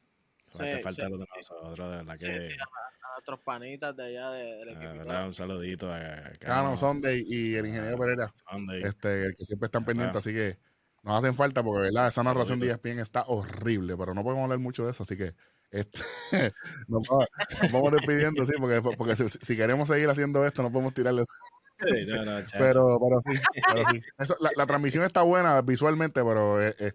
Sí, 0.52 0.62
Hace 0.62 0.78
falta 0.82 1.04
sí, 1.06 1.10
los 1.10 1.20
de 1.20 1.26
nosotros, 1.36 1.90
de 1.90 1.96
verdad 1.96 2.16
Sí, 2.16 2.26
que. 2.26 2.50
sí, 2.50 2.56
a, 2.60 2.64
a 2.64 3.12
nuestros 3.14 3.40
panitas 3.40 3.96
de 3.96 4.02
allá 4.04 4.30
de- 4.30 4.44
del 4.44 4.66
de 4.66 4.72
equipo. 4.72 4.94
verdad, 4.98 5.26
un 5.26 5.32
saludito 5.32 5.92
a, 5.92 6.32
Cano 6.40 6.76
Sunday 6.76 7.24
y 7.26 7.54
el 7.54 7.66
ingeniero 7.66 7.98
Pereira, 7.98 8.32
Sunday. 8.50 8.82
este, 8.82 9.26
el 9.26 9.34
que 9.34 9.44
siempre 9.44 9.66
están 9.66 9.84
pendientes, 9.84 10.16
así 10.16 10.32
que 10.32 10.58
nos 11.02 11.16
hacen 11.18 11.34
falta 11.34 11.62
porque, 11.62 11.82
¿verdad? 11.82 12.08
Esa 12.08 12.22
narración 12.22 12.60
de 12.60 12.68
ESPN 12.70 12.98
está 13.00 13.24
horrible, 13.26 13.96
pero 13.96 14.14
no 14.14 14.22
podemos 14.22 14.44
hablar 14.44 14.58
mucho 14.58 14.84
de 14.84 14.92
eso, 14.92 15.02
así 15.02 15.16
que 15.16 15.34
este, 15.70 16.00
nos, 16.88 17.02
vamos, 17.08 17.26
nos 17.62 17.72
vamos 17.72 17.92
despidiendo, 17.92 18.44
sí, 18.46 18.52
porque, 18.58 18.82
porque 18.96 19.16
si, 19.16 19.28
si 19.28 19.56
queremos 19.56 19.88
seguir 19.88 20.08
haciendo 20.10 20.44
esto, 20.46 20.62
no 20.62 20.70
podemos 20.72 20.94
tirarle 20.94 21.22
eso. 21.22 21.32
Sí, 21.78 22.04
no, 22.06 22.24
no. 22.24 22.32
Pero, 22.58 22.98
pero 23.00 23.16
sí, 23.24 23.40
pero 23.72 23.88
sí. 23.90 24.02
Eso, 24.18 24.36
la, 24.40 24.50
la 24.54 24.66
transmisión 24.66 25.02
está 25.04 25.22
buena 25.22 25.62
visualmente, 25.62 26.22
pero 26.22 26.60
eh, 26.60 26.74
eh, 26.78 26.92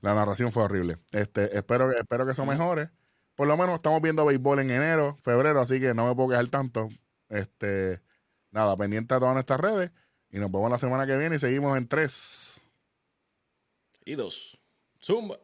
la 0.00 0.12
narración 0.14 0.50
fue 0.50 0.64
horrible. 0.64 0.98
Este, 1.12 1.56
espero, 1.56 1.88
que- 1.88 1.98
espero 1.98 2.26
que 2.26 2.32
eso 2.32 2.44
mejore. 2.44 2.90
Por 3.36 3.46
lo 3.46 3.56
menos 3.56 3.76
estamos 3.76 4.02
viendo 4.02 4.24
béisbol 4.26 4.58
en 4.60 4.70
enero, 4.72 5.16
febrero, 5.22 5.60
así 5.60 5.78
que 5.80 5.94
no 5.94 6.08
me 6.08 6.16
puedo 6.16 6.30
quejar 6.30 6.48
tanto. 6.48 6.88
Este, 7.28 8.00
nada, 8.50 8.76
pendiente 8.76 9.14
a 9.14 9.20
todas 9.20 9.34
nuestras 9.34 9.60
redes. 9.60 9.92
Y 10.30 10.38
nos 10.40 10.50
vemos 10.50 10.68
la 10.70 10.78
semana 10.78 11.06
que 11.06 11.16
viene 11.16 11.36
y 11.36 11.38
seguimos 11.38 11.76
en 11.78 11.86
tres. 11.86 12.60
Y 14.04 14.14
dos. 14.14 14.58
Zumba. 15.02 15.38